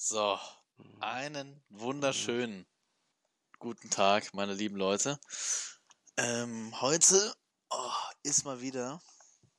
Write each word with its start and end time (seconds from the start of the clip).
So, 0.00 0.38
einen 1.00 1.60
wunderschönen 1.70 2.68
guten 3.58 3.90
Tag, 3.90 4.32
meine 4.32 4.54
lieben 4.54 4.76
Leute. 4.76 5.18
Ähm, 6.16 6.80
heute 6.80 7.34
oh, 7.70 7.90
ist 8.22 8.44
mal 8.44 8.60
wieder. 8.60 9.02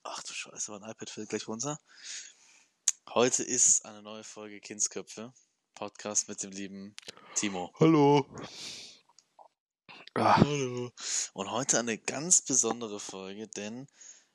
Ach 0.03 0.23
du 0.23 0.31
Scheiße, 0.31 0.71
mein 0.71 0.89
iPad 0.89 1.09
fällt 1.09 1.27
gleich 1.27 1.45
runter. 1.49 1.77
Heute 3.09 3.43
ist 3.43 3.83
eine 3.83 4.01
neue 4.01 4.23
Folge 4.23 4.61
Kindsköpfe. 4.61 5.33
Podcast 5.75 6.29
mit 6.29 6.41
dem 6.41 6.51
lieben 6.51 6.95
Timo. 7.35 7.73
Hallo. 7.77 8.25
Ah, 10.13 10.37
Hallo. 10.37 10.93
Und 11.33 11.51
heute 11.51 11.79
eine 11.79 11.97
ganz 11.97 12.43
besondere 12.43 13.01
Folge, 13.01 13.49
denn 13.49 13.89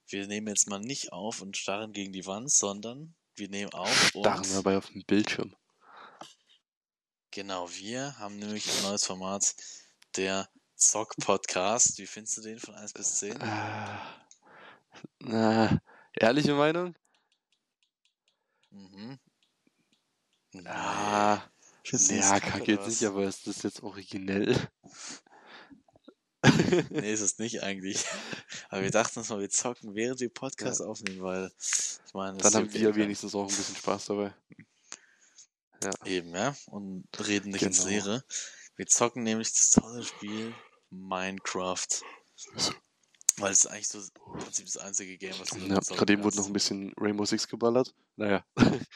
wir 0.08 0.26
nehmen 0.26 0.48
jetzt 0.48 0.68
mal 0.68 0.80
nicht 0.80 1.14
auf 1.14 1.40
und 1.40 1.56
starren 1.56 1.94
gegen 1.94 2.12
die 2.12 2.26
Wand, 2.26 2.52
sondern 2.52 3.16
wir 3.36 3.48
nehmen 3.48 3.72
auf 3.72 4.08
starren 4.08 4.40
und 4.40 4.54
dabei 4.54 4.76
auf 4.76 4.90
dem 4.90 5.02
Bildschirm. 5.06 5.56
Genau, 7.34 7.68
wir 7.68 8.16
haben 8.20 8.38
nämlich 8.38 8.64
ein 8.70 8.82
neues 8.84 9.06
Format, 9.06 9.56
der 10.14 10.48
Zock-Podcast. 10.76 11.98
Wie 11.98 12.06
findest 12.06 12.36
du 12.36 12.42
den 12.42 12.60
von 12.60 12.76
1 12.76 12.92
bis 12.92 13.16
10? 13.16 13.42
Ah, 13.42 14.24
na, 15.18 15.80
ehrliche 16.12 16.54
Meinung? 16.54 16.94
Mhm. 18.70 19.18
Nee. 20.52 20.68
Ah, 20.68 21.42
ja, 21.82 21.90
das 21.90 22.08
kacke 22.40 22.70
jetzt 22.70 22.86
nicht, 22.86 23.02
aber 23.02 23.24
ist 23.24 23.48
das 23.48 23.64
jetzt 23.64 23.82
originell? 23.82 24.56
Nee, 26.90 27.12
ist 27.12 27.20
es 27.20 27.40
nicht 27.40 27.64
eigentlich. 27.64 28.04
Aber 28.68 28.82
wir 28.82 28.92
dachten 28.92 29.18
uns 29.18 29.28
mal, 29.30 29.40
wir 29.40 29.50
zocken, 29.50 29.96
während 29.96 30.20
wir 30.20 30.32
Podcast 30.32 30.80
aufnehmen, 30.80 31.22
weil 31.22 31.50
ich 31.58 32.14
meine, 32.14 32.38
Dann 32.38 32.54
haben 32.54 32.72
wir 32.72 32.94
wenigstens 32.94 33.34
auch 33.34 33.48
ein 33.48 33.56
bisschen 33.56 33.74
Spaß 33.74 34.04
dabei. 34.04 34.32
Ja, 35.82 35.90
Eben, 36.06 36.30
ja. 36.34 36.56
Und 36.66 37.04
reden 37.26 37.50
nicht 37.50 37.62
ins 37.62 37.78
Genau. 37.78 37.88
Leere. 37.90 38.24
Wir 38.76 38.86
zocken 38.86 39.22
nämlich 39.22 39.52
das 39.52 39.70
tolle 39.70 40.02
Spiel 40.02 40.54
Minecraft. 40.90 41.86
Weil 43.36 43.52
es 43.52 43.64
ist 43.64 43.66
eigentlich 43.66 43.88
so 43.88 43.98
im 44.00 44.38
Prinzip 44.38 44.66
das 44.66 44.76
einzige 44.76 45.18
Game, 45.18 45.34
was 45.38 45.48
du 45.50 45.58
ja 45.58 45.78
gerade 45.80 46.12
eben 46.12 46.22
wurde 46.22 46.36
noch 46.36 46.46
ein 46.46 46.52
bisschen 46.52 46.92
Rainbow 46.98 47.24
Six 47.24 47.48
geballert. 47.48 47.92
Naja, 48.16 48.44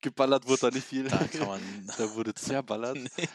geballert 0.00 0.46
wurde 0.48 0.60
da 0.62 0.70
nicht 0.70 0.86
viel. 0.86 1.04
Da 1.08 1.18
kann 1.26 1.46
man. 1.46 1.92
da 1.98 2.14
wurde 2.14 2.34
zerballert. 2.34 2.96
nee, 3.16 3.28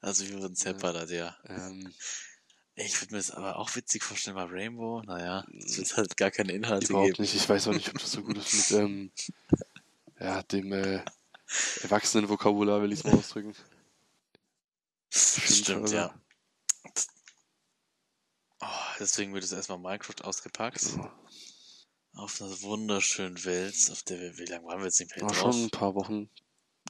also 0.00 0.26
wir 0.28 0.40
wurden 0.40 0.54
Ja. 0.54 0.72
separat, 0.72 1.10
ja. 1.10 1.36
Ähm, 1.46 1.94
Ich 2.74 3.00
würde 3.00 3.14
mir 3.14 3.18
das 3.18 3.30
aber 3.30 3.56
auch 3.56 3.74
witzig 3.76 4.02
vorstellen 4.02 4.34
bei 4.36 4.44
Rainbow. 4.44 5.02
Naja, 5.02 5.44
es 5.64 5.76
wird 5.78 5.96
halt 5.96 6.16
gar 6.16 6.30
keine 6.32 6.52
Inhalte 6.52 6.88
überhaupt 6.88 7.10
geben. 7.10 7.22
nicht. 7.22 7.34
Ich 7.36 7.48
weiß 7.48 7.68
auch 7.68 7.72
nicht, 7.74 7.88
ob 7.88 7.98
das 7.98 8.10
so 8.12 8.22
gut 8.22 8.36
ist 8.38 8.70
mit 8.70 8.80
ähm, 8.80 9.12
ja, 10.18 10.42
dem 10.42 10.72
äh, 10.72 11.04
Erwachsenenvokabular, 11.82 12.82
will 12.82 12.92
ich 12.92 13.00
es 13.00 13.04
mal 13.04 13.14
ausdrücken. 13.14 13.54
Stimmt, 15.10 15.90
ja. 15.90 16.14
Oh, 18.60 18.66
deswegen 19.00 19.34
wird 19.34 19.44
es 19.44 19.52
erstmal 19.52 19.78
Minecraft 19.78 20.22
ausgepackt. 20.24 20.86
Auf 22.14 22.40
einer 22.40 22.62
wunderschönen 22.62 23.42
Welt, 23.44 23.74
auf 23.90 24.02
der 24.02 24.20
wir, 24.20 24.38
wie 24.38 24.44
lange 24.44 24.66
waren 24.66 24.78
wir 24.78 24.86
jetzt 24.86 25.00
nicht 25.00 25.16
mehr 25.16 25.26
drauf? 25.26 25.36
schon 25.36 25.64
ein 25.64 25.70
paar 25.70 25.94
Wochen. 25.94 26.30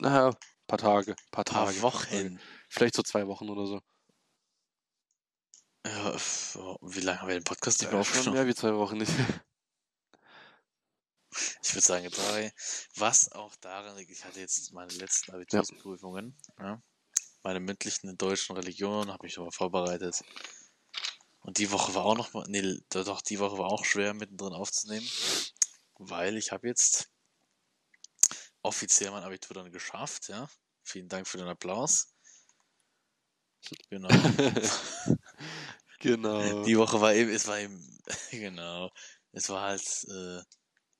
Naja, 0.01 0.29
ein 0.31 0.37
paar 0.67 0.79
Tage. 0.79 1.15
Paar, 1.31 1.45
Ein 1.47 1.53
paar 1.55 1.67
Tage. 1.67 1.83
Wochen. 1.83 2.41
Vielleicht 2.69 2.95
so 2.95 3.03
zwei 3.03 3.27
Wochen 3.27 3.49
oder 3.49 3.67
so. 3.67 3.81
Ja, 5.87 6.17
oh, 6.57 6.77
wie 6.83 7.01
lange 7.01 7.21
haben 7.21 7.29
wir 7.29 7.35
den 7.39 7.45
Podcast 7.45 7.81
nicht 7.81 7.91
mehr 7.93 8.01
Äh, 8.01 8.05
schon 8.05 8.17
aufgenommen? 8.19 8.37
mehr 8.39 8.47
wie 8.47 8.55
zwei 8.55 8.75
Wochen 8.75 8.99
nicht. 8.99 9.13
Ich 11.62 11.75
würde 11.75 11.86
sagen 11.86 12.11
drei. 12.11 12.52
Was 12.97 13.33
auch 13.33 13.55
daran 13.56 13.97
liegt, 13.97 14.11
ich 14.11 14.25
hatte 14.25 14.41
jetzt 14.41 14.72
meine 14.72 14.92
letzten 14.92 15.33
Abitursprüfungen. 15.33 16.36
Ja. 16.58 16.83
Meine 17.42 17.61
mündlichen 17.61 18.08
in 18.08 18.19
deutschen 18.19 18.55
Religion, 18.56 19.11
habe 19.11 19.25
mich 19.27 19.38
aber 19.38 19.50
vorbereitet. 19.50 20.22
Und 21.41 21.58
die 21.58 21.70
Woche 21.72 21.94
war 21.94 22.04
auch 22.04 22.16
noch 22.16 22.32
mal, 22.34 22.44
nee, 22.48 22.62
do- 22.91 23.03
doch, 23.04 23.21
die 23.21 23.38
Woche 23.41 23.59
war 23.59 23.66
auch 23.66 23.84
schwer 23.84 24.15
mittendrin 24.15 24.53
aufzunehmen, 24.53 25.09
weil 25.98 26.37
ich 26.37 26.53
habe 26.53 26.69
jetzt 26.69 27.10
offiziell 28.62 29.10
mein 29.10 29.25
Abitur 29.25 29.54
dann 29.54 29.72
geschafft, 29.72 30.28
ja. 30.28 30.48
Vielen 30.84 31.09
Dank 31.09 31.26
für 31.26 31.38
den 31.38 31.48
Applaus. 31.48 32.15
Genau. 33.91 34.09
genau. 36.00 36.62
Die 36.65 36.78
Woche 36.78 37.00
war 37.00 37.15
eben, 37.15 37.31
es 37.31 37.47
war 37.47 37.59
eben, 37.59 37.98
genau, 38.31 38.91
es 39.32 39.48
war 39.48 39.62
halt 39.62 40.04
äh, 40.09 40.42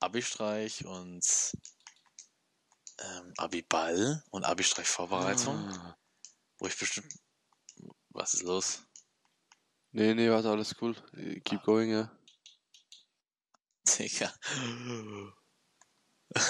Abi-Streich 0.03 0.85
und 0.85 1.25
ähm, 2.99 3.35
Abi-Ball 3.37 4.23
und 4.31 4.45
Abi-Streich-Vorbereitung, 4.45 5.57
Ah. 5.57 5.99
wo 6.59 6.67
ich 6.67 6.79
bestimmt, 6.79 7.13
was 8.11 8.35
ist 8.35 8.43
los? 8.43 8.83
Nee, 9.93 10.15
nee, 10.15 10.31
warte, 10.31 10.51
alles 10.51 10.75
cool. 10.81 10.95
Keep 11.45 11.63
going, 11.65 11.91
ja. 11.91 12.11
Digga. 13.99 14.33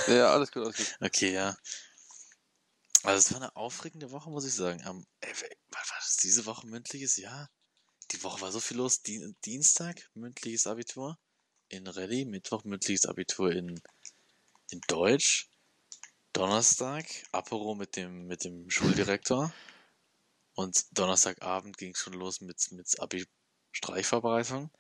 Ja, 0.07 0.33
alles 0.33 0.53
gut, 0.53 0.65
alles 0.65 0.77
gut. 0.77 0.97
Okay, 1.01 1.33
ja. 1.33 1.57
Also 3.03 3.19
es 3.19 3.33
war 3.33 3.41
eine 3.43 3.57
aufregende 3.57 4.11
Woche, 4.13 4.31
muss 4.31 4.45
ich 4.45 4.55
sagen. 4.55 4.83
Am, 4.85 5.05
ey, 5.21 5.33
war 5.71 5.83
das 5.99 6.19
diese 6.19 6.47
Woche 6.47 6.67
mündliches? 6.69 7.17
Ja. 7.17 7.49
Die 8.13 8.23
Woche 8.23 8.41
war 8.43 8.53
so 8.53 8.61
viel 8.61 8.77
los. 8.77 9.03
Dien 9.03 9.37
Dienstag 9.45 10.09
mündliches 10.15 10.67
Abitur 10.69 11.19
in 11.73 11.87
Rallye, 11.87 12.25
Mittwoch 12.27 12.65
mündliches 12.65 13.07
Abitur 13.07 13.51
in, 13.51 13.81
in 14.71 14.81
Deutsch, 14.89 15.49
Donnerstag 16.33 17.07
Apero 17.33 17.75
mit 17.75 17.97
dem, 17.97 18.27
mit 18.27 18.45
dem 18.45 18.69
Schuldirektor 18.71 19.53
und 20.55 20.85
Donnerstagabend 20.91 21.77
ging 21.79 21.93
es 21.93 21.99
schon 21.99 22.13
los 22.13 22.41
mit, 22.41 22.71
mit 22.73 23.01
Abi-Streichvorbereitung. 23.01 24.71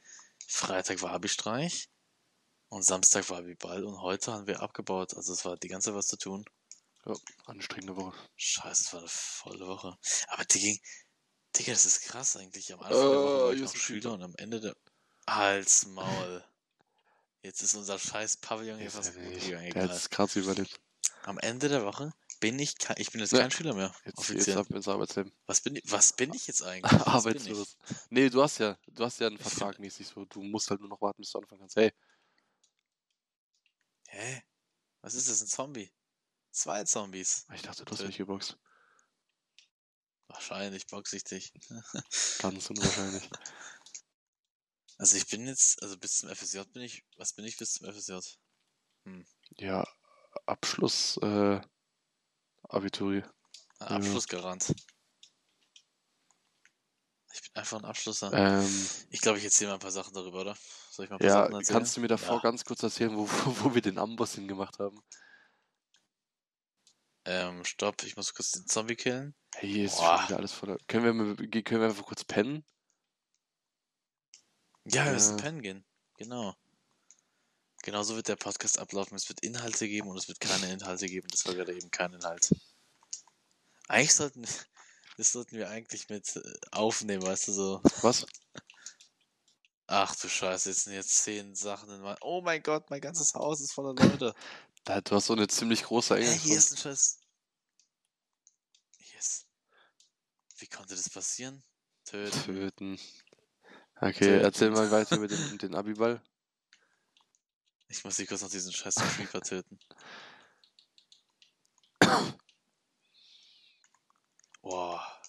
Freitag 0.46 1.00
war 1.02 1.12
Abi-Streich 1.12 1.88
und 2.68 2.82
Samstag 2.82 3.28
war 3.30 3.38
Abi-Ball 3.38 3.84
und 3.84 4.00
heute 4.02 4.32
haben 4.32 4.46
wir 4.46 4.60
abgebaut. 4.60 5.14
Also 5.14 5.32
es 5.32 5.44
war 5.44 5.56
die 5.56 5.68
ganze 5.68 5.90
Zeit 5.90 5.96
was 5.96 6.08
zu 6.08 6.16
tun. 6.18 6.44
Ja, 7.06 7.14
anstrengende 7.46 7.96
Woche. 7.96 8.16
Scheiße, 8.36 8.84
es 8.84 8.92
war 8.92 9.00
eine 9.00 9.08
volle 9.08 9.66
Woche. 9.66 9.98
Aber 10.28 10.44
die 10.44 10.60
ging. 10.60 10.80
Digga, 11.56 11.72
das 11.72 11.84
ist 11.84 12.02
krass 12.02 12.36
eigentlich. 12.36 12.72
Am 12.72 12.80
Anfang 12.80 13.00
der 13.00 13.10
Äh, 13.10 13.14
Woche 13.14 13.44
war 13.44 13.52
ich 13.54 13.60
noch 13.60 13.76
Schüler 13.76 14.12
und 14.12 14.22
am 14.22 14.34
Ende 14.36 14.60
der. 14.60 14.76
Hals, 15.26 15.86
Maul. 15.86 16.44
Jetzt 17.42 17.62
ist 17.62 17.74
unser 17.74 17.98
scheiß 17.98 18.36
Pavillon 18.38 18.78
hier 18.78 18.90
fast 18.90 19.14
gegangen. 19.14 19.70
Der 19.72 19.82
hat 19.84 19.90
es 19.90 20.08
gerade 20.10 20.38
überlebt. 20.38 20.80
Am 21.24 21.38
Ende 21.38 21.68
der 21.68 21.84
Woche 21.84 22.12
bin 22.40 22.58
ich 22.58 22.78
kein, 22.78 22.96
ich 22.98 23.10
bin 23.10 23.20
jetzt 23.20 23.32
Ja. 23.32 23.40
kein 23.40 23.50
Schüler 23.50 23.74
mehr. 23.74 23.88
Jetzt, 24.04 24.06
jetzt 24.06 24.18
offiziell. 24.18 24.58
ab 24.58 24.70
ins 24.70 24.88
Arbeitsleben. 24.88 25.32
was, 25.46 25.60
bin 25.60 25.76
ich, 25.76 25.82
was 25.90 26.12
bin 26.12 26.32
ich 26.34 26.46
jetzt 26.46 26.62
eigentlich? 26.62 26.82
Ich? 27.00 27.06
Arbeitslos. 27.06 27.76
Nee, 28.10 28.30
du 28.30 28.42
hast 28.42 28.58
ja, 28.58 28.78
du 28.88 29.04
hast 29.04 29.20
ja 29.20 29.26
einen 29.28 29.36
Ich 29.36 29.42
Vertrag 29.42 29.78
mäßig 29.78 30.06
so. 30.06 30.24
Du 30.24 30.42
musst 30.42 30.70
halt 30.70 30.80
nur 30.80 30.88
noch 30.88 31.00
warten, 31.00 31.20
bis 31.22 31.30
du 31.32 31.38
anfangen 31.38 31.60
kannst. 31.60 31.76
Hey, 31.76 31.92
Hä? 34.08 34.42
Was 35.00 35.14
ist 35.14 35.28
das? 35.28 35.40
Ein 35.42 35.48
Zombie? 35.48 35.90
Zwei 36.50 36.84
Zombies. 36.84 37.46
ich 37.54 37.62
dachte, 37.62 37.84
du 37.84 37.92
hast 37.92 38.04
mich 38.04 38.18
geboxt. 38.18 38.56
Wahrscheinlich 40.28 40.86
boxsichtig. 40.86 41.52
Ganz 42.38 42.70
unwahrscheinlich. 42.70 43.28
Also 45.02 45.16
ich 45.16 45.26
bin 45.26 45.48
jetzt, 45.48 45.82
also 45.82 45.98
bis 45.98 46.18
zum 46.18 46.28
FSJ 46.28 46.60
bin 46.72 46.82
ich, 46.82 47.04
was 47.16 47.32
bin 47.32 47.44
ich 47.44 47.56
bis 47.56 47.72
zum 47.72 47.92
FSJ? 47.92 48.20
Ja, 49.56 49.84
Abschluss, 50.46 51.16
äh, 51.16 51.60
Abituri. 52.68 53.24
Ja. 53.80 53.86
Abschlussgarant. 53.88 54.72
Ich 57.34 57.42
bin 57.42 57.50
einfach 57.54 57.80
ein 57.80 57.84
Abschlusser. 57.84 58.32
Ähm, 58.32 58.88
Ich 59.10 59.20
glaube, 59.20 59.38
ich 59.38 59.44
erzähle 59.44 59.70
mal 59.70 59.74
ein 59.74 59.80
paar 59.80 59.90
Sachen 59.90 60.14
darüber, 60.14 60.42
oder? 60.42 60.56
Soll 60.92 61.06
ich 61.06 61.10
mal 61.10 61.16
ein 61.16 61.18
paar 61.18 61.28
ja, 61.28 61.42
Sachen 61.42 61.54
erzählen? 61.56 61.78
kannst 61.78 61.96
du 61.96 62.00
mir 62.00 62.06
davor 62.06 62.36
Ja. 62.36 62.42
ganz 62.42 62.64
kurz 62.64 62.84
erzählen, 62.84 63.16
wo, 63.16 63.28
wo, 63.64 63.74
wir 63.74 63.82
den 63.82 63.98
Amboss 63.98 64.36
hingemacht 64.36 64.78
haben? 64.78 65.02
Ähm, 67.24 67.64
stopp, 67.64 68.04
ich 68.04 68.16
muss 68.16 68.32
kurz 68.34 68.52
den 68.52 68.68
Zombie 68.68 68.94
killen. 68.94 69.34
Hey, 69.56 69.68
hier 69.68 69.86
ist 69.86 69.96
Boah. 69.96 70.18
schon 70.18 70.28
wieder 70.28 70.36
alles 70.36 70.52
voller. 70.52 70.78
Können 70.86 71.36
wir, 71.36 71.62
können 71.64 71.80
wir 71.80 71.88
einfach 71.88 72.06
kurz 72.06 72.22
pennen? 72.22 72.64
Ja, 74.84 75.04
wir 75.04 75.06
Ja. 75.06 75.12
müssen 75.12 75.36
pennen 75.36 75.62
gehen. 75.62 75.84
Genau. 76.16 76.54
Genau 77.82 78.02
so 78.02 78.14
wird 78.16 78.28
der 78.28 78.36
Podcast 78.36 78.78
ablaufen. 78.78 79.16
Es 79.16 79.28
wird 79.28 79.40
Inhalte 79.40 79.88
geben 79.88 80.08
und 80.08 80.16
es 80.16 80.28
wird 80.28 80.40
keine 80.40 80.72
Inhalte 80.72 81.06
geben. 81.06 81.26
Das 81.30 81.44
war 81.46 81.54
gerade 81.54 81.74
eben 81.74 81.90
kein 81.90 82.12
Inhalt. 82.12 82.50
Eigentlich 83.88 84.14
sollten, 84.14 84.42
das 85.16 85.32
sollten 85.32 85.56
wir 85.56 85.68
eigentlich 85.68 86.08
mit 86.08 86.36
äh, 86.36 86.42
aufnehmen, 86.70 87.22
weißt 87.24 87.48
du, 87.48 87.52
so. 87.52 87.80
Was? 88.02 88.24
Ach 89.88 90.14
du 90.16 90.28
Scheiße, 90.28 90.70
jetzt 90.70 90.84
sind 90.84 90.94
jetzt 90.94 91.14
zehn 91.22 91.54
Sachen 91.54 91.90
in 91.90 92.00
mein. 92.00 92.16
Oh 92.20 92.40
mein 92.40 92.62
Gott, 92.62 92.88
mein 92.88 93.00
ganzes 93.00 93.34
Haus 93.34 93.60
ist 93.60 93.72
voller 93.72 93.94
Leute. 93.94 94.34
Da, 94.84 95.00
du 95.00 95.14
hast 95.14 95.26
so 95.26 95.32
eine 95.34 95.46
ziemlich 95.46 95.84
große 95.84 96.16
Hey, 96.16 96.24
hier 96.24 96.32
Eingangsfront. 96.32 96.58
ist 96.58 96.72
ein 96.72 96.76
Scheiß. 96.78 97.18
Yes. 99.14 99.46
Wie 100.56 100.66
konnte 100.66 100.96
das 100.96 101.08
passieren? 101.08 101.62
Töten. 102.04 102.42
Töten. 102.42 102.98
Okay, 104.02 104.40
erzähl 104.40 104.70
mal 104.70 104.90
weiter 104.90 105.16
über 105.16 105.28
den, 105.28 105.58
den 105.58 105.74
Abiball. 105.76 106.20
Ich 107.88 108.02
muss 108.04 108.16
hier 108.16 108.26
kurz 108.26 108.42
noch 108.42 108.50
diesen 108.50 108.72
scheiß 108.72 108.96
Creeper 108.96 109.40
töten. 109.40 109.78
Boah. 114.60 115.20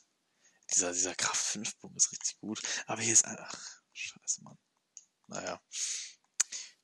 Dieser, 0.74 0.92
dieser 0.92 1.14
Kraft 1.14 1.44
5 1.44 1.76
Boom 1.78 1.96
ist 1.96 2.12
richtig 2.12 2.40
gut. 2.40 2.62
Aber 2.88 3.02
hier 3.02 3.14
ist 3.14 3.26
ein. 3.26 3.38
Ach, 3.40 3.82
scheiße, 3.94 4.44
Mann. 4.44 4.58
Naja. 5.28 5.62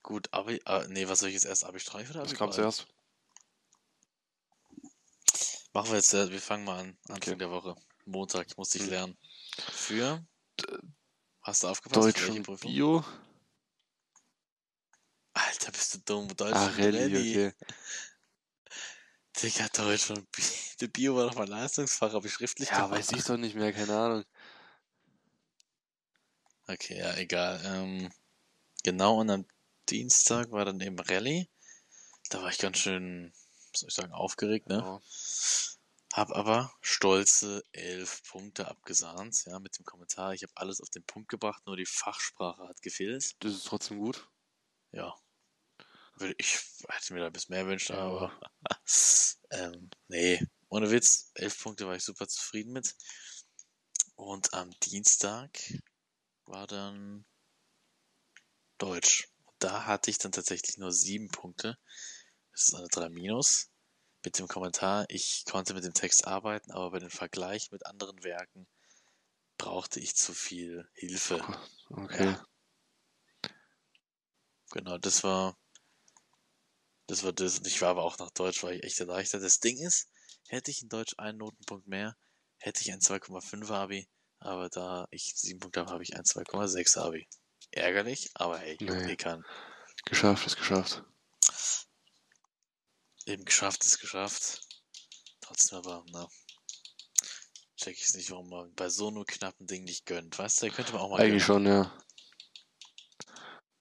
Gut, 0.03 0.27
aber. 0.31 0.51
Äh, 0.51 0.87
nee, 0.89 1.07
was 1.07 1.19
soll 1.19 1.29
ich 1.29 1.35
jetzt 1.35 1.45
erst? 1.45 1.63
Abi 1.63 1.79
Streich 1.79 2.07
oder 2.09 2.19
Abi 2.21 2.29
Das 2.29 2.37
kam 2.37 2.51
zuerst. 2.51 2.85
Machen 5.73 5.89
wir 5.89 5.95
jetzt, 5.97 6.13
äh, 6.13 6.29
wir 6.29 6.41
fangen 6.41 6.65
mal 6.65 6.79
an. 6.79 6.97
Anfang 7.07 7.15
Okay. 7.17 7.35
der 7.37 7.49
Woche. 7.49 7.75
Montag 8.05 8.55
musste 8.57 8.77
ich 8.77 8.83
Hm. 8.85 8.89
lernen. 8.91 9.17
Für. 9.71 10.23
Hast 11.41 11.63
du 11.63 11.67
aufgepasst? 11.67 12.17
Deutsch 12.17 12.29
und? 12.29 12.61
Bio. 12.61 13.03
Alter, 15.33 15.71
bist 15.71 15.93
du 15.93 15.99
dumm. 15.99 16.27
Deutsch 16.35 16.55
Ah, 16.55 16.67
und 16.67 16.77
Rallye, 16.77 17.17
okay. 17.17 17.53
Digga, 19.41 19.67
Deutsch 19.69 20.09
und 20.09 20.29
Bio. 20.31 20.45
Der 20.81 20.87
Bio 20.87 21.15
war 21.15 21.27
doch 21.27 21.35
mal 21.35 21.47
Leistungsfach, 21.47 22.13
ich 22.23 22.33
schriftlich 22.33 22.69
Ja, 22.69 22.89
weiß 22.89 23.11
ich 23.11 23.23
doch 23.23 23.37
nicht 23.37 23.55
mehr, 23.55 23.73
keine 23.73 23.97
Ahnung. 23.97 24.23
Okay, 26.67 26.97
ja, 26.97 27.15
egal. 27.15 27.61
Ähm, 27.65 28.11
genau, 28.83 29.19
und 29.19 29.29
am 29.29 29.45
Dienstag 29.89 30.51
war 30.51 30.65
dann 30.65 30.79
eben 30.81 30.99
Rallye. 30.99 31.49
Da 32.29 32.41
war 32.41 32.49
ich 32.49 32.59
ganz 32.59 32.77
schön, 32.77 33.33
was 33.71 33.79
soll 33.81 33.89
ich 33.89 33.95
sagen, 33.95 34.13
aufgeregt, 34.13 34.67
ne? 34.67 34.77
Ja. 34.77 35.01
Hab 36.19 36.35
aber 36.35 36.75
stolze 36.81 37.63
elf 37.71 38.23
Punkte 38.23 38.67
abgesahnt, 38.67 39.45
ja, 39.45 39.57
mit 39.57 39.77
dem 39.77 39.85
Kommentar. 39.85 40.33
Ich 40.33 40.43
habe 40.43 40.51
alles 40.57 40.81
auf 40.81 40.89
den 40.89 41.05
Punkt 41.05 41.29
gebracht, 41.29 41.65
nur 41.65 41.77
die 41.77 41.85
Fachsprache 41.85 42.67
hat 42.67 42.81
gefehlt. 42.81 43.37
Das 43.39 43.53
ist 43.53 43.65
trotzdem 43.65 43.99
gut. 43.99 44.27
Ja. 44.91 45.15
Ich 46.37 46.59
hätte 46.89 47.13
mir 47.13 47.21
da 47.21 47.27
ein 47.27 47.31
bisschen 47.31 47.55
mehr 47.55 47.65
wünschen, 47.67 47.95
Ja. 47.95 48.01
aber 48.01 48.37
ähm, 49.51 49.89
nee, 50.09 50.45
ohne 50.67 50.91
Witz, 50.91 51.31
elf 51.35 51.63
Punkte 51.63 51.87
war 51.87 51.95
ich 51.95 52.03
super 52.03 52.27
zufrieden 52.27 52.73
mit. 52.73 52.97
Und 54.15 54.53
am 54.53 54.71
Dienstag 54.81 55.57
war 56.47 56.67
dann 56.67 57.23
Deutsch. 58.77 59.29
Und 59.45 59.55
da 59.59 59.85
hatte 59.85 60.11
ich 60.11 60.17
dann 60.17 60.33
tatsächlich 60.33 60.77
nur 60.77 60.91
sieben 60.91 61.29
Punkte. 61.29 61.77
Das 62.51 62.65
ist 62.65 62.75
eine 62.75 62.89
3 62.89 63.07
minus. 63.07 63.71
Mit 64.23 64.37
dem 64.37 64.47
Kommentar, 64.47 65.05
ich 65.09 65.45
konnte 65.45 65.73
mit 65.73 65.83
dem 65.83 65.93
Text 65.93 66.27
arbeiten, 66.27 66.71
aber 66.71 66.91
bei 66.91 66.99
dem 66.99 67.09
Vergleich 67.09 67.71
mit 67.71 67.85
anderen 67.85 68.23
Werken 68.23 68.67
brauchte 69.57 69.99
ich 69.99 70.15
zu 70.15 70.33
viel 70.33 70.89
Hilfe. 70.93 71.41
Okay. 71.89 72.25
Ja. 72.25 72.45
Genau, 74.71 74.97
das 74.97 75.23
war 75.23 75.57
das 77.07 77.23
war 77.23 77.33
das. 77.33 77.57
Und 77.57 77.65
ich 77.67 77.81
war 77.81 77.89
aber 77.89 78.03
auch 78.03 78.19
nach 78.19 78.29
Deutsch, 78.31 78.61
war 78.61 78.71
ich 78.71 78.83
echt 78.83 78.99
erleichtert. 78.99 79.41
Das 79.41 79.59
Ding 79.59 79.77
ist, 79.79 80.09
hätte 80.47 80.69
ich 80.69 80.83
in 80.83 80.89
Deutsch 80.89 81.15
einen 81.17 81.39
Notenpunkt 81.39 81.87
mehr, 81.87 82.15
hätte 82.59 82.81
ich 82.81 82.91
ein 82.91 82.99
2,5 82.99 83.71
Abi, 83.71 84.07
aber 84.39 84.69
da 84.69 85.07
ich 85.09 85.33
sieben 85.35 85.59
Punkte 85.59 85.81
habe, 85.81 85.91
habe 85.91 86.03
ich 86.03 86.15
ein 86.15 86.23
2,6 86.23 86.99
Abi. 86.99 87.27
Ärgerlich, 87.71 88.29
aber 88.35 88.59
hey, 88.59 88.77
Nee. 88.79 89.11
ich 89.11 89.17
kann. 89.17 89.43
Geschafft, 90.05 90.45
ist 90.45 90.57
geschafft. 90.57 91.03
Eben 93.29 93.45
geschafft 93.45 93.85
ist 93.85 93.99
geschafft. 93.99 94.61
Trotzdem 95.41 95.77
aber, 95.77 96.03
na, 96.11 96.27
check 97.77 97.95
ich 97.99 98.13
nicht, 98.15 98.31
warum 98.31 98.49
man 98.49 98.73
bei 98.73 98.89
so 98.89 99.11
nur 99.11 99.25
knappen 99.25 99.67
Ding 99.67 99.83
nicht 99.83 100.05
gönnt. 100.05 100.37
Weißt 100.39 100.61
du, 100.61 100.67
da 100.67 100.73
könnte 100.75 100.93
man 100.93 101.01
auch 101.01 101.09
mal 101.11 101.21
Eigentlich 101.21 101.45
gönnen. 101.45 101.65
schon, 101.65 101.65
ja. 101.67 102.03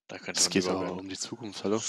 Da 0.06 0.18
könnte 0.18 0.38
Es 0.40 0.44
man 0.46 0.50
geht 0.52 0.66
aber 0.66 0.80
gönnen. 0.86 1.00
um 1.00 1.08
die 1.08 1.18
Zukunft, 1.18 1.64
hallo? 1.64 1.82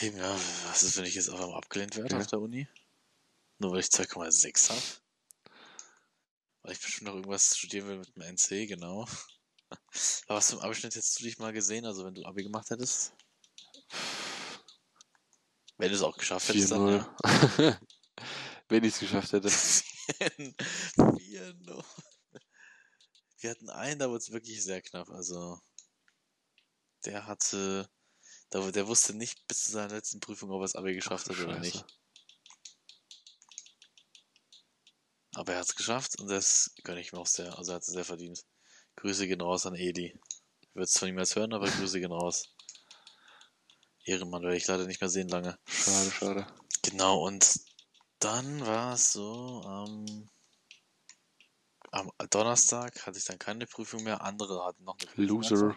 Eben, 0.00 0.16
ja, 0.18 0.38
was 0.66 0.82
ist, 0.82 0.96
wenn 0.96 1.04
ich 1.06 1.14
jetzt 1.14 1.30
auf 1.30 1.40
einmal 1.40 1.56
abgelehnt 1.56 1.96
werde 1.96 2.14
Ja. 2.14 2.20
auf 2.20 2.26
der 2.26 2.40
Uni? 2.40 2.68
Nur 3.58 3.72
weil 3.72 3.80
ich 3.80 3.86
2,6 3.86 4.68
habe? 4.68 4.82
Weil 6.62 6.72
ich 6.72 6.80
bestimmt 6.80 7.06
noch 7.06 7.14
irgendwas 7.14 7.56
studieren 7.56 7.88
will 7.88 7.98
mit 7.98 8.14
dem 8.14 8.22
NC, 8.22 8.66
genau. 8.66 9.06
Aber 9.70 10.36
was 10.36 10.50
für 10.50 10.56
ein 10.58 10.62
Abschnitt 10.68 10.94
hättest 10.94 11.18
du 11.18 11.24
dich 11.24 11.38
mal 11.38 11.52
gesehen, 11.54 11.86
also 11.86 12.04
wenn 12.04 12.14
du 12.14 12.24
Abi 12.26 12.42
gemacht 12.42 12.68
hättest? 12.68 13.14
Wenn 15.78 15.90
du 15.90 15.96
es 15.96 16.02
auch 16.02 16.16
geschafft 16.16 16.48
hättest, 16.48 16.70
dann, 16.70 16.88
ja. 16.88 17.16
4-0. 17.22 17.78
Wenn 18.68 18.84
ich 18.84 18.94
es 18.94 19.00
geschafft 19.00 19.32
hätte. 19.32 19.48
4-0. 19.48 21.84
Wir 23.40 23.50
hatten 23.50 23.68
einen, 23.68 23.98
da 23.98 24.08
wurde 24.08 24.18
es 24.18 24.32
wirklich 24.32 24.64
sehr 24.64 24.80
knapp. 24.80 25.10
Also, 25.10 25.60
der 27.04 27.26
hatte, 27.26 27.88
der, 28.52 28.72
der 28.72 28.88
wusste 28.88 29.14
nicht 29.14 29.46
bis 29.46 29.64
zu 29.64 29.72
seiner 29.72 29.94
letzten 29.94 30.20
Prüfung, 30.20 30.50
ob 30.50 30.60
er 30.60 30.64
das 30.64 30.76
Abi 30.76 30.94
geschafft 30.94 31.26
Ach 31.28 31.34
hat 31.34 31.44
oder 31.44 31.54
Scheiße. 31.54 31.60
nicht. 31.60 31.84
Aber 35.34 35.52
er 35.52 35.58
hat 35.58 35.68
es 35.68 35.76
geschafft 35.76 36.18
und 36.18 36.28
das 36.28 36.72
gönne 36.82 37.00
ich 37.00 37.12
mir 37.12 37.18
auch 37.18 37.26
sehr. 37.26 37.58
Also, 37.58 37.72
er 37.72 37.76
hat 37.76 37.82
es 37.82 37.88
sehr 37.88 38.06
verdient. 38.06 38.42
Grüße 38.96 39.26
gehen 39.26 39.42
raus 39.42 39.66
an 39.66 39.74
Edi. 39.74 40.18
Ich 40.62 40.74
würde 40.74 40.84
es 40.84 40.98
von 40.98 41.08
ihm 41.08 41.18
jetzt 41.18 41.36
hören, 41.36 41.52
aber 41.52 41.68
Grüße 41.68 42.00
gehen 42.00 42.12
raus. 42.12 42.55
Ehrenmann 44.06 44.42
werde 44.42 44.56
ich 44.56 44.66
leider 44.66 44.86
nicht 44.86 45.00
mehr 45.00 45.10
sehen 45.10 45.28
lange. 45.28 45.58
Schade, 45.66 46.10
schade. 46.10 46.46
Genau, 46.82 47.26
und 47.26 47.60
dann 48.20 48.64
war 48.64 48.94
es 48.94 49.12
so, 49.12 49.62
ähm, 49.66 50.30
am 51.90 52.10
Donnerstag 52.30 53.06
hatte 53.06 53.18
ich 53.18 53.24
dann 53.24 53.38
keine 53.38 53.66
Prüfung 53.66 54.04
mehr, 54.04 54.22
andere 54.22 54.64
hatten 54.64 54.84
noch 54.84 54.96
eine 54.98 55.06
Prüfung. 55.06 55.26
Loser. 55.26 55.76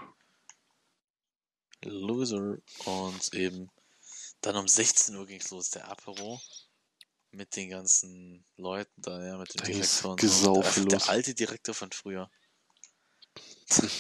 Loser. 1.84 2.58
Und 2.86 3.34
eben 3.34 3.70
dann 4.42 4.56
um 4.56 4.68
16 4.68 5.16
Uhr 5.16 5.26
ging 5.26 5.40
es 5.40 5.50
los, 5.50 5.70
der 5.72 5.90
Apero. 5.90 6.40
Mit 7.32 7.56
den 7.56 7.70
ganzen 7.70 8.44
Leuten 8.56 8.92
da, 8.98 9.24
ja, 9.24 9.38
mit 9.38 9.54
dem 9.54 9.60
Da 9.60 9.66
Direktor 9.66 10.12
und 10.12 10.22
so. 10.22 10.62
Der, 10.62 10.86
der 10.86 11.10
alte 11.10 11.36
Direktor 11.36 11.76
von 11.76 11.92
früher. 11.92 12.30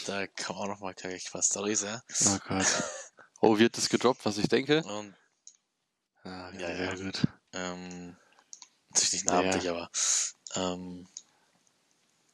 da 0.08 0.26
kam 0.26 0.56
auch 0.56 0.68
noch 0.68 0.80
mal 0.80 0.96
ich 1.14 1.31
was 1.31 1.46
Storys, 1.46 1.81
ja. 1.84 2.02
Oh 2.26 2.40
Gott. 2.48 2.66
Oh, 3.42 3.58
wird 3.58 3.78
das 3.78 3.90
gedroppt, 3.90 4.26
was 4.26 4.38
ich 4.38 4.48
denke? 4.48 4.84
Und 4.84 5.16
Ah, 6.24 6.52
Ja, 6.58 6.70
ja. 6.72 6.96
gut. 6.96 7.24
Ähm, 7.54 8.16
natürlich 8.90 9.14
nicht 9.14 9.26
namentlich, 9.26 9.70
aber 9.70 9.90
ähm, 10.56 11.08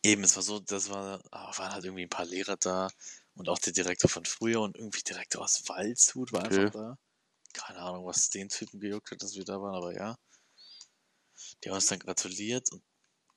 eben, 0.04 0.24
es 0.24 0.36
war 0.36 0.44
so, 0.44 0.60
das 0.60 0.90
war, 0.90 1.22
ah, 1.31 1.57
waren 1.57 1.74
halt 1.74 1.84
irgendwie 1.86 2.04
ein 2.04 2.10
paar 2.10 2.25
Lehrer 2.25 2.57
da 2.57 2.90
und 3.36 3.50
auch 3.50 3.60
der 3.60 3.74
Direktor 3.74 4.10
von 4.10 4.25
früher 4.25 4.62
und 4.62 4.78
irgendwie 4.78 5.02
Direktor 5.02 5.44
aus 5.44 5.68
Waldshut 5.68 6.31
war 6.31 6.46
Okay. 6.46 6.66
einfach 6.68 6.72
da. 6.72 6.98
Keine 7.54 7.80
Ahnung, 7.80 8.06
was 8.06 8.30
den 8.30 8.50
Typen 8.50 8.80
gejuckt 8.80 9.12
hat, 9.12 9.24
dass 9.24 9.36
wir 9.36 9.46
da 9.46 9.62
waren, 9.62 9.75
aber 9.75 9.94
ja. 9.96 10.18
Die 11.64 11.69
haben 11.69 11.76
uns 11.76 11.88
dann 11.88 12.00
gratuliert 12.00 12.71
und 12.71 12.81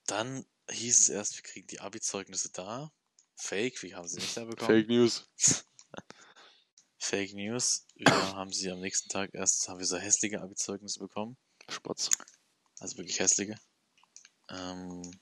dann 0.07 0.47
hieß 0.71 1.01
es 1.01 1.09
erst, 1.11 1.37
wir 1.37 1.43
kriegen 1.45 1.67
die 1.69 1.81
Abi-Zeugnisse 1.81 2.51
da. 2.53 2.93
Fake, 3.37 3.83
wie 3.83 3.95
haben 3.95 4.09
sie 4.09 4.21
nicht 4.21 4.37
da 4.37 4.45
bekommen? 4.45 4.67
Fake 4.67 4.89
News. 4.89 5.29
Fake 7.09 7.33
News. 7.33 7.87
Wir 7.95 8.12
haben 8.37 8.53
sie 8.53 8.71
am 8.71 8.81
nächsten 8.81 9.09
Tag 9.09 9.31
erst, 9.33 9.67
haben 9.67 9.79
wir 9.79 9.87
so 9.87 9.97
hässliche 9.97 10.43
Abi-Zeugnisse 10.43 10.99
bekommen. 11.00 11.38
Spatz. 11.67 12.11
Also 12.81 12.99
wirklich 12.99 13.19
hässliche. 13.19 13.59
Ähm, 14.50 15.19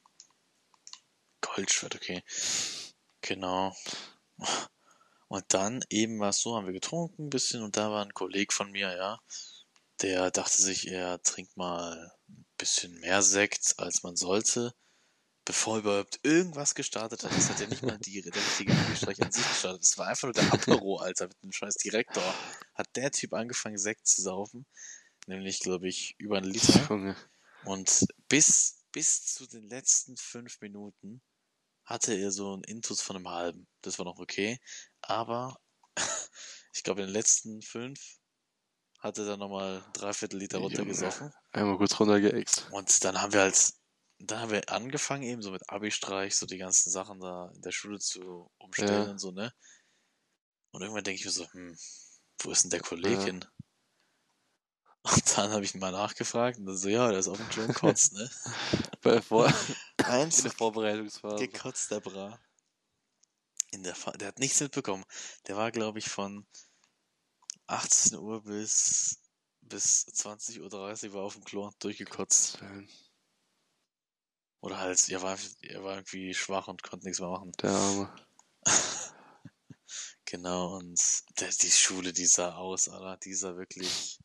Goldschwert, 1.41 1.95
okay. 1.95 2.25
Genau. 3.21 3.73
Und 5.29 5.45
dann 5.55 5.85
eben 5.89 6.19
war 6.19 6.31
es 6.31 6.41
so, 6.41 6.57
haben 6.57 6.67
wir 6.67 6.73
getrunken 6.73 7.27
ein 7.27 7.31
bisschen 7.31 7.63
und 7.63 7.77
da 7.77 7.89
war 7.93 8.05
ein 8.05 8.15
Kollege 8.15 8.53
von 8.53 8.73
mir, 8.73 8.97
ja, 8.97 9.21
der 10.03 10.33
dachte 10.33 10.61
sich, 10.61 10.89
er 10.89 11.23
trinkt 11.23 11.57
mal 11.57 12.13
ein 12.29 12.47
bisschen 12.59 12.99
mehr 12.99 13.23
Sekt, 13.23 13.75
als 13.79 14.03
man 14.03 14.17
sollte, 14.17 14.75
bevor 15.47 15.77
er 15.77 15.81
überhaupt 15.81 16.21
irgendwas 16.23 16.75
gestartet 16.75 17.25
hat. 17.25 17.31
Das 17.31 17.49
hat 17.49 17.61
ja 17.61 17.67
nicht 17.69 17.83
mal 17.83 17.97
die, 17.99 18.21
der 18.21 18.35
richtige 18.35 18.75
Streich 18.95 19.23
an 19.23 19.33
sich 19.33 19.49
gestartet. 19.49 19.81
Das 19.81 19.97
war 19.97 20.09
einfach 20.09 20.25
nur 20.25 20.35
der 20.35 20.53
Apero, 20.53 20.99
Alter, 20.99 21.29
mit 21.29 21.43
dem 21.43 21.53
scheiß 21.53 21.77
Direktor. 21.77 22.35
Hat 22.75 22.89
der 22.97 23.11
Typ 23.13 23.33
angefangen, 23.33 23.79
Sekt 23.79 24.07
zu 24.07 24.21
saufen. 24.21 24.67
Nämlich, 25.27 25.61
glaube 25.61 25.89
ich, 25.89 26.15
über 26.19 26.37
einen 26.37 26.51
Liter. 26.51 27.17
Und 27.65 28.07
bis, 28.29 28.85
bis 28.93 29.25
zu 29.25 29.47
den 29.47 29.69
letzten 29.69 30.17
fünf 30.17 30.61
Minuten 30.61 31.23
hatte 31.85 32.15
er 32.15 32.33
so 32.33 32.53
einen 32.53 32.65
Intus 32.65 33.01
von 33.01 33.17
einem 33.17 33.29
halben. 33.29 33.67
Das 33.83 33.99
war 33.99 34.05
noch 34.05 34.19
okay. 34.19 34.59
Aber 35.01 35.59
ich 36.75 36.83
glaube, 36.83 37.03
in 37.03 37.07
den 37.07 37.15
letzten 37.15 37.63
fünf 37.63 38.19
hat 38.99 39.19
er 39.19 39.27
dann 39.27 39.39
nochmal 39.39 39.85
Dreiviertel 39.93 40.41
Liter 40.41 40.59
runtergesoffen. 40.59 41.33
Einmal 41.53 41.77
kurz 41.77 41.99
runtergeext. 41.99 42.67
Und 42.73 43.05
dann 43.05 43.23
haben 43.23 43.33
wir 43.33 43.43
halt, 43.43 43.73
dann 44.19 44.41
haben 44.41 44.51
wir 44.51 44.71
angefangen 44.71 45.23
eben 45.23 45.43
so 45.43 45.51
mit 45.51 45.69
Abi-Streich, 45.71 46.37
so 46.37 46.47
die 46.47 46.59
ganzen 46.59 46.91
Sachen 46.91 47.21
da 47.21 47.51
in 47.55 47.63
der 47.63 47.73
Schule 47.73 47.99
zu 47.99 48.51
umstellen 48.59 49.07
Ja. 49.07 49.11
und 49.11 49.19
so, 49.19 49.31
ne? 49.31 49.53
Und 50.73 50.83
irgendwann 50.83 51.05
denke 51.05 51.19
ich 51.19 51.25
mir 51.25 51.33
so, 51.33 51.51
hm, 51.53 51.77
wo 52.41 52.51
ist 52.51 52.63
denn 52.65 52.71
der 52.71 52.81
Kollege 52.81 53.17
Ja. 53.17 53.25
hin? 53.25 53.45
Und 55.03 55.37
dann 55.39 55.51
habe 55.53 55.65
ich 55.65 55.75
ihn 55.75 55.81
mal 55.81 55.93
nachgefragt 55.93 56.59
und 56.59 56.67
dann 56.67 56.77
so, 56.77 56.89
ja, 56.89 57.09
der 57.11 57.21
ist 57.21 57.29
auf 57.29 57.37
dem 57.37 57.49
Klo 57.49 57.63
und 57.65 57.75
kotzt, 57.75 58.13
ne? 58.15 58.29
Bei 59.03 59.23
vor 59.23 59.47
in 59.99 60.05
Eins 60.05 60.43
der 60.43 60.51
Vorbereitungsphase. 60.51 61.49
gekotzt, 61.49 61.91
der 61.91 62.01
Bra. 62.01 62.39
In 63.71 63.83
der 63.85 63.95
Fa 63.95 64.11
der 64.13 64.29
hat 64.29 64.39
nichts 64.41 64.61
mitbekommen. 64.61 65.05
Der 65.47 65.57
war, 65.57 65.71
glaube 65.71 65.99
ich, 66.01 66.09
von 66.09 66.45
18 67.69 68.19
Uhr 68.19 68.43
bis, 68.43 69.21
bis 69.61 70.07
20.30 70.09 71.09
Uhr 71.09 71.13
war 71.15 71.23
auf 71.23 71.35
dem 71.35 71.45
Klo 71.45 71.71
durchgekotzt. 71.79 72.59
Oder 74.61 74.79
halt, 74.79 75.09
er 75.09 75.23
war, 75.23 75.39
er 75.63 75.85
war 75.85 75.97
irgendwie 75.97 76.35
schwach 76.35 76.69
und 76.69 76.83
konnte 76.83 77.07
nichts 77.07 77.21
mehr 77.21 77.31
machen. 77.31 77.53
Der 77.63 77.71
Arme. 77.71 78.15
Genau, 80.29 80.77
und 80.77 81.01
der, 81.39 81.51
die 81.51 81.71
Schule, 81.71 82.13
die 82.13 82.27
sah 82.27 82.57
aus, 82.57 82.89
Alter, 82.89 83.17
die 83.19 83.33
sah 83.33 83.57
wirklich. 83.57 84.19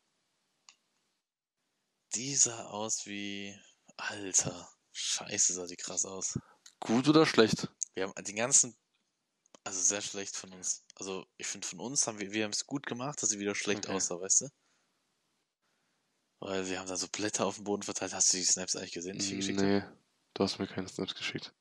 Die 2.14 2.34
sah 2.34 2.66
aus 2.66 3.06
wie. 3.06 3.56
Alter, 3.96 4.68
scheiße, 4.92 5.52
sah 5.54 5.66
die 5.66 5.76
krass 5.76 6.04
aus. 6.04 6.38
Gut 6.80 7.08
oder 7.08 7.24
schlecht? 7.24 7.68
Wir 7.94 8.08
haben 8.08 8.24
den 8.24 8.36
ganzen. 8.36 8.76
Also 9.62 9.80
sehr 9.80 10.02
schlecht 10.02 10.34
von 10.34 10.52
uns. 10.52 10.84
Also 10.96 11.24
ich 11.36 11.46
finde 11.46 11.68
von 11.68 11.78
uns 11.78 12.08
haben 12.08 12.18
wir, 12.18 12.32
wir 12.32 12.44
haben 12.44 12.50
es 12.50 12.66
gut 12.66 12.84
gemacht, 12.86 13.22
dass 13.22 13.30
sie 13.30 13.38
wieder 13.38 13.54
schlecht 13.54 13.86
Okay. 13.86 13.94
aussah, 13.94 14.20
weißt 14.20 14.40
du? 14.40 14.48
Weil 16.40 16.68
wir 16.68 16.80
haben 16.80 16.88
da 16.88 16.96
so 16.96 17.06
Blätter 17.06 17.46
auf 17.46 17.54
dem 17.54 17.64
Boden 17.64 17.84
verteilt. 17.84 18.12
Hast 18.12 18.32
du 18.32 18.38
die 18.38 18.44
Snaps 18.44 18.74
eigentlich 18.74 18.90
gesehen, 18.92 19.14
die 19.16 19.22
ich 19.22 19.30
dir 19.30 19.36
geschickt 19.36 19.62
habe? 19.62 20.01
Du 20.34 20.44
hast 20.44 20.58
mir 20.58 20.66
keine 20.66 20.88
Snaps 20.88 21.14
geschickt. 21.14 21.54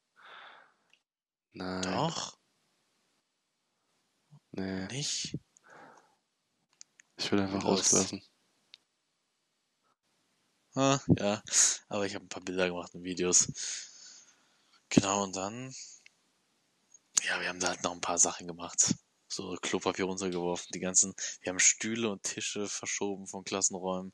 Nein. 1.54 1.82
Doch, 1.82 2.38
Nee, 4.54 4.88
nicht? 4.88 5.38
ich 7.16 7.32
will 7.32 7.40
einfach 7.40 7.64
Los. 7.64 7.94
rauslassen. 7.94 8.22
Ah, 10.76 11.00
ja, 11.18 11.42
aber 11.88 12.06
ich 12.06 12.14
habe 12.16 12.26
ein 12.26 12.30
paar 12.30 12.44
Bilder 12.44 12.68
gemacht 12.68 12.94
und 12.94 13.04
Videos. 13.06 13.48
Genau, 14.90 15.24
und 15.24 15.36
dann, 15.36 15.74
ja, 17.24 17.40
wir 17.42 17.48
haben 17.50 17.60
da 17.60 17.70
halt 17.70 17.84
noch 17.84 17.94
ein 17.94 18.02
paar 18.02 18.18
Sachen 18.20 18.48
gemacht. 18.48 18.94
So 19.28 19.56
Klopapier 19.62 20.06
runtergeworfen, 20.06 20.68
die 20.74 20.80
ganzen, 20.80 21.14
wir 21.42 21.50
haben 21.52 21.60
Stühle 21.60 22.12
und 22.12 22.24
Tische 22.24 22.68
verschoben 22.68 23.28
von 23.28 23.44
Klassenräumen. 23.44 24.14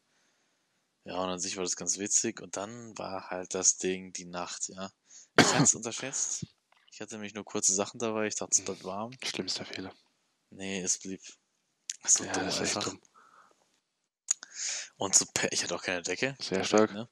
Ja, 1.07 1.23
und 1.23 1.29
an 1.29 1.39
sich 1.39 1.55
war 1.55 1.63
das 1.63 1.77
ganz 1.77 1.97
witzig. 1.99 2.41
Und 2.41 2.57
dann 2.57 2.97
war 2.97 3.29
halt 3.29 3.53
das 3.53 3.77
Ding 3.77 4.11
die 4.11 4.25
Nacht, 4.25 4.67
ja. 4.67 4.91
Ich 5.39 5.45
hatte 5.45 5.63
es 5.63 5.75
unterschätzt. 5.75 6.45
Ich 6.91 6.99
hatte 6.99 7.15
nämlich 7.15 7.33
nur 7.33 7.45
kurze 7.45 7.73
Sachen 7.73 7.97
dabei. 7.97 8.27
Ich 8.27 8.35
dachte, 8.35 8.59
es 8.59 8.65
bleibt 8.65 8.83
warm. 8.83 9.13
Schlimmster 9.23 9.63
Fehler. 9.63 9.95
Nee, 10.49 10.81
es 10.81 10.99
blieb. 10.99 11.21
So 12.05 12.25
ja, 12.25 12.33
dumm 12.33 12.45
das 12.45 12.59
ist 12.59 12.75
einfach. 12.75 12.91
dumm. 12.91 13.01
Und 14.97 15.15
so, 15.15 15.25
ich 15.51 15.63
hatte 15.63 15.75
auch 15.75 15.83
keine 15.83 16.01
Decke. 16.01 16.35
Sehr 16.41 16.65
stark. 16.65 16.91
Ne? 16.91 17.07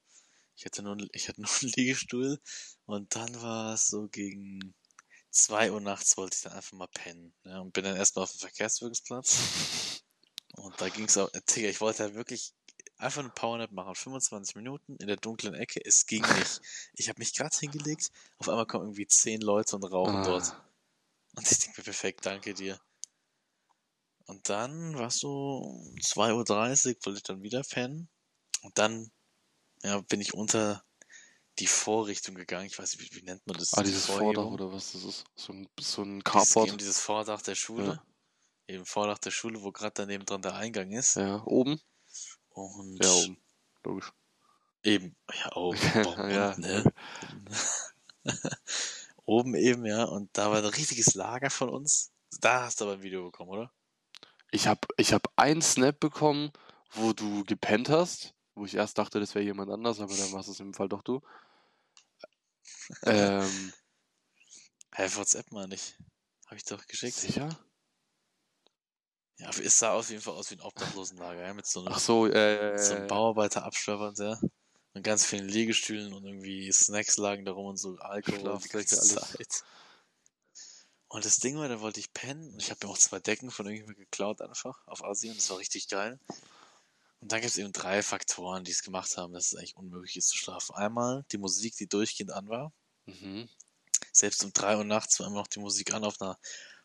Ich 0.58 0.66
hatte 0.66 0.82
nur, 0.82 0.98
ich 1.14 1.30
hatte 1.30 1.42
nur 1.42 1.50
einen 1.62 1.72
Liegestuhl 1.76 2.42
und 2.86 3.16
dann 3.16 3.42
war 3.42 3.76
es 3.76 3.88
so 3.88 4.10
gegen 4.10 4.76
2 5.32 5.72
Uhr 5.72 5.80
nachts 5.80 6.18
wollte 6.18 6.36
ich 6.36 6.42
dann 6.42 6.54
einfach 6.54 6.74
mal 6.74 6.88
pennen. 6.88 7.34
Ne? 7.44 7.62
Und 7.62 7.72
bin 7.72 7.86
dann 7.86 7.96
erstmal 7.96 8.24
auf 8.24 8.32
den 8.32 8.40
Verkehrswirkungsplatz. 8.40 9.38
Und 10.58 10.80
da 10.80 10.88
ging 10.88 11.06
es 11.06 11.18
auch, 11.18 11.30
Digga, 11.30 11.68
ich 11.68 11.82
wollte 11.82 12.04
halt 12.04 12.16
wirklich 12.16 12.54
einfach 12.98 13.22
eine 13.22 13.30
Powernap 13.30 13.72
machen, 13.72 13.96
25 13.96 14.56
Minuten 14.56 14.96
in 14.98 15.08
der 15.08 15.18
dunklen 15.18 15.54
Ecke. 15.54 15.82
Es 15.84 16.06
ging 16.06 16.22
nicht. 16.38 16.62
Ich 16.94 17.10
habe 17.10 17.20
mich 17.20 17.34
gerade 17.34 17.56
hingelegt, 17.58 18.12
auf 18.38 18.48
einmal 18.50 18.66
kommen 18.66 18.86
irgendwie 18.86 19.08
10 19.08 19.42
Leute 19.42 19.76
und 19.76 19.84
rauchen 19.84 20.24
dort. 20.24 20.54
Ah, 20.54 20.70
Und 21.36 21.52
ich 21.52 21.60
denke 21.60 21.82
mir, 21.82 21.84
perfekt, 21.86 22.26
danke 22.26 22.54
dir. 22.54 22.80
Und 24.28 24.50
dann 24.50 24.98
war 24.98 25.08
es 25.08 25.20
so 25.20 25.58
um 25.58 25.96
2.30 25.98 26.96
Uhr, 26.96 26.96
wollte 27.06 27.18
ich 27.18 27.24
dann 27.24 27.44
wieder 27.44 27.62
pennen. 27.64 28.10
Und 28.62 28.78
dann 28.78 29.12
ja, 29.84 30.00
bin 30.02 30.22
ich 30.22 30.34
unter 30.34 30.84
die 31.60 31.68
Vorrichtung 31.68 32.36
gegangen. 32.36 32.66
Ich 32.66 32.80
weiß 32.80 32.98
nicht, 32.98 33.12
wie, 33.14 33.22
wie 33.22 33.24
nennt 33.26 33.46
man 33.46 33.58
das? 33.58 33.74
ah, 33.74 33.84
Die 33.84 33.90
dieses 33.90 34.06
Vorhebung? 34.06 34.36
Vordach 34.36 34.52
oder 34.52 34.72
was 34.74 34.94
das 34.94 35.04
ist? 35.04 35.26
So 35.36 35.54
ein, 35.54 35.68
so 35.80 36.02
ein 36.04 36.22
Dieses, 36.22 36.24
Carport. 36.24 36.68
eben 36.70 36.78
dieses 36.78 37.00
Vordach 37.00 37.42
der 37.42 37.56
Schule. 37.56 38.02
Eben 38.68 38.86
Vordach 38.86 39.20
der 39.20 39.32
Schule, 39.32 39.62
wo 39.62 39.72
gerade 39.72 39.94
daneben 39.96 40.26
dran 40.26 40.42
der 40.42 40.56
Eingang 40.56 40.92
ist. 40.92 41.16
Ja, 41.16 41.44
oben? 41.46 41.80
Und 42.56 43.04
Ja, 43.04 43.12
oben. 43.12 43.38
Logisch. 43.84 44.14
eben, 44.84 45.16
ja, 45.34 45.56
oben. 45.56 45.78
oben 46.08 46.30
ja, 46.32 46.58
ne? 46.58 46.84
oben 49.26 49.56
eben, 49.56 49.86
ja. 49.86 50.06
Und 50.06 50.30
da 50.38 50.50
war 50.52 50.60
ein 50.60 50.66
richtiges 50.66 51.14
Lager 51.16 51.50
von 51.50 51.70
uns. 51.70 52.12
Da 52.40 52.64
hast 52.64 52.80
du 52.82 52.86
aber 52.86 52.94
ein 52.94 53.04
Video 53.04 53.24
bekommen, 53.26 53.52
oder? 53.52 53.72
Ich 54.52 54.68
habe 54.68 54.82
ich 54.98 55.14
hab 55.14 55.32
einen 55.36 55.62
Snap 55.62 56.00
bekommen, 56.00 56.52
wo 56.92 57.14
du 57.14 57.44
gepennt 57.44 57.90
hast, 57.90 58.34
wo 58.56 58.66
ich 58.66 58.76
erst 58.76 58.98
dachte, 58.98 59.20
das 59.20 59.36
wäre 59.36 59.44
jemand 59.46 59.70
anders, 59.70 60.00
aber 60.00 60.16
dann 60.16 60.32
warst 60.32 60.50
es 60.50 60.60
im 60.60 60.74
Fall 60.74 60.90
doch 60.90 61.04
du. 61.04 61.22
Ähm, 63.04 63.74
Hä, 64.94 65.10
WhatsApp 65.16 65.52
mal 65.52 65.68
nicht. 65.68 65.98
Habe 66.46 66.56
ich 66.58 66.64
doch 66.64 66.86
geschickt. 66.88 67.16
sicher? 67.16 67.50
Ja, 69.38 69.50
es 69.50 69.80
sah 69.80 69.94
auf 69.94 70.10
jeden 70.10 70.22
Fall 70.22 70.34
aus 70.34 70.50
wie 70.52 70.56
ein 70.56 70.62
Obdachlosenlager, 70.62 71.42
ja, 71.42 71.54
mit 71.54 71.66
so 71.66 71.82
einem, 71.82 71.90
Ach 71.92 72.00
so, 72.00 72.28
äh, 72.28 72.78
so 72.78 72.94
einem 72.94 73.08
Bauarbeiterabschleppern, 73.08 74.16
ja. 74.18 74.40
Und 74.94 75.04
ganz 75.04 75.26
vielen 75.26 75.50
Liegestühlen 75.50 76.14
und 76.14 76.26
irgendwie 76.26 76.72
Snacks 76.72 77.18
lagen 77.18 77.44
da 77.44 77.52
rum 77.52 77.66
und 77.66 77.78
so 77.78 77.98
Alkohol 77.98 78.60
die 78.60 78.70
ganze. 78.70 79.02
Zeit. 79.02 79.64
Und 81.10 81.26
das 81.26 81.38
Ding 81.38 81.58
war, 81.58 81.68
da 81.68 81.82
wollte 81.82 82.00
ich 82.00 82.14
pennen. 82.14 82.54
Und 82.54 82.62
ich 82.62 82.72
habe 82.72 82.86
mir 82.86 82.92
auch 82.92 82.98
zwei 82.98 83.20
Decken 83.20 83.52
von 83.52 83.66
irgendjemandem 83.66 84.06
geklaut 84.06 84.42
einfach 84.42 84.88
auf 84.88 85.04
Asien. 85.04 85.36
Das 85.36 85.50
war 85.50 85.58
richtig 85.58 85.90
geil. 85.90 86.18
Und 87.20 87.32
dann 87.32 87.42
gibt 87.42 87.52
es 87.52 87.58
eben 87.58 87.74
drei 87.74 88.04
Faktoren, 88.04 88.64
die 88.64 88.72
es 88.72 88.84
gemacht 88.84 89.18
haben, 89.18 89.34
dass 89.34 89.48
es 89.48 89.56
eigentlich 89.56 89.76
unmöglich 89.76 90.16
ist 90.16 90.30
zu 90.30 90.38
schlafen. 90.38 90.76
Einmal 90.76 91.26
die 91.32 91.38
Musik, 91.38 91.76
die 91.76 91.88
durchgehend 91.88 92.32
an 92.32 92.48
war. 92.48 92.72
Mhm. 93.06 93.50
Selbst 94.16 94.44
um 94.44 94.54
drei 94.54 94.78
Uhr 94.78 94.86
nachts 94.86 95.20
war 95.20 95.28
immer 95.28 95.38
noch 95.38 95.48
die 95.48 95.60
Musik 95.60 95.94
an, 95.94 96.06
auf 96.06 96.22
einer 96.22 96.40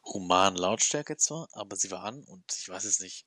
humanen 0.04 0.56
Lautstärke 0.56 1.16
zwar, 1.16 1.48
aber 1.52 1.76
sie 1.76 1.90
war 1.90 2.02
an 2.02 2.24
und 2.24 2.44
ich 2.58 2.68
weiß 2.68 2.84
es 2.84 3.00
nicht. 3.00 3.24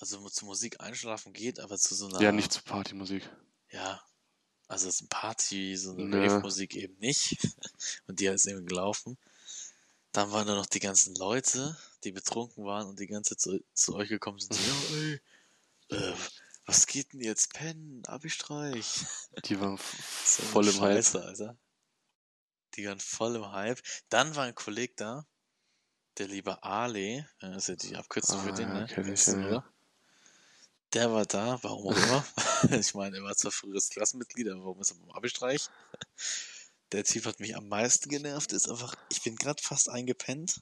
Also 0.00 0.26
zu 0.28 0.46
Musik 0.46 0.80
einschlafen 0.80 1.32
geht, 1.32 1.60
aber 1.60 1.76
zu 1.76 1.94
so 1.94 2.06
einer. 2.06 2.20
Ja, 2.20 2.32
nicht 2.32 2.52
zu 2.52 2.62
Partymusik. 2.62 3.28
Ja. 3.70 4.02
Also 4.66 4.90
so 4.90 5.00
eine 5.00 5.08
Party, 5.08 5.76
so 5.76 5.92
eine 5.92 6.04
Nö. 6.04 6.26
Rave-Musik 6.26 6.74
eben 6.76 6.98
nicht. 6.98 7.36
Und 8.06 8.18
die 8.18 8.26
ist 8.26 8.46
eben 8.46 8.64
gelaufen. 8.64 9.18
Dann 10.12 10.32
waren 10.32 10.46
da 10.46 10.54
noch 10.54 10.66
die 10.66 10.80
ganzen 10.80 11.14
Leute, 11.16 11.76
die 12.02 12.12
betrunken 12.12 12.64
waren 12.64 12.86
und 12.86 13.00
die 13.00 13.08
ganze 13.08 13.36
Zeit 13.36 13.40
zu, 13.40 13.64
zu 13.74 13.94
euch 13.96 14.08
gekommen 14.08 14.38
sind. 14.38 14.56
Ja, 14.56 14.96
ey, 14.96 15.20
äh, 15.90 16.14
was 16.66 16.86
geht 16.86 17.12
denn 17.12 17.20
jetzt? 17.20 17.52
Pennen, 17.52 18.04
Abi-Streich. 18.06 19.04
Die 19.44 19.60
waren 19.60 19.76
So 20.24 20.42
voll 20.44 20.68
im. 20.68 20.74
Scheiße, 20.74 21.22
Alter. 21.22 21.58
Die 22.74 22.86
waren 22.86 23.00
voll 23.00 23.36
im 23.36 23.52
Hype. 23.52 23.80
Dann 24.08 24.34
war 24.36 24.44
ein 24.44 24.54
Kollege 24.54 24.94
da, 24.96 25.26
der 26.18 26.28
liebe 26.28 26.58
ja, 26.62 27.26
das 27.40 27.68
ist 27.68 27.68
ja 27.68 27.76
die 27.76 27.96
Abkürzung 27.96 28.40
für 28.40 28.50
Ah, 28.50 28.56
den, 28.56 28.68
ja, 28.68 28.80
ne? 28.80 28.86
kenn 28.86 29.12
ich, 29.12 29.26
ja, 29.26 29.34
oder? 29.34 29.64
Der 30.92 31.12
war 31.12 31.26
da, 31.26 31.58
warum 31.62 31.92
auch 31.92 31.96
immer. 31.96 32.24
ich 32.80 32.94
meine, 32.94 33.16
er 33.16 33.24
war 33.24 33.34
zwar 33.34 33.50
früheres 33.50 33.88
Klassenmitglied, 33.88 34.48
aber 34.48 34.64
warum 34.64 34.80
ist 34.80 34.92
er 34.92 34.96
beim 34.96 35.10
Abi-Streich? 35.10 35.68
Der 36.92 37.02
Typ 37.02 37.26
hat 37.26 37.40
mich 37.40 37.56
am 37.56 37.68
meisten 37.68 38.08
genervt, 38.08 38.52
ist 38.52 38.70
einfach, 38.70 38.94
ich 39.10 39.22
bin 39.22 39.34
gerade 39.34 39.60
fast 39.60 39.88
eingepennt. 39.88 40.60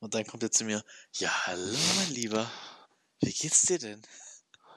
Und 0.00 0.14
dann 0.14 0.26
kommt 0.26 0.42
er 0.42 0.50
zu 0.50 0.64
mir, 0.64 0.84
ja, 1.12 1.46
hallo, 1.46 1.78
mein 1.96 2.10
Lieber. 2.10 2.50
Wie 3.20 3.32
geht's 3.32 3.62
dir 3.62 3.78
denn? 3.78 4.02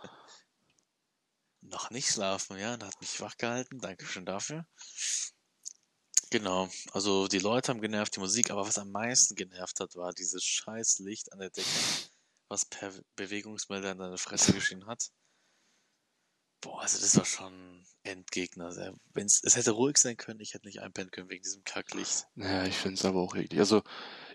Noch 1.62 1.90
nicht 1.90 2.10
schlafen, 2.10 2.58
ja, 2.60 2.76
und 2.76 2.84
hat 2.84 3.02
mich 3.02 3.20
wach 3.22 3.38
gehalten. 3.38 3.80
Dankeschön 3.80 4.26
dafür. 4.26 4.68
Genau, 6.32 6.70
also 6.92 7.28
die 7.28 7.40
Leute 7.40 7.70
haben 7.70 7.82
genervt, 7.82 8.16
die 8.16 8.20
Musik, 8.20 8.52
aber 8.52 8.68
was 8.68 8.78
am 8.78 8.92
meisten 8.92 9.36
genervt 9.36 9.80
hat, 9.80 9.96
war 9.96 10.14
dieses 10.14 10.44
scheiß 10.44 11.00
Licht 11.00 11.34
an 11.34 11.40
der 11.40 11.50
Decke, 11.50 11.68
was 12.50 12.66
per 12.66 12.94
Bewegungsmelder 13.16 13.92
in 13.92 13.98
deine 13.98 14.18
Fresse 14.20 14.54
geschienen 14.54 14.86
hat. 14.86 15.10
Boah, 16.62 16.82
also 16.82 17.00
das 17.00 17.16
war 17.18 17.26
schon 17.26 17.86
Endgegner. 18.04 18.66
Also, 18.66 18.94
wenn's, 19.14 19.42
es 19.44 19.56
hätte 19.56 19.72
ruhig 19.72 19.98
sein 19.98 20.18
können, 20.18 20.42
ich 20.42 20.54
hätte 20.54 20.68
nicht 20.68 20.82
einpennen 20.82 21.10
können 21.10 21.30
wegen 21.30 21.42
diesem 21.42 21.64
Kacklicht. 21.64 22.28
Naja, 22.36 22.66
ich 22.66 22.76
finde 22.76 22.96
es 22.96 23.06
aber 23.06 23.22
auch 23.22 23.36
eklig. 23.36 23.60
Also, 23.60 23.82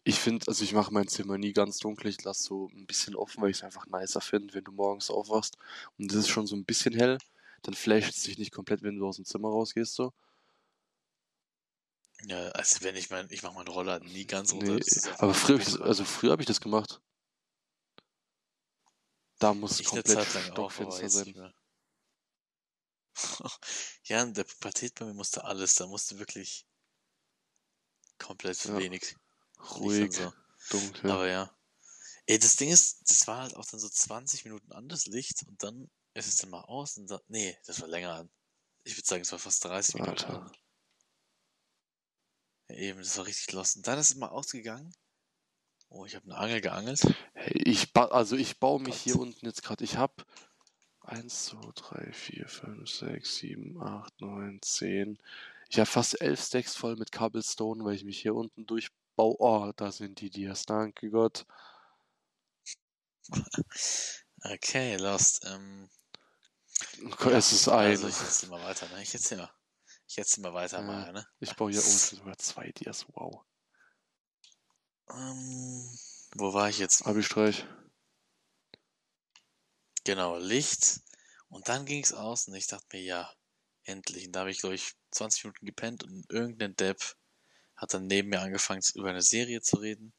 ich 0.05 0.19
finde, 0.19 0.49
also 0.49 0.65
ich 0.65 0.73
mache 0.73 0.93
mein 0.93 1.07
Zimmer 1.07 1.39
nie 1.39 1.53
ganz 1.53 1.79
dunkel. 1.79 2.09
Ich 2.09 2.23
lasse 2.25 2.43
so 2.43 2.69
ein 2.73 2.87
bisschen 2.87 3.15
offen, 3.15 3.43
weil 3.43 3.51
ich 3.51 3.59
es 3.59 3.63
einfach 3.63 3.87
nicer 3.87 4.21
finde, 4.21 4.55
wenn 4.55 4.65
du 4.65 4.73
morgens 4.73 5.11
aufwachst 5.11 5.59
und 5.99 6.11
es 6.11 6.17
ist 6.19 6.29
schon 6.29 6.47
so 6.47 6.57
ein 6.57 6.65
bisschen 6.65 6.95
hell, 6.95 7.19
dann 7.63 7.75
flasht 7.75 8.17
es 8.17 8.23
dich 8.23 8.39
nicht 8.39 8.53
komplett, 8.53 8.83
wenn 8.83 8.99
du 8.99 9.07
aus 9.07 9.17
dem 9.17 9.27
Zimmer 9.27 9.49
rausgehst, 9.49 9.95
so. 9.95 10.13
Ja, 12.27 12.49
also 12.51 12.83
wenn 12.83 12.97
ich 12.97 13.11
mein, 13.11 13.29
ich 13.31 13.43
mache 13.43 13.55
meinen 13.55 13.69
Roller 13.69 14.01
nie 14.01 14.27
ganz 14.27 14.53
runter. 14.53 14.75
Nee, 14.75 14.83
aber 15.19 15.35
früher, 15.35 15.59
hab 15.59 15.67
ich 15.67 15.73
das, 15.73 15.81
also 15.81 16.05
früher 16.05 16.33
habe 16.33 16.43
ich 16.43 16.47
das 16.47 16.61
gemacht. 16.61 17.01
Da 19.39 19.53
muss 19.53 19.81
ich 19.81 19.87
komplett 19.87 20.27
stockfinster 20.27 21.09
sein. 21.09 21.53
ja, 24.05 24.23
in 24.23 24.35
der 24.35 24.45
Pubertät 24.45 24.95
bei 24.95 25.05
mir 25.05 25.15
musste 25.15 25.45
alles, 25.45 25.75
da 25.75 25.87
musste 25.87 26.19
wirklich 26.19 26.67
komplett 28.19 28.65
Ja. 28.65 28.79
wenig 28.79 29.17
Ruhig, 29.77 30.15
so. 30.15 30.33
dunkel. 30.71 31.11
Aber 31.11 31.29
ja. 31.29 31.57
Ey, 32.27 32.39
das 32.39 32.57
Ding 32.57 32.71
ist, 32.71 33.03
das 33.11 33.27
war 33.27 33.43
halt 33.43 33.57
auch 33.57 33.67
dann 33.67 33.81
so 33.81 33.89
20 33.89 34.45
Minuten 34.45 34.73
an 34.73 34.89
das 34.89 35.07
Licht 35.07 35.47
und 35.47 35.63
dann 35.63 35.91
ist 36.15 36.27
es 36.27 36.37
dann 36.37 36.51
mal 36.51 36.63
aus 36.63 36.97
und 36.97 37.11
dann, 37.11 37.21
nee, 37.29 37.57
das 37.67 37.81
war 37.81 37.89
länger 37.89 38.15
an. 38.15 38.31
Ich 38.85 38.97
würde 38.97 39.07
sagen, 39.07 39.23
es 39.23 39.33
war 39.33 39.39
fast 39.39 39.65
30 39.65 39.97
Minuten 39.97 40.11
Alter. 40.11 40.43
an. 40.43 40.53
Eben, 42.75 42.99
das 42.99 43.17
war 43.19 43.27
richtig 43.27 43.53
lost. 43.53 43.77
Und 43.77 43.87
dann 43.87 43.99
ist 43.99 44.11
es 44.11 44.17
mal 44.17 44.29
ausgegangen. 44.29 44.93
Oh, 45.89 46.05
ich 46.07 46.17
habe 46.17 46.25
eine 46.27 46.37
Angel 46.37 46.61
geangelt. 46.61 47.01
Hey, 47.35 47.63
ich 47.65 47.93
ba 47.93 48.07
also 48.07 48.37
ich 48.37 48.59
baue 48.59 48.81
mich 48.81 48.95
Gott. 48.97 49.03
hier 49.05 49.17
unten 49.17 49.47
jetzt 49.47 49.63
gerade. 49.63 49.85
Ich 49.85 49.97
habe 49.97 50.25
1, 51.03 51.47
2, 51.47 51.59
3, 51.75 52.13
4, 52.13 52.49
5, 52.49 52.91
6, 52.91 53.37
7, 53.37 53.81
8, 53.81 54.21
9, 54.21 54.61
10. 54.63 55.19
Ich 55.69 55.79
habe 55.79 55.87
fast 55.87 56.21
elf 56.21 56.43
Stacks 56.45 56.75
voll 56.75 56.97
mit 56.97 57.13
Cobblestone, 57.13 57.85
weil 57.85 57.95
ich 57.95 58.05
mich 58.05 58.21
hier 58.21 58.35
unten 58.35 58.67
durchbaue. 58.67 59.37
Oh, 59.39 59.73
da 59.77 59.93
sind 59.93 60.21
die 60.21 60.31
Dias. 60.31 60.67
Danke 60.67 61.11
Gott. 61.11 61.47
Okay, 64.47 64.97
Lost. 64.97 65.43
Ähm, 65.47 65.89
Okay, 67.07 67.31
ja, 67.31 67.39
Es 67.39 67.53
ist 67.53 67.69
ein. 67.69 67.93
also 67.93 68.09
ich 68.09 68.17
erzähl 68.21 68.49
mal 68.51 68.63
weiter, 68.63 68.87
ne? 68.89 69.03
Ich 69.03 69.15
erzähl 69.15 69.39
mal. 69.39 69.51
Ich 70.07 70.19
erzähl 70.19 70.43
mal 70.43 70.55
weiter, 70.55 70.79
Äh, 70.79 70.83
mal, 70.83 71.13
ne? 71.13 71.27
ich 71.41 71.55
baue 71.57 71.71
hier 71.71 71.81
es 71.81 72.09
sind 72.09 72.19
sogar 72.21 72.37
zwei 72.39 72.71
Dias. 72.73 73.07
Wow. 73.15 73.45
Ähm, 75.11 75.99
wo 76.37 76.53
war 76.53 76.69
ich 76.69 76.79
jetzt? 76.79 77.07
Abi-Streich. 77.07 77.67
Genau, 80.05 80.37
Licht. 80.39 81.01
Und 81.49 81.69
dann 81.69 81.87
ging's 81.87 82.13
aus 82.13 82.49
und 82.49 82.55
ich 82.55 82.67
dachte 82.67 82.87
mir, 82.93 83.03
ja, 83.03 83.33
endlich. 83.85 84.27
Und 84.27 84.33
da 84.33 84.41
habe 84.41 84.51
ich, 84.51 84.59
glaube 84.61 84.75
ich, 84.75 84.93
20 85.13 85.45
Minuten 85.45 85.67
gepennt 85.67 86.05
und 86.05 86.31
irgendein 86.31 86.77
Depp 86.77 87.17
hat 87.77 87.95
dann 87.95 88.07
neben 88.07 88.29
mir 88.29 88.41
angefangen, 88.41 88.83
über 88.95 89.11
eine 89.11 89.23
Serie 89.23 89.61
zu 89.61 89.77
reden. 89.77 90.13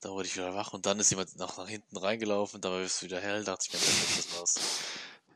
Da 0.00 0.10
wurde 0.10 0.28
ich 0.28 0.36
wieder 0.36 0.54
wach 0.54 0.72
und 0.72 0.84
dann 0.86 0.98
ist 1.00 1.10
jemand 1.10 1.34
noch 1.36 1.56
nach 1.56 1.68
hinten 1.68 1.96
reingelaufen, 1.96 2.60
dabei 2.60 2.82
ist 2.82 2.96
es 2.96 3.02
wieder 3.02 3.20
hell, 3.20 3.42
dachte 3.44 3.66
ich 3.68 3.72
mir, 3.72 4.16
das 4.16 4.38
war's. 4.38 4.54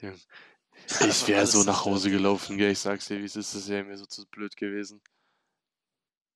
Ja. 0.01 0.15
Ich 0.87 1.29
wäre 1.29 1.47
so 1.47 1.65
nach. 1.65 1.85
Hause 1.85 2.11
gelaufen, 2.11 2.57
gell? 2.57 2.73
Ich 2.73 2.79
sag's 2.79 3.07
dir, 3.07 3.21
wie 3.21 3.25
es 3.25 3.37
ist. 3.37 3.55
Das 3.55 3.69
wäre 3.69 3.85
mir 3.85 3.99
so 3.99 4.07
zu 4.07 4.27
blöd 4.27 4.57
gewesen. 4.57 5.01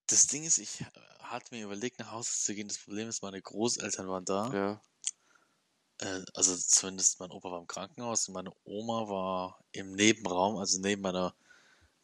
Das 0.09 0.27
Ding 0.27 0.45
ist, 0.45 0.59
ich 0.59 0.85
hatte 1.21 1.55
mir 1.55 1.65
überlegt, 1.65 1.99
nach 1.99 2.11
Hause 2.13 2.31
zu 2.33 2.55
gehen. 2.55 2.69
Das 2.69 2.79
Problem 2.79 3.09
ist, 3.09 3.23
meine 3.23 3.41
Großeltern 3.41 4.09
waren 4.09 4.25
da. 4.25 4.53
Ja. 4.53 4.83
Äh, 5.99 6.25
also 6.35 6.57
zumindest 6.57 7.21
mein 7.21 7.31
Opa 7.31 7.51
war 7.51 7.61
im 7.61 7.67
Krankenhaus 7.67 8.29
und 8.29 8.35
meine 8.35 8.53
Oma 8.65 9.09
war 9.09 9.59
im 9.73 9.93
Nebenraum, 9.93 10.57
also 10.57 10.81
neben 10.81 11.03
meiner 11.03 11.35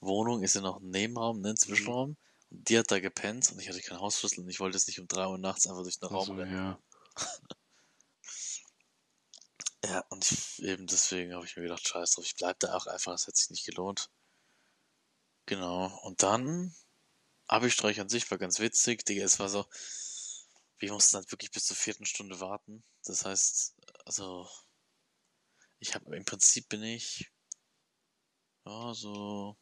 Wohnung 0.00 0.42
ist 0.42 0.54
ja 0.54 0.60
noch 0.60 0.80
ein 0.80 0.90
Nebenraum, 0.90 1.40
ne, 1.40 1.50
ein 1.50 1.56
Zwischenraum. 1.56 2.16
Und 2.50 2.68
die 2.70 2.78
hat 2.78 2.90
da 2.90 2.98
gepennt 3.00 3.50
und 3.52 3.60
ich 3.60 3.68
hatte 3.68 3.80
keinen 3.82 4.00
Hausschlüssel 4.00 4.42
und 4.44 4.48
ich 4.48 4.60
wollte 4.60 4.76
jetzt 4.78 4.86
nicht 4.86 5.00
um 5.00 5.08
drei 5.08 5.26
Uhr 5.26 5.38
nachts 5.38 5.66
einfach 5.66 5.82
durch 5.82 5.98
den 5.98 6.08
Raum 6.08 6.20
Also, 6.20 6.34
rennen. 6.34 6.54
ja. 6.54 6.78
Ja, 9.88 10.00
und 10.10 10.30
ich, 10.30 10.62
eben 10.62 10.86
deswegen 10.86 11.34
habe 11.34 11.46
ich 11.46 11.56
mir 11.56 11.62
gedacht, 11.62 11.88
scheiß 11.88 12.12
drauf, 12.12 12.24
ich 12.24 12.36
bleib 12.36 12.60
da 12.60 12.74
auch 12.74 12.86
einfach, 12.86 13.12
das 13.12 13.26
hat 13.26 13.36
sich 13.36 13.48
nicht 13.48 13.64
gelohnt. 13.64 14.10
Genau. 15.46 15.86
Und 16.02 16.22
dann, 16.22 16.74
Abi-Streich 17.46 17.98
an 17.98 18.10
sich 18.10 18.30
war 18.30 18.36
ganz 18.36 18.60
witzig, 18.60 19.06
Digga, 19.06 19.24
es 19.24 19.38
war 19.38 19.48
so, 19.48 19.66
wir 20.78 20.92
mussten 20.92 21.16
halt 21.16 21.32
wirklich 21.32 21.52
bis 21.52 21.64
zur 21.64 21.76
vierten 21.76 22.04
Stunde 22.04 22.38
warten. 22.38 22.84
Das 23.04 23.24
heißt, 23.24 23.76
also, 24.04 24.46
ich 25.78 25.94
habe, 25.94 26.14
im 26.14 26.26
Prinzip 26.26 26.68
bin 26.68 26.82
ich, 26.82 27.32
ja, 28.66 28.92
so 28.92 29.56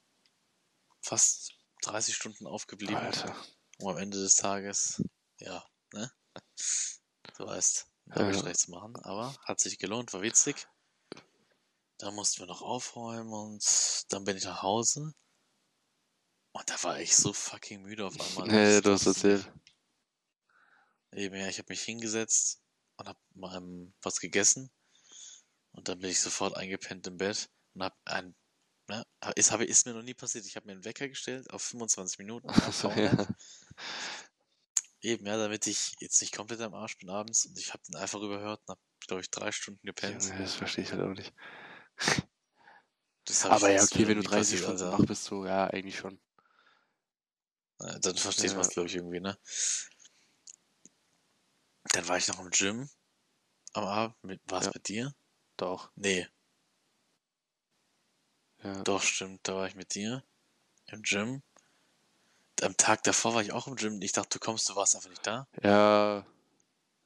fast 1.02 1.52
30 1.83 2.16
Stunden 2.16 2.49
aufgeblieben, 2.49 2.97
Alter. 2.97 3.37
um 3.78 3.90
am 3.90 3.99
Ende 3.99 4.18
des 4.18 4.35
Tages, 4.35 5.02
ja, 5.38 5.64
ne? 5.92 6.11
Du 7.37 7.47
weißt, 7.47 7.87
Ja, 8.06 8.16
ja. 8.22 8.28
Abi-Streich 8.28 8.56
zu 8.56 8.70
machen, 8.70 8.96
aber 9.04 9.34
hat 9.44 9.60
sich 9.60 9.78
gelohnt, 9.78 10.12
war 10.12 10.22
witzig. 10.22 10.66
Da 11.98 12.10
mussten 12.10 12.40
wir 12.40 12.46
noch 12.46 12.62
aufräumen 12.62 13.32
und 13.32 14.04
dann 14.10 14.25
bin 14.25 14.36
ich 14.36 14.44
nach 14.44 14.62
Hause. 14.62 15.12
Und 16.52 16.70
da 16.70 16.82
war 16.82 17.00
ich 17.00 17.16
so 17.16 17.32
fucking 17.32 17.82
müde 17.82 18.06
auf 18.06 18.20
einmal. 18.20 18.46
Nee, 18.48 18.75
Das- 18.75 18.82
du 18.82 18.92
hast 18.92 19.06
erzählt. 19.06 19.52
Eben, 21.12 21.36
ja, 21.36 21.48
ich 21.48 21.58
habe 21.58 21.72
mich 21.72 21.82
hingesetzt 21.82 22.60
und 22.96 23.08
habe 23.08 23.18
mal 23.34 23.56
ähm, 23.56 23.94
was 24.02 24.20
gegessen. 24.20 24.70
Und 25.72 25.88
dann 25.88 25.98
bin 26.00 26.10
ich 26.10 26.20
sofort 26.20 26.56
eingepennt 26.56 27.06
im 27.06 27.16
Bett 27.16 27.48
und 27.75 27.82
habe 27.82 27.96
ein, 28.04 28.34
ne, 28.88 29.04
ist, 29.34 29.50
habe, 29.50 29.64
ist 29.64 29.86
mir 29.86 29.94
noch 29.94 30.02
nie 30.02 30.14
passiert. 30.14 30.46
Ich 30.46 30.56
habe 30.56 30.66
mir 30.66 30.72
einen 30.72 30.84
Wecker 30.84 31.08
gestellt 31.08 31.50
auf 31.50 31.62
25 31.62 32.19
Minuten. 32.19 32.49
Achso, 32.50 32.90
ja. 32.90 33.26
Eben, 35.02 35.26
ja, 35.26 35.37
damit 35.37 35.67
ich 35.67 35.95
jetzt 36.00 36.21
nicht 36.21 36.35
komplett 36.35 36.61
am 36.61 36.75
Arsch 36.75 36.99
bin 36.99 37.11
abends. 37.11 37.47
Und 37.47 37.59
ich 37.59 37.73
habe 37.73 37.82
den 37.89 37.97
einfach 37.97 38.21
überhört 38.21 38.61
und 38.67 38.71
habe, 38.73 38.80
glaube 39.06 39.23
ich, 39.23 39.30
drei 39.30 39.52
Stunden 39.52 39.80
gepennt. 39.87 40.23
Junge, 40.25 40.43
Das 40.43 40.54
verstehe 40.54 40.85
ich 40.85 40.93
halt 40.93 41.02
auch 41.02 41.15
nicht. 41.15 41.35
Aber 43.49 43.71
ja, 43.71 43.82
okay, 43.82 44.06
wenn 44.06 44.17
du 44.17 44.23
nie 44.23 44.28
30 44.28 44.59
passiert, 44.59 44.63
Stunden 44.63 44.80
Alter. 44.82 44.93
wach 44.93 45.04
bist, 45.06 45.25
so, 45.25 45.45
ja, 45.47 45.67
eigentlich 45.67 45.97
schon. 45.99 46.19
Äh, 47.80 47.99
Dann 48.00 48.17
versteht 48.17 48.50
Ja. 48.50 48.56
man 48.56 48.63
es, 48.63 48.71
glaube 48.71 48.89
ich, 48.89 48.95
irgendwie, 48.97 49.21
ne? 49.21 49.39
Dann 51.93 52.06
war 52.06 52.17
ich 52.17 52.28
noch 52.28 52.39
im 52.39 52.50
Gym 52.50 52.89
am 53.75 53.85
Abend. 53.85 54.41
War 54.47 54.61
es 54.61 54.67
Ja. 54.67 54.75
mit 54.75 54.89
dir? 54.89 55.15
Doch. 55.56 55.93
Nee, 55.97 56.28
Ja. 58.63 58.82
doch, 58.85 59.02
stimmt. 59.02 59.41
Da 59.47 59.54
war 59.54 59.67
ich 59.67 59.75
mit 59.75 59.95
dir 59.95 60.25
im 60.89 61.02
Gym. 61.02 61.43
Am 62.62 62.76
Tag 62.76 63.02
davor 63.02 63.34
war 63.34 63.42
ich 63.42 63.52
auch 63.52 63.66
im 63.66 63.76
Gym. 63.76 64.00
Ich 64.02 64.12
dachte, 64.12 64.38
du 64.38 64.45
kommst, 64.45 64.69
du 64.69 64.76
warst 64.76 64.95
einfach 64.97 65.10
nicht 65.10 65.26
da. 65.26 65.47
Ja. 65.62 66.26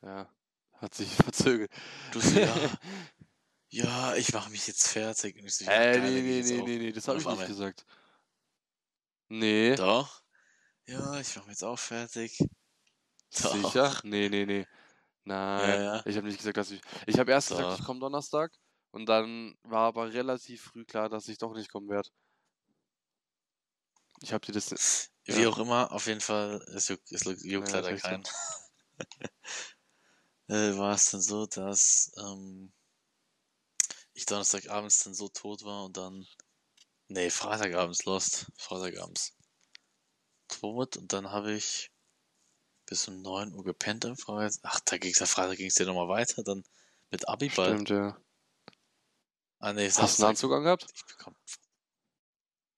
Ja. 0.02 0.28
Hat 0.74 0.94
sich 0.94 1.08
verzögert. 1.16 1.70
Du 2.12 2.20
so, 2.20 2.38
ja, 2.38 2.56
ja, 3.70 4.14
ich 4.14 4.32
mache 4.32 4.50
mich 4.50 4.66
jetzt 4.66 4.86
fertig. 4.88 5.36
Und 5.36 5.46
ich 5.46 5.56
so, 5.56 5.64
ja, 5.64 5.72
Äh, 5.72 5.98
geil, 5.98 6.12
nee, 6.12 6.22
nee, 6.22 6.42
nee, 6.42 6.62
nee, 6.62 6.78
nee, 6.78 6.92
das 6.92 7.08
Und 7.08 7.10
habe 7.14 7.18
ich 7.20 7.26
nicht 7.26 7.32
einmal- 7.32 7.46
gesagt. 7.48 7.84
Nee. 9.28 9.74
Doch. 9.76 10.22
Ja, 10.86 11.20
ich 11.20 11.34
mache 11.36 11.46
mich 11.46 11.54
jetzt 11.54 11.64
auch 11.64 11.78
fertig. 11.78 12.38
Doch. 13.42 13.54
Sicher? 13.54 14.00
Nee, 14.04 14.28
nee, 14.28 14.44
nee. 14.46 14.66
Nein, 15.24 15.82
ja. 15.82 16.02
ich 16.06 16.16
habe 16.16 16.26
nicht 16.26 16.38
gesagt, 16.38 16.56
dass 16.56 16.70
ich. 16.70 16.80
Ich 17.06 17.18
habe 17.18 17.30
erst 17.30 17.50
gesagt, 17.50 17.72
ich 17.74 17.78
Doch. 17.78 17.86
komme 17.86 18.00
Donnerstag 18.00 18.52
und 18.90 19.06
dann 19.06 19.56
war 19.62 19.86
aber 19.88 20.12
relativ 20.12 20.62
früh 20.62 20.84
klar, 20.84 21.08
dass 21.08 21.28
ich 21.28 21.38
doch 21.38 21.54
nicht 21.54 21.70
kommen 21.70 21.88
werde. 21.88 22.08
Ich 24.22 24.32
habe 24.32 24.44
dir 24.44 24.52
das. 24.52 25.10
Wie 25.24 25.42
Ja. 25.42 25.48
auch 25.48 25.58
immer, 25.58 25.92
auf 25.92 26.06
jeden 26.06 26.20
Fall, 26.20 26.60
es 26.74 26.88
juckt, 26.88 27.12
es 27.12 27.24
juckt 27.44 27.72
leider 27.72 27.96
keinen. 27.96 28.24
äh, 30.48 30.76
war 30.76 30.94
es 30.94 31.10
dann 31.10 31.20
so, 31.20 31.46
dass 31.46 32.12
ähm, 32.18 32.72
ich 34.14 34.26
Donnerstagabends 34.26 35.04
dann 35.04 35.14
so 35.14 35.28
tot 35.28 35.64
war 35.64 35.84
und 35.84 35.96
dann, 35.96 36.26
nee, 37.08 37.30
Freitagabends 37.30 38.04
lost, 38.04 38.50
Freitagabends 38.56 39.36
tot 40.48 40.96
und 40.96 41.12
dann 41.12 41.30
habe 41.30 41.52
ich 41.52 41.90
bis 42.86 43.06
um 43.06 43.22
9 43.22 43.54
Uhr 43.54 43.62
gepennt 43.62 44.04
am 44.04 44.16
Freitag. 44.16 44.58
Ach, 44.64 44.80
da 44.80 44.98
ging's 44.98 45.20
ja 45.20 45.26
Freitag 45.26 45.58
ging's 45.58 45.78
ja 45.78 45.86
nochmal 45.86 46.08
weiter, 46.08 46.42
dann 46.42 46.64
mit 47.10 47.28
Abiball. 47.28 47.74
Stimmt, 47.74 47.90
ja. 47.90 48.20
Ah, 49.60 49.72
nee, 49.72 49.88
Hast 49.90 50.18
du 50.18 50.22
einen. 50.22 50.30
Anzug 50.30 50.52
angehabt? 50.52 50.86
Ich 50.94 51.06
bekomm. 51.06 51.36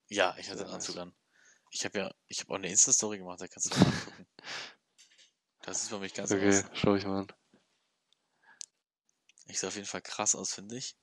Ja, 0.09 0.37
ich 0.38 0.50
hatte 0.50 0.64
einen 0.64 0.74
Anzug 0.74 0.98
an. 0.98 1.14
Ich 1.72 1.85
habe 1.85 1.98
ja, 1.98 2.11
ich 2.28 2.38
habe 2.40 2.52
auch 2.52 2.56
eine 2.58 2.68
Insta-Story 2.70 3.18
gemacht, 3.18 3.40
da 3.40 3.48
kannst 3.48 3.74
du 3.74 3.78
mal 3.80 3.87
angucken. 3.88 4.28
Das 5.62 5.82
ist 5.82 5.88
für 5.88 5.98
mich 5.98 6.14
ganz 6.14 6.30
Okay, 6.30 6.35
anders. 6.35 6.64
schau 6.74 6.94
ich 6.94 7.04
mal 7.06 7.20
an. 7.20 7.26
Ich 9.46 9.61
sah 9.61 9.68
auf 9.68 9.76
jeden 9.76 9.87
Fall 9.87 10.02
krass 10.02 10.35
aus, 10.35 10.52
finde 10.52 10.76
ich. 10.76 10.96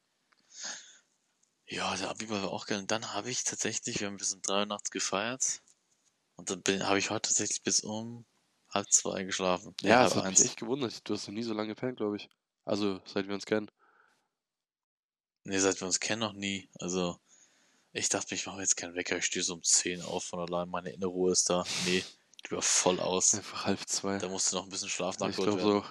Ja, 1.68 1.96
der 1.96 2.10
Abiball 2.10 2.42
war 2.42 2.52
auch 2.52 2.66
geil. 2.66 2.80
Und 2.80 2.92
dann 2.92 3.14
habe 3.14 3.30
ich 3.30 3.46
tatsächlich, 3.46 4.02
wir 4.02 4.08
haben 4.08 4.18
bis 4.18 4.34
um 4.34 4.42
drei 4.42 4.60
Uhr 4.62 4.66
nachts 4.66 4.92
gefeiert. 4.92 5.62
Und 6.36 6.50
dann 6.52 6.88
habe 6.88 7.00
ich 7.00 7.10
heute 7.12 7.30
tatsächlich 7.30 7.64
bis 7.64 7.82
um 7.82 8.26
halb 8.70 8.92
zwei 8.92 9.24
geschlafen. 9.24 9.76
Nee, 9.82 9.90
Ja, 9.90 9.98
halb 9.98 10.14
das 10.14 10.16
hat 10.16 10.26
eins. 10.26 10.40
mich 10.40 10.40
echt 10.42 10.58
gewundert. 10.60 11.08
Du 11.10 11.14
hast 11.14 11.28
noch 11.28 11.34
nie 11.34 11.44
so 11.44 11.54
lange 11.54 11.70
gepennt, 11.70 11.98
glaube 11.98 12.16
ich. 12.18 12.30
Also, 12.66 13.02
seit 13.06 13.28
wir 13.28 13.34
uns 13.36 13.46
kennen. 13.46 13.70
Nee, 15.44 15.60
seit 15.60 15.82
wir 15.82 15.86
uns 15.88 16.00
kennen 16.00 16.22
noch 16.22 16.32
nie. 16.32 16.70
Also, 16.80 17.20
ich 17.94 18.10
dachte, 18.10 18.36
ich 18.36 18.46
mache 18.46 18.62
jetzt 18.62 18.78
keinen 18.78 18.96
Wecker. 18.96 19.18
Ich 19.18 19.26
stehe 19.26 19.44
so 19.44 19.54
um 19.56 19.64
10 19.64 20.02
auf 20.02 20.26
von 20.26 20.40
allein. 20.40 20.70
Meine 20.70 20.92
innere 20.92 21.10
Ruhe 21.10 21.32
ist 21.32 21.50
da. 21.50 21.64
Nee, 21.86 22.04
die 22.46 22.52
war 22.52 22.62
voll 22.62 23.00
aus. 23.00 23.34
Einfach 23.36 23.66
halb 23.66 23.88
zwei. 23.88 24.18
Da 24.20 24.28
musste 24.28 24.56
noch 24.56 24.64
ein 24.64 24.70
bisschen 24.70 24.90
Schlaf 24.90 25.16
ich 25.16 25.20
nachgeholt 25.20 25.52
glaube 25.52 25.62
so. 25.62 25.84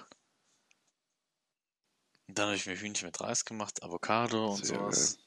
Dann 2.27 2.45
habe 2.47 2.55
ich 2.55 2.65
mir 2.65 2.77
Hühnchen 2.77 3.07
mit 3.07 3.19
Reis 3.19 3.43
gemacht, 3.43 3.83
Avocado 3.83 4.53
und 4.53 4.65
Sehr 4.65 4.77
sowas. 4.77 5.17
geil. 5.17 5.23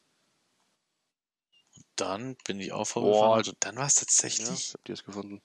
Und 1.77 1.85
dann 1.97 2.37
bin 2.45 2.61
ich 2.61 2.73
vorgefahren 2.73 3.47
und 3.47 3.57
dann 3.61 3.77
war 3.77 3.87
es 3.87 3.95
Ja, 3.95 4.01
ich 4.01 4.05
tatsächlich, 4.07 4.75
hab 4.75 4.85
dir 4.85 4.93
das 4.95 5.05
gefunden. 5.05 5.41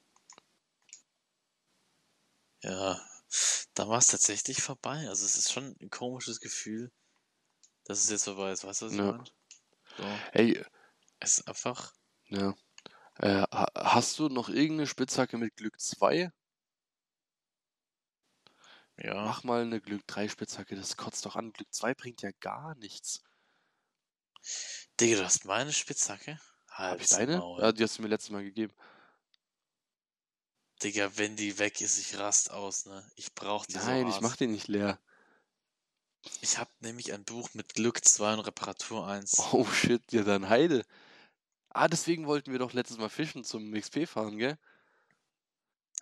ja, 2.62 3.00
dann 3.74 3.88
war 3.88 3.98
es 3.98 4.06
tatsächlich 4.08 4.62
vorbei. 4.62 5.08
Also 5.08 5.24
es 5.26 5.36
ist 5.36 5.52
schon 5.52 5.76
ein 5.80 5.90
komisches 5.90 6.40
Gefühl, 6.40 6.92
dass 7.84 8.00
es 8.04 8.10
jetzt 8.10 8.24
vorbei 8.24 8.52
ist. 8.52 8.64
Weißt 8.64 8.82
du, 8.82 8.86
was 8.86 8.94
ich 8.94 8.98
Ja. 8.98 9.04
meine? 9.04 9.24
So, 9.96 10.22
Ey, 10.32 10.62
es 11.20 11.38
ist 11.38 11.48
einfach, 11.48 11.92
ja. 12.28 12.54
Äh, 13.18 13.42
ha- 13.52 13.68
hast 13.76 14.18
du 14.18 14.28
noch 14.28 14.48
irgendeine 14.48 14.86
Spitzhacke 14.88 15.38
mit 15.38 15.56
Glück 15.56 15.80
2? 15.80 16.32
ja, 18.96 19.14
Mach 19.24 19.44
mal 19.44 19.62
eine 19.62 19.80
Glück 19.80 20.06
3 20.06 20.28
Spitzhacke, 20.28 20.74
das 20.74 20.96
kotzt 20.96 21.24
doch 21.26 21.36
an. 21.36 21.52
Glück 21.52 21.72
2 21.72 21.94
bringt 21.94 22.22
ja 22.22 22.30
gar 22.40 22.74
nichts. 22.76 23.22
Digga, 25.00 25.16
du 25.18 25.24
hast 25.24 25.44
meine 25.46 25.72
Spitzhacke? 25.72 26.38
Hab 26.90 27.00
Halb 27.00 27.00
ich 27.00 27.08
deine? 27.08 27.38
Maul. 27.38 27.60
Ja, 27.62 27.72
die 27.72 27.82
hast 27.82 27.98
du 27.98 28.02
mir 28.02 28.08
letztes 28.08 28.30
Mal 28.30 28.42
gegeben. 28.44 28.72
Digga, 30.82 31.16
wenn 31.16 31.36
die 31.36 31.58
weg 31.60 31.80
ist, 31.80 31.98
ich 31.98 32.18
rast 32.18 32.50
aus, 32.50 32.86
ne? 32.86 33.08
Ich 33.14 33.32
brauch 33.34 33.64
die 33.66 33.74
Nein, 33.74 34.06
so 34.06 34.08
ich 34.08 34.20
mach 34.20 34.36
den 34.36 34.50
nicht 34.52 34.66
leer. 34.68 34.98
Ich 36.40 36.58
habe 36.58 36.70
nämlich 36.80 37.12
ein 37.12 37.24
Buch 37.24 37.50
mit 37.54 37.74
Glück 37.74 38.04
2 38.04 38.34
und 38.34 38.40
Reparatur 38.40 39.06
1. 39.06 39.36
Oh 39.52 39.64
shit, 39.64 40.02
ja 40.12 40.22
dann 40.22 40.48
Heide. 40.48 40.84
Ah, 41.70 41.88
deswegen 41.88 42.26
wollten 42.26 42.50
wir 42.52 42.58
doch 42.58 42.72
letztes 42.72 42.98
Mal 42.98 43.08
fischen 43.10 43.44
zum 43.44 43.72
XP 43.72 44.06
fahren, 44.08 44.38
gell? 44.38 44.58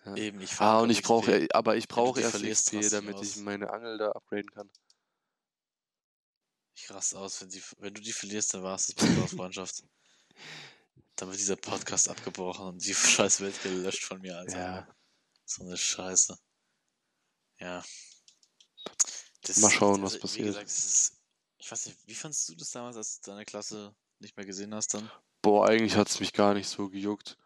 Ja. 0.05 0.15
Eben, 0.15 0.39
ich 0.41 0.51
Ah, 0.53 0.55
fahre 0.55 0.83
und 0.83 0.89
ich 0.89 1.01
brauche, 1.03 1.47
aber 1.53 1.75
ich 1.75 1.87
brauche 1.87 2.21
erst 2.21 2.41
XP, 2.43 2.89
damit 2.91 3.21
ich 3.21 3.35
meine 3.37 3.69
Angel 3.71 3.97
da 3.97 4.11
upgraden 4.11 4.49
kann. 4.51 4.69
Ich 6.75 6.89
raste 6.91 7.17
aus, 7.19 7.41
wenn, 7.41 7.49
die, 7.49 7.61
wenn 7.79 7.93
du 7.93 8.01
die 8.01 8.13
verlierst, 8.13 8.53
dann 8.53 8.63
war 8.63 8.75
es 8.75 8.87
das 8.87 9.05
mit 9.09 9.29
Freundschaft. 9.29 9.83
Dann 11.15 11.29
wird 11.29 11.39
dieser 11.39 11.55
Podcast 11.55 12.09
abgebrochen 12.09 12.67
und 12.67 12.85
die 12.85 12.93
scheiß 12.95 13.41
Welt 13.41 13.59
gelöscht 13.63 14.03
von 14.03 14.21
mir, 14.21 14.37
Alter. 14.37 14.57
Ja. 14.59 14.95
So 15.45 15.63
eine 15.63 15.75
Scheiße. 15.75 16.37
Ja. 17.59 17.83
Das, 19.41 19.57
Mal 19.57 19.71
schauen, 19.71 20.03
was 20.03 20.13
Wie 20.13 20.19
passiert. 20.19 20.45
gesagt, 20.45 20.67
das 20.67 20.85
ist, 20.85 21.21
ich 21.57 21.71
weiß 21.71 21.87
nicht, 21.87 21.97
wie 22.05 22.13
fandest 22.13 22.47
du 22.49 22.55
das 22.55 22.69
damals, 22.69 22.97
als 22.97 23.19
du 23.19 23.31
deine 23.31 23.45
Klasse 23.45 23.95
nicht 24.19 24.37
mehr 24.37 24.45
gesehen 24.45 24.75
hast 24.75 24.93
dann? 24.93 25.09
Boah, 25.47 25.65
eigentlich 25.65 25.95
hat 25.95 26.09
es 26.09 26.19
mich 26.19 26.33
gar 26.33 26.53
nicht 26.53 26.67
so 26.67 26.89
gejuckt. 26.89 27.37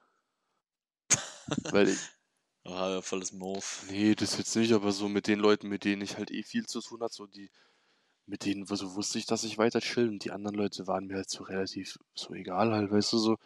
Weil 1.71 1.89
ich, 1.89 1.99
War 2.63 2.89
ja 2.89 3.01
volles 3.03 3.31
Move. 3.31 3.63
nee, 3.79 4.15
das 4.15 4.39
jetzt 4.39 4.55
nicht, 4.55 4.73
aber 4.73 4.91
so 4.91 5.07
mit 5.07 5.27
den 5.27 5.39
Leuten, 5.39 5.67
mit 5.67 5.83
denen 5.83 6.01
ich 6.01 6.17
halt 6.17 6.31
eh 6.31 6.41
viel 6.41 6.65
zu 6.65 6.81
tun 6.81 7.03
hatte, 7.03 7.13
so 7.13 7.27
die, 7.27 7.51
mit 8.25 8.45
denen 8.45 8.65
so 8.65 8.95
wusste 8.95 9.19
ich, 9.19 9.27
dass 9.27 9.43
ich 9.43 9.59
weiter 9.59 9.81
chill 9.81 10.09
und 10.09 10.25
die 10.25 10.31
anderen 10.31 10.55
Leute 10.57 10.87
waren 10.87 11.05
mir 11.05 11.17
halt 11.17 11.29
so 11.29 11.43
relativ 11.43 11.99
so 12.15 12.33
egal 12.33 12.71
halt, 12.71 12.91
weißt 12.91 13.13
du 13.13 13.19
so. 13.19 13.37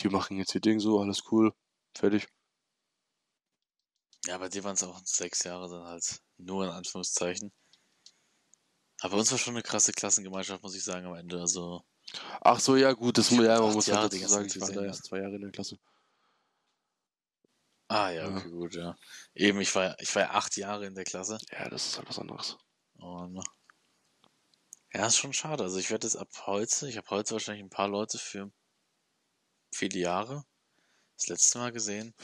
Die 0.00 0.08
machen 0.10 0.36
jetzt 0.38 0.54
ihr 0.54 0.60
Ding 0.60 0.80
so, 0.80 1.00
alles 1.00 1.24
cool, 1.32 1.54
fertig. 1.96 2.28
Ja, 4.26 4.36
bei 4.36 4.50
dir 4.50 4.64
waren 4.64 4.74
es 4.74 4.82
auch 4.82 5.00
sechs 5.04 5.44
Jahre 5.44 5.70
dann 5.70 5.84
halt. 5.86 6.20
Nur 6.36 6.64
in 6.66 6.70
Anführungszeichen. 6.72 7.52
Aber 9.00 9.12
bei 9.12 9.20
uns 9.20 9.30
war 9.30 9.38
schon 9.38 9.54
eine 9.54 9.62
krasse 9.62 9.92
Klassengemeinschaft, 9.92 10.62
muss 10.62 10.76
ich 10.76 10.84
sagen, 10.84 11.06
am 11.06 11.14
Ende. 11.14 11.40
Also, 11.40 11.84
Ach 12.40 12.60
so, 12.60 12.76
ja 12.76 12.92
gut, 12.92 13.18
das 13.18 13.30
muss 13.30 13.44
ja, 13.44 13.60
man 13.60 13.72
muss 13.72 13.86
Jahre 13.86 14.02
halt 14.02 14.12
dazu 14.14 14.26
sagen, 14.28 14.46
ich 14.46 14.60
war 14.60 14.70
da 14.70 14.84
erst 14.84 15.04
zwei 15.04 15.18
Jahre 15.20 15.34
in 15.36 15.42
der 15.42 15.50
Klasse. 15.50 15.78
ah 17.88 18.10
ja, 18.10 18.28
Ja. 18.28 18.36
okay, 18.36 18.50
gut, 18.50 18.74
ja. 18.74 18.96
Eben, 19.34 19.60
ich 19.60 19.74
war, 19.74 19.98
ich 20.00 20.14
war 20.14 20.22
ja 20.22 20.30
acht 20.30 20.56
Jahre 20.56 20.86
in 20.86 20.94
der 20.94 21.04
Klasse. 21.04 21.38
Ja, 21.52 21.68
das 21.68 21.86
ist 21.86 21.98
halt 21.98 22.08
was 22.08 22.18
anderes. 22.18 22.56
Und 22.98 23.42
ja, 24.92 25.06
ist 25.06 25.16
schon 25.16 25.32
schade. 25.32 25.64
Also 25.64 25.78
ich 25.78 25.90
werde 25.90 26.06
jetzt 26.06 26.16
ab 26.16 26.28
heute, 26.46 26.88
ich 26.88 26.96
habe 26.96 27.10
heute 27.10 27.32
wahrscheinlich 27.32 27.64
ein 27.64 27.70
paar 27.70 27.88
Leute 27.88 28.18
für 28.18 28.50
viele 29.72 29.98
Jahre 29.98 30.44
das 31.16 31.28
letzte 31.28 31.58
Mal 31.58 31.72
gesehen. 31.72 32.14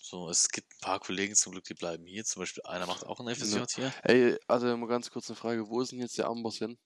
So, 0.00 0.28
es 0.28 0.48
gibt 0.50 0.72
ein 0.72 0.80
paar 0.80 1.00
Kollegen 1.00 1.34
zum 1.34 1.52
Glück, 1.52 1.64
die 1.64 1.74
bleiben 1.74 2.06
hier. 2.06 2.24
Zum 2.24 2.40
Beispiel 2.40 2.62
einer 2.64 2.86
macht 2.86 3.04
auch 3.04 3.18
ein 3.20 3.34
FSJ 3.34 3.62
hier. 3.74 3.92
Ey, 4.04 4.38
also 4.46 4.76
mal 4.76 4.86
ganz 4.86 5.10
kurz 5.10 5.28
eine 5.28 5.36
Frage, 5.36 5.68
wo 5.68 5.80
ist 5.80 5.92
denn 5.92 6.00
jetzt 6.00 6.16
der 6.18 6.26
Amboss 6.26 6.58
hin? 6.58 6.78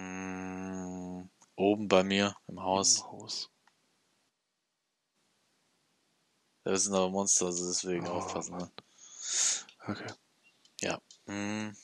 Mm, 0.00 1.28
oben 1.56 1.88
bei 1.88 2.02
mir 2.02 2.34
im 2.48 2.60
Haus. 2.62 2.98
Im 2.98 3.04
Haus. 3.04 3.50
Das 6.64 6.84
sind 6.84 6.94
aber 6.94 7.08
Monster, 7.10 7.46
also 7.46 7.66
deswegen 7.68 8.06
Oh, 8.06 8.12
aufpassen. 8.12 8.56
Ne? 8.56 8.70
Okay. 9.86 10.12
Mm. 11.26 11.76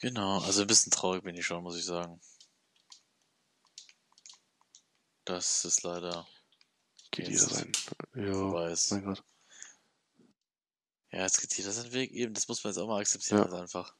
Genau, 0.00 0.40
also 0.40 0.60
ein 0.62 0.66
bisschen 0.66 0.90
traurig 0.90 1.22
bin 1.22 1.36
ich 1.36 1.46
schon, 1.46 1.62
muss 1.62 1.76
ich 1.76 1.84
sagen. 1.84 2.20
Das 5.24 5.64
ist 5.64 5.82
leider 5.82 6.26
Geht 7.10 7.28
jeder 7.28 7.48
sein. 7.48 7.72
Ja, 8.14 8.68
ist. 8.68 8.90
mein 8.92 9.04
Gott. 9.04 9.24
Ja, 11.12 11.22
jetzt 11.22 11.40
geht 11.40 11.56
jeder 11.56 11.72
seinen 11.72 11.92
Weg. 11.92 12.10
Eben, 12.12 12.34
das 12.34 12.48
muss 12.48 12.62
man 12.64 12.72
jetzt 12.72 12.78
auch 12.78 12.88
mal 12.88 13.00
akzeptieren, 13.00 13.38
Ja. 13.38 13.44
halt 13.50 13.62
einfach. 13.62 13.94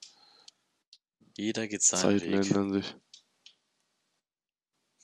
Jeder 1.36 1.68
geht 1.68 1.82
seinen 1.82 2.00
Zeiten 2.18 2.32
Weg. 2.32 2.46
ändern 2.46 2.72
sich. 2.72 2.96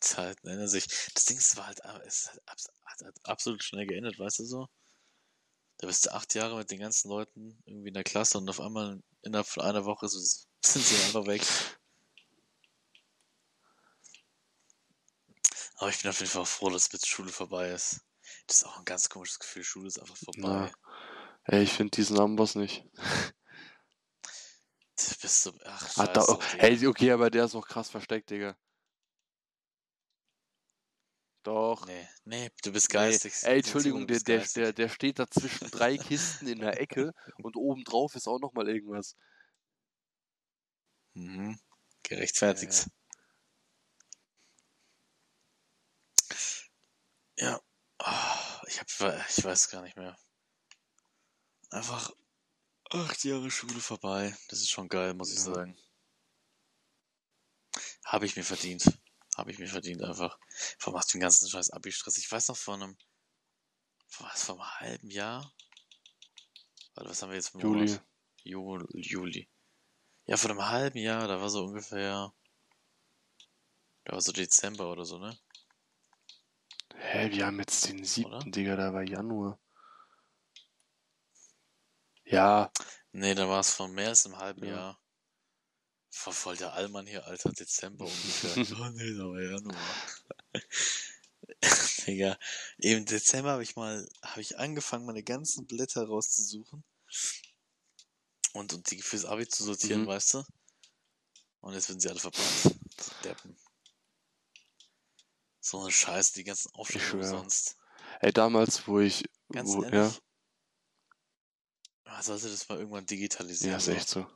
Zeiten 0.00 0.48
ändern 0.48 0.68
sich. 0.68 0.86
Das 1.14 1.26
Ding 1.26 1.36
ist, 1.36 1.56
war 1.56 1.66
halt, 1.66 1.80
es 2.06 2.24
ist 2.24 2.28
halt, 2.30 2.42
hat 2.84 3.14
absolut 3.24 3.62
schnell 3.62 3.86
geändert, 3.86 4.18
weißt 4.18 4.40
du 4.40 4.44
so? 4.44 4.68
Da 5.78 5.86
bist 5.86 6.06
du 6.06 6.12
acht 6.14 6.34
Jahre 6.34 6.56
mit 6.56 6.70
den 6.70 6.78
ganzen 6.80 7.08
Leuten 7.08 7.60
irgendwie 7.66 7.88
in 7.88 7.94
der 7.94 8.04
Klasse 8.04 8.38
und 8.38 8.48
auf 8.48 8.60
einmal 8.60 9.02
innerhalb 9.22 9.46
von 9.46 9.62
einer 9.62 9.84
Woche 9.84 10.06
ist- 10.06 10.48
sind 10.64 10.84
sie 10.84 10.96
einfach 11.04 11.26
weg. 11.26 11.42
Aber 15.76 15.90
ich 15.90 16.00
bin 16.00 16.10
auf 16.10 16.20
jeden 16.20 16.30
Fall 16.30 16.46
froh, 16.46 16.70
dass 16.70 16.92
mit 16.92 17.04
Schule 17.04 17.30
vorbei 17.30 17.70
ist. 17.70 18.00
Das 18.46 18.58
ist 18.58 18.64
auch 18.64 18.78
ein 18.78 18.84
ganz 18.84 19.08
komisches 19.08 19.38
Gefühl. 19.38 19.64
Schule 19.64 19.88
ist 19.88 19.98
einfach 19.98 20.16
vorbei. 20.16 20.72
Ey, 21.44 21.64
ich 21.64 21.72
finde 21.72 21.90
diesen 21.90 22.18
Amboss 22.18 22.54
nicht. 22.54 22.84
Du 25.10 25.20
bist 25.20 25.42
so, 25.42 25.52
ach, 25.64 25.96
Ah, 25.96 26.06
da, 26.06 26.20
scheiße, 26.20 26.32
oh, 26.36 26.38
hey, 26.58 26.86
okay, 26.86 27.10
aber 27.12 27.30
der 27.30 27.44
ist 27.44 27.54
auch 27.54 27.66
krass 27.66 27.90
versteckt, 27.90 28.30
Digga. 28.30 28.56
Doch. 31.42 31.86
Nee, 31.86 32.08
nee, 32.24 32.50
du 32.62 32.72
bist 32.72 32.88
Nee. 32.88 32.94
geistig. 32.94 33.34
Ey, 33.42 33.50
Du 33.50 33.56
Entschuldigung, 33.56 34.06
der, 34.06 34.20
der, 34.20 34.46
der, 34.54 34.72
der 34.72 34.88
steht 34.88 35.18
da 35.18 35.26
zwischen 35.28 35.70
drei 35.70 35.96
Kisten 35.96 36.46
in 36.46 36.60
der 36.60 36.80
Ecke 36.80 37.12
und 37.42 37.56
obendrauf 37.56 38.14
ist 38.14 38.28
auch 38.28 38.38
nochmal 38.38 38.68
irgendwas. 38.68 39.16
Mhm. 41.14 41.58
Gerechtfertigt. 42.04 42.86
Ja. 47.36 47.60
Ah, 47.98 48.62
ich 48.66 48.80
hab, 48.80 48.86
ich 49.28 49.44
weiß 49.44 49.68
gar 49.70 49.82
nicht 49.82 49.96
mehr. 49.96 50.16
Einfach 51.70 52.12
acht 52.94 53.24
Jahre 53.24 53.50
Schule 53.50 53.80
vorbei. 53.80 54.36
Das 54.48 54.60
ist 54.60 54.70
schon 54.70 54.88
geil, 54.88 55.14
muss 55.14 55.30
ich 55.30 55.38
Ja. 55.38 55.54
sagen. 55.54 55.76
Habe 58.04 58.26
ich 58.26 58.36
mir 58.36 58.44
verdient. 58.44 58.84
Habe 59.36 59.50
ich 59.50 59.58
mir 59.58 59.66
verdient 59.68 60.02
einfach. 60.02 60.38
Vor 60.78 60.92
allem 60.92 60.98
hast 60.98 61.12
du 61.12 61.16
den 61.18 61.22
ganzen 61.22 61.48
scheiß 61.48 61.70
Abi-Stress. 61.70 62.18
Ich 62.18 62.30
weiß 62.30 62.48
noch 62.48 62.56
vor 62.56 62.74
einem, 62.74 62.96
vor 64.06 64.26
was, 64.26 64.44
vor 64.44 64.56
einem 64.56 64.80
halben 64.80 65.10
Jahr? 65.10 65.52
Warte, 66.94 67.10
was 67.10 67.22
haben 67.22 67.30
wir 67.30 67.36
jetzt 67.36 67.54
Juli. 67.54 67.98
Juli. 68.44 69.00
Juli. 69.00 69.48
Ja, 70.26 70.36
vor 70.36 70.50
einem 70.50 70.68
halben 70.68 70.98
Jahr, 70.98 71.26
da 71.26 71.40
war 71.40 71.48
so 71.48 71.64
ungefähr, 71.64 72.32
da 74.04 74.12
war 74.12 74.20
so 74.20 74.32
Dezember 74.32 74.90
oder 74.92 75.04
so, 75.04 75.18
ne? 75.18 75.38
Hä, 76.94 77.30
wir 77.32 77.46
haben 77.46 77.58
jetzt 77.58 77.88
den 77.88 78.04
siebten? 78.04 78.52
Digga, 78.52 78.76
da 78.76 78.92
war 78.92 79.02
Januar. 79.02 79.58
Ja, 82.32 82.70
Nee, 83.14 83.34
da 83.34 83.46
war 83.48 83.60
es 83.60 83.70
von 83.74 83.92
mehr 83.92 84.08
als 84.08 84.24
einem 84.24 84.38
halben 84.38 84.64
Ja. 84.64 84.70
Jahr. 84.70 84.98
War 86.24 86.32
voll 86.32 86.56
der 86.56 86.72
Allmann 86.72 87.06
hier, 87.06 87.26
Alter, 87.26 87.50
Dezember 87.52 88.04
ungefähr. 88.06 88.50
oh 88.80 88.88
nee, 88.90 89.14
da 89.14 89.24
war 89.24 89.40
Januar. 89.40 89.76
Digga, 92.06 92.38
im 92.78 93.04
Dezember 93.06 93.50
habe 93.52 93.62
ich 93.62 93.76
mal, 93.76 94.08
habe 94.22 94.40
ich 94.40 94.58
angefangen, 94.58 95.06
meine 95.06 95.22
ganzen 95.22 95.66
Blätter 95.66 96.06
rauszusuchen 96.06 96.82
und, 98.52 98.72
und 98.72 98.90
die 98.90 99.00
fürs 99.02 99.24
Abi 99.24 99.46
zu 99.48 99.64
sortieren, 99.64 100.02
Mhm. 100.02 100.06
weißt 100.08 100.34
du? 100.34 100.44
Und 101.60 101.74
jetzt 101.74 101.88
werden 101.88 102.00
sie 102.00 102.08
alle 102.08 102.18
verbrannt. 102.20 102.74
Deppen. 103.24 103.56
So 105.60 105.80
eine 105.80 105.92
Scheiße, 105.92 106.34
die 106.34 106.44
ganzen 106.44 106.72
Aufschläge 106.74 107.12
umsonst. 107.16 107.76
ey, 108.20 108.32
damals, 108.32 108.86
wo 108.88 109.00
ich, 109.00 109.24
Ganz 109.50 109.68
wo, 109.70 109.82
ehrlich. 109.84 109.92
ja, 109.94 110.12
sollte 112.20 112.50
das 112.50 112.68
mal 112.68 112.78
irgendwann 112.78 113.06
digitalisieren. 113.06 113.72
ja, 113.72 113.78
ist 113.78 113.86
so. 113.86 113.92
echt 113.92 114.08
so. 114.08 114.26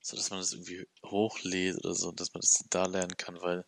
so 0.00 0.16
dass 0.16 0.30
man 0.30 0.40
das 0.40 0.52
irgendwie 0.52 0.86
hochlädt 1.04 1.76
oder 1.84 1.94
so, 1.94 2.12
dass 2.12 2.32
man 2.34 2.40
das 2.40 2.64
da 2.70 2.86
lernen 2.86 3.16
kann, 3.16 3.40
weil 3.40 3.64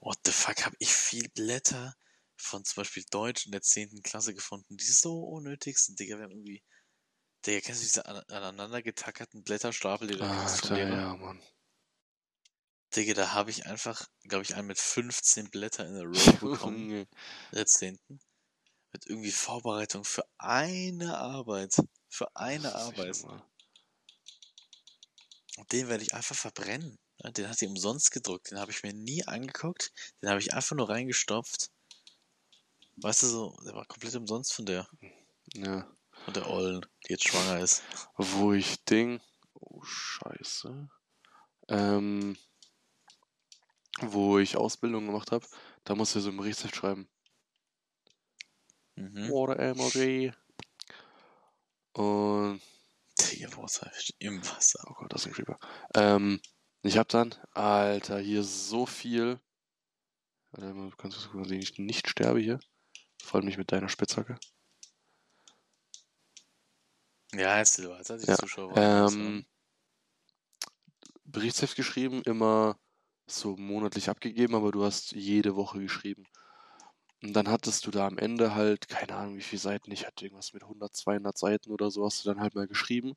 what 0.00 0.18
the 0.24 0.32
fuck, 0.32 0.64
habe 0.64 0.76
ich 0.78 0.92
viel 0.92 1.28
Blätter 1.30 1.94
von 2.36 2.64
zum 2.64 2.82
Beispiel 2.82 3.04
Deutsch 3.10 3.46
in 3.46 3.52
der 3.52 3.62
10. 3.62 4.02
Klasse 4.02 4.34
gefunden, 4.34 4.76
die 4.76 4.84
so 4.84 5.24
unnötig 5.24 5.78
sind, 5.78 5.98
Digga, 5.98 6.16
wir 6.16 6.24
haben 6.24 6.32
irgendwie, 6.32 6.62
Digga, 7.44 7.60
kennst 7.60 7.82
du 7.82 7.86
diese 7.86 8.06
an- 8.06 8.22
aneinander 8.28 8.82
getackerten 8.82 9.42
Blätterstapel, 9.42 10.08
die 10.08 10.14
du 10.14 10.20
kriegst 10.20 10.66
vom 10.66 10.76
Alter, 10.76 10.88
ja, 10.88 11.16
Mann. 11.16 11.42
Digga, 12.94 13.14
da 13.14 13.32
habe 13.32 13.50
ich 13.50 13.66
einfach, 13.66 14.08
glaube 14.22 14.44
ich, 14.44 14.54
einen 14.54 14.68
mit 14.68 14.78
15 14.78 15.50
Blätter 15.50 15.86
in 15.86 15.94
der 15.94 16.04
Row 16.38 16.40
bekommen, 16.40 16.90
in 16.90 17.06
der 17.52 17.66
10. 17.66 17.98
Mit 18.98 19.06
irgendwie 19.10 19.30
Vorbereitung 19.30 20.02
für 20.02 20.24
eine 20.38 21.16
Arbeit, 21.18 21.76
für 22.08 22.34
eine 22.34 22.64
nicht 22.64 22.74
Arbeit. 22.74 23.22
Und 25.56 25.70
den 25.70 25.88
werde 25.88 26.02
ich 26.02 26.14
einfach 26.14 26.34
verbrennen. 26.34 26.98
Den 27.36 27.48
hat 27.48 27.60
die 27.60 27.68
umsonst 27.68 28.10
gedruckt. 28.10 28.50
Den 28.50 28.58
habe 28.58 28.72
ich 28.72 28.82
mir 28.82 28.92
nie 28.92 29.24
angeguckt. 29.24 29.92
Den 30.20 30.30
habe 30.30 30.40
ich 30.40 30.52
einfach 30.52 30.74
nur 30.74 30.88
reingestopft. 30.88 31.70
Weißt 32.96 33.22
du 33.22 33.26
so, 33.28 33.56
der 33.64 33.74
war 33.74 33.86
komplett 33.86 34.16
umsonst 34.16 34.52
von 34.52 34.66
der, 34.66 34.88
Ja. 35.54 35.88
von 36.24 36.34
der 36.34 36.50
Ollen, 36.50 36.84
die 37.06 37.12
jetzt 37.12 37.28
schwanger 37.28 37.60
ist. 37.60 37.84
Wo 38.16 38.52
ich 38.52 38.84
Ding, 38.84 39.20
oh 39.54 39.80
Scheiße, 39.84 40.88
ähm, 41.68 42.36
wo 44.00 44.40
ich 44.40 44.56
Ausbildung 44.56 45.06
gemacht 45.06 45.30
habe, 45.30 45.46
da 45.84 45.94
musst 45.94 46.16
du 46.16 46.20
so 46.20 46.30
einen 46.30 46.38
Berichtsheft 46.38 46.74
schreiben. 46.74 47.08
Mhm. 48.98 49.30
Oder 49.30 49.74
MOG. 49.74 50.32
Und. 51.92 52.60
Wasserfisch 53.56 54.14
im 54.18 54.40
Wasser. 54.48 54.80
Oh 54.88 54.94
Gott, 54.94 55.12
das 55.12 55.22
ist 55.22 55.26
ein 55.28 55.32
Creeper. 55.32 55.58
Ähm, 55.94 56.40
ich 56.82 56.96
hab 56.96 57.08
dann, 57.08 57.34
Alter, 57.52 58.18
hier 58.18 58.42
so 58.42 58.86
viel. 58.86 59.40
Warte 60.52 60.72
mal, 60.72 60.90
kannst 60.96 61.18
du 61.18 61.28
gucken, 61.28 61.42
dass 61.42 61.52
ich 61.52 61.78
nicht 61.78 62.08
sterbe 62.08 62.40
hier? 62.40 62.60
Vor 63.22 63.36
allem 63.36 63.46
nicht 63.46 63.58
mit 63.58 63.70
deiner 63.72 63.88
Spitzhacke. 63.88 64.38
Ja, 67.34 67.58
jetzt 67.58 67.78
du 67.78 67.82
die 67.82 68.26
Ja, 68.26 68.36
Zuschauer 68.36 68.76
Ähm. 68.76 69.44
Berichtsheft 71.24 71.76
geschrieben, 71.76 72.22
immer 72.22 72.78
so 73.26 73.54
monatlich 73.56 74.08
abgegeben, 74.08 74.54
aber 74.54 74.72
du 74.72 74.82
hast 74.82 75.12
jede 75.12 75.56
Woche 75.56 75.78
geschrieben. 75.78 76.26
Und 77.22 77.32
dann 77.34 77.48
hattest 77.48 77.86
du 77.86 77.90
da 77.90 78.06
am 78.06 78.18
Ende 78.18 78.54
halt, 78.54 78.88
keine 78.88 79.14
Ahnung 79.16 79.36
wie 79.36 79.42
viele 79.42 79.60
Seiten, 79.60 79.90
ich 79.90 80.06
hatte 80.06 80.24
irgendwas 80.24 80.52
mit 80.52 80.62
100, 80.64 80.94
200 80.94 81.36
Seiten 81.36 81.72
oder 81.72 81.90
so, 81.90 82.04
hast 82.04 82.24
du 82.24 82.28
dann 82.28 82.40
halt 82.40 82.54
mal 82.54 82.68
geschrieben. 82.68 83.14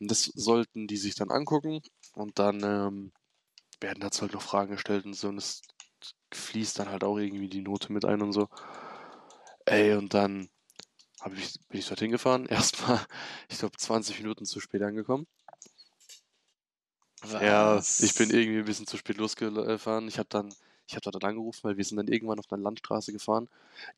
Und 0.00 0.10
das 0.10 0.24
sollten 0.24 0.88
die 0.88 0.96
sich 0.96 1.14
dann 1.14 1.30
angucken 1.30 1.80
und 2.14 2.38
dann 2.38 2.62
ähm, 2.64 3.12
werden 3.80 4.00
dazu 4.00 4.22
halt 4.22 4.34
noch 4.34 4.42
Fragen 4.42 4.72
gestellt 4.72 5.04
und 5.04 5.14
so 5.14 5.28
und 5.28 5.38
es 5.38 5.62
fließt 6.32 6.78
dann 6.78 6.88
halt 6.90 7.04
auch 7.04 7.18
irgendwie 7.18 7.48
die 7.48 7.62
Note 7.62 7.92
mit 7.92 8.04
ein 8.04 8.22
und 8.22 8.32
so. 8.32 8.48
Ey, 9.66 9.94
und 9.94 10.14
dann 10.14 10.48
ich, 11.36 11.58
bin 11.68 11.80
ich 11.80 11.86
dorthin 11.88 12.10
gefahren. 12.10 12.46
Erstmal, 12.50 13.00
ich 13.48 13.58
glaube, 13.58 13.76
20 13.76 14.18
Minuten 14.20 14.44
zu 14.46 14.60
spät 14.60 14.82
angekommen. 14.82 15.26
Ja, 17.40 17.76
Was? 17.76 18.00
ich 18.00 18.14
bin 18.14 18.30
irgendwie 18.30 18.58
ein 18.60 18.64
bisschen 18.64 18.86
zu 18.86 18.96
spät 18.96 19.16
losgefahren. 19.16 20.08
Ich 20.08 20.18
habe 20.18 20.28
dann, 20.28 20.54
ich 20.88 20.94
habe 20.94 21.02
da 21.02 21.10
dann 21.10 21.30
angerufen, 21.30 21.60
weil 21.62 21.76
wir 21.76 21.84
sind 21.84 21.98
dann 21.98 22.08
irgendwann 22.08 22.38
auf 22.38 22.50
einer 22.50 22.62
Landstraße 22.62 23.12
gefahren. 23.12 23.48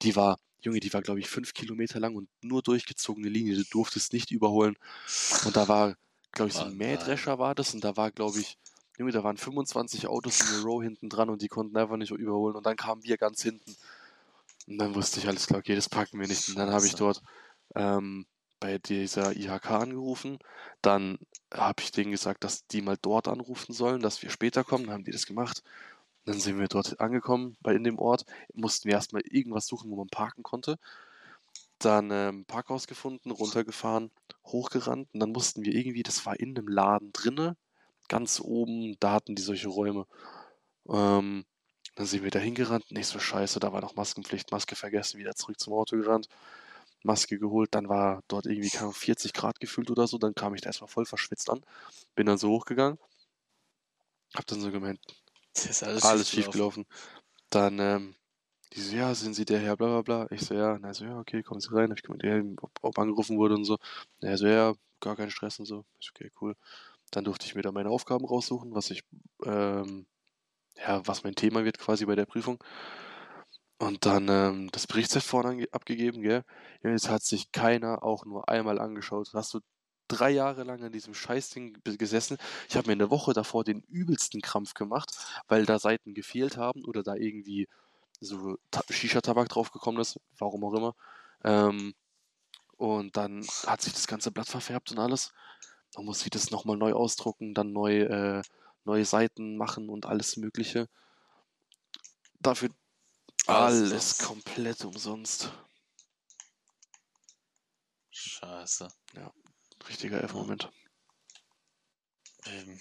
Die 0.03 0.17
war, 0.17 0.39
Junge, 0.61 0.81
die 0.81 0.93
war, 0.93 1.03
glaube 1.03 1.21
ich, 1.21 1.29
fünf 1.29 1.55
Kilometer 1.55 2.01
lang 2.01 2.17
und 2.17 2.29
nur 2.43 2.63
durchgezogene 2.63 3.29
Linie. 3.29 3.57
Du 3.57 3.65
durftest 3.71 4.13
nicht 4.13 4.33
überholen. 4.33 4.77
Und 5.45 5.57
da 5.57 5.69
war, 5.69 5.95
glaube 6.33 6.49
ich, 6.49 6.55
so 6.57 6.65
ein. 6.65 6.77
Mähdrescher 6.77 7.39
war 7.39 7.55
das 7.55 7.75
und 7.75 7.85
da 7.85 7.97
war, 7.97 8.11
glaube 8.11 8.41
ich, 8.41 8.59
Junge, 8.99 9.13
da 9.13 9.23
waren 9.23 9.37
25 9.37 10.09
Autos 10.09 10.41
in 10.41 10.47
der 10.57 10.65
Row 10.65 10.83
hinten 10.83 11.09
dran 11.09 11.31
und 11.31 11.41
die 11.41 11.49
konnten 11.49 11.77
einfach 11.77 11.97
nicht 11.97 12.11
überholen. 12.11 12.57
Und 12.57 12.67
dann 12.67 12.77
kamen 12.77 13.05
wir 13.05 13.17
ganz 13.17 13.41
hinten. 13.43 13.77
Und 14.67 14.79
dann 14.79 14.95
wusste 14.95 15.21
ich, 15.21 15.29
alles 15.29 15.47
klar, 15.47 15.61
okay, 15.61 15.75
das 15.75 15.89
packen 15.89 16.21
wir 16.21 16.27
nicht. 16.27 16.49
Und 16.49 16.59
dann 16.59 16.71
habe 16.71 16.87
ich 16.87 16.97
dort 16.97 17.23
ähm, 17.77 18.27
bei 18.59 18.79
dieser 18.79 19.35
IHK 19.35 19.71
angerufen. 19.71 20.39
Dann 20.83 21.19
habe 21.53 21.83
ich 21.83 21.93
denen 21.93 22.11
gesagt, 22.11 22.45
dass 22.45 22.67
die 22.67 22.83
mal 22.83 22.99
dort 23.01 23.27
anrufen 23.27 23.73
sollen, 23.73 24.03
dass 24.03 24.23
wir 24.23 24.31
später 24.31 24.65
kommen. 24.65 24.85
Dann 24.85 24.95
haben 24.95 25.05
die 25.05 25.13
das 25.13 25.27
gemacht. 25.27 25.63
Dann 26.31 26.39
sind 26.39 26.61
wir 26.61 26.69
dort 26.69 27.01
angekommen, 27.01 27.57
bei 27.61 27.75
in 27.75 27.83
dem 27.83 27.99
Ort. 27.99 28.25
Mussten 28.55 28.89
wir 28.89 28.95
erstmal 28.95 29.23
irgendwas 29.23 29.67
suchen, 29.67 29.91
wo 29.91 29.97
man 29.97 30.07
parken 30.07 30.45
konnte. 30.45 30.79
Dann 31.81 32.13
ähm, 32.13 32.45
Parkhaus 32.45 32.87
gefunden, 32.87 33.33
runtergefahren, 33.33 34.13
hochgerannt. 34.47 35.09
Und 35.13 35.19
dann 35.19 35.33
mussten 35.33 35.65
wir 35.65 35.75
irgendwie, 35.75 36.05
das 36.05 36.25
war 36.27 36.39
in 36.39 36.57
einem 36.57 36.69
Laden 36.69 37.13
drinne, 37.13 37.57
ganz 38.07 38.39
oben, 38.41 38.97
da 39.01 39.15
hatten 39.15 39.35
die 39.35 39.43
solche 39.43 39.67
Räume. 39.67 40.07
Ähm, 40.89 41.47
dann 41.97 42.07
sind 42.07 42.23
wir 42.23 42.31
da 42.31 42.39
hingerannt, 42.39 42.93
nicht 42.93 43.09
so 43.09 43.19
scheiße, 43.19 43.59
da 43.59 43.73
war 43.73 43.81
noch 43.81 43.97
Maskenpflicht, 43.97 44.53
Maske 44.53 44.77
vergessen, 44.77 45.19
wieder 45.19 45.35
zurück 45.35 45.59
zum 45.59 45.73
Auto 45.73 45.97
gerannt, 45.97 46.29
Maske 47.03 47.41
geholt, 47.41 47.75
dann 47.75 47.89
war 47.89 48.23
dort 48.29 48.47
irgendwie 48.47 48.71
keine 48.71 48.83
Ahnung, 48.83 48.95
40 48.95 49.33
Grad 49.33 49.59
gefühlt 49.59 49.91
oder 49.91 50.07
so, 50.07 50.17
dann 50.17 50.35
kam 50.37 50.55
ich 50.55 50.61
da 50.61 50.69
erstmal 50.69 50.89
voll 50.89 51.07
verschwitzt 51.07 51.51
an, 51.51 51.63
bin 52.15 52.27
dann 52.27 52.39
so 52.39 52.51
hochgegangen, 52.51 52.99
hab 54.35 54.47
dann 54.47 54.61
so 54.61 54.71
gemeint, 54.71 55.01
Das 55.55 55.67
ist 55.71 55.83
alles, 55.83 56.05
alles 56.05 56.29
schief 56.31 56.51
gelaufen. 56.51 56.87
Dann, 57.51 57.79
ähm, 57.79 58.15
die 58.75 58.81
so, 58.81 58.97
ja, 58.97 59.15
sind 59.15 59.35
Sie 59.35 59.45
der 59.45 59.61
Herr, 59.61 59.77
bla 59.77 59.89
bla 59.89 60.03
bla. 60.03 60.29
Ich 60.31 60.43
so, 60.43 60.55
ja, 60.55 60.79
na 60.81 60.95
so, 60.95 61.05
ja, 61.05 61.19
okay, 61.19 61.43
kommen 61.43 61.61
Sie 61.61 61.75
rein. 61.75 61.91
Hab 61.91 61.99
ich 61.99 62.05
ja, 62.25 62.43
ob, 62.61 62.73
ob 62.83 62.99
angerufen 62.99 63.39
wurde 63.39 63.55
und 63.55 63.65
so. 63.65 63.79
Na, 64.21 64.37
so, 64.37 64.47
ja, 64.47 64.75
gar 65.01 65.17
kein 65.17 65.31
Stress 65.31 65.59
und 65.59 65.67
so. 65.67 65.85
Ich 65.99 66.07
so, 66.07 66.13
okay, 66.15 66.31
cool. 66.41 66.55
Dann 67.11 67.25
durfte 67.25 67.47
ich 67.47 67.55
mir 67.55 67.63
da 67.63 67.73
meine 67.73 67.91
Aufgaben 67.91 68.25
raussuchen, 68.27 68.75
was 68.75 68.91
ich, 68.91 69.03
ähm, 69.45 70.07
ja, 70.77 71.07
was 71.07 71.25
mein 71.25 71.35
Thema 71.37 71.65
wird 71.65 71.79
quasi 71.79 72.07
bei 72.07 72.17
der 72.17 72.27
Prüfung. 72.27 72.63
Und 73.79 74.05
dann 74.05 74.29
ähm, 74.29 74.69
das 74.73 74.87
Berichtsheft 74.87 75.27
vorne 75.27 75.67
abgegeben, 75.73 76.21
gell? 76.23 76.45
Ja, 76.83 76.91
jetzt 76.91 77.09
hat 77.09 77.23
sich 77.23 77.51
keiner 77.51 78.03
auch 78.03 78.27
nur 78.27 78.49
einmal 78.49 78.79
angeschaut. 78.79 79.31
Hast 79.33 79.55
du 79.55 79.61
drei 80.11 80.31
Jahre 80.31 80.65
lang 80.65 80.83
an 80.83 80.93
diesem 80.93 81.15
Scheißding 81.15 81.79
gesessen? 81.85 82.39
Ich 82.69 82.77
habe 82.77 82.89
mir 82.89 82.93
eine 82.95 83.11
Woche 83.11 83.33
davor 83.35 83.65
den 83.65 83.83
übelsten 83.89 84.43
Krampf 84.43 84.75
gemacht, 84.75 85.11
weil 85.49 85.67
da 85.67 85.79
Seiten 85.79 86.15
gefehlt 86.15 86.57
haben 86.57 86.85
oder 86.85 87.03
da 87.03 87.15
irgendwie 87.17 87.69
so 88.21 88.57
Ta 88.71 88.83
Shisha-Tabak 88.91 89.49
draufgekommen 89.49 90.01
ist, 90.01 90.21
warum 90.39 90.65
auch 90.65 90.75
immer. 90.75 90.95
Ähm, 91.45 91.95
und 92.77 93.17
dann 93.17 93.47
hat 93.67 93.83
sich 93.83 93.93
das 93.93 94.07
ganze 94.09 94.31
Blatt 94.33 94.49
verfärbt 94.49 94.93
und 94.93 94.99
alles. 94.99 95.33
Dann 95.95 96.05
muss 96.07 96.23
ich 96.25 96.31
das 96.31 96.51
nochmal 96.51 96.77
neu 96.79 96.93
ausdrucken, 96.95 97.55
dann 97.55 97.73
neu, 97.73 98.03
äh, 98.03 98.43
neue 98.85 99.05
Seiten 99.07 99.57
machen 99.57 99.89
und 99.91 100.07
alles 100.07 100.37
Mögliche. 100.39 100.89
Dafür 102.41 102.71
Alles 103.47 103.83
alles 103.83 104.15
umsonst. 104.15 104.19
komplett 104.19 104.85
umsonst. 104.85 105.53
Scheiße. 108.11 108.89
Richtiger 109.89 110.23
F-Moment. 110.23 110.71
Ähm, 112.47 112.81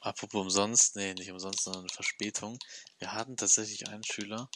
apropos 0.00 0.40
umsonst, 0.40 0.96
nee, 0.96 1.14
nicht 1.14 1.30
umsonst, 1.30 1.62
sondern 1.62 1.88
Verspätung. 1.88 2.58
Wir 2.98 3.12
hatten 3.12 3.36
tatsächlich 3.36 3.88
einen 3.88 4.04
Schüler 4.04 4.48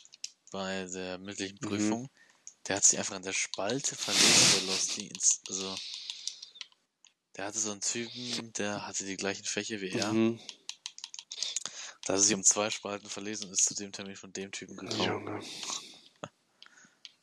bei 0.50 0.86
der 0.86 1.18
mündlichen 1.18 1.58
Mhm. 1.60 1.68
Prüfung, 1.68 2.10
der 2.66 2.76
hat 2.76 2.84
sich 2.84 2.98
einfach 2.98 3.16
an 3.16 3.22
der 3.22 3.32
Spalte 3.32 3.96
verlesen, 3.96 4.60
der 4.60 4.62
Lost 4.72 4.96
Dienst. 4.96 5.42
Also, 5.48 5.76
der 7.36 7.46
hatte 7.46 7.58
so 7.58 7.70
einen 7.72 7.80
Typen, 7.80 8.52
der 8.54 8.86
hatte 8.86 9.04
die 9.04 9.16
gleichen 9.16 9.44
Fächer 9.44 9.80
wie 9.80 9.90
er. 9.90 10.12
Mhm. 10.12 10.40
Da 12.04 12.14
hat 12.14 12.18
er 12.18 12.22
sich 12.22 12.34
um 12.34 12.42
zwei 12.42 12.70
Spalten 12.70 13.08
verlesen 13.08 13.46
und 13.46 13.52
ist 13.52 13.64
zu 13.66 13.74
dem 13.74 13.92
Termin 13.92 14.16
von 14.16 14.32
dem 14.32 14.50
Typen 14.52 14.76
gekommen. 14.76 15.02
Junge. 15.04 15.40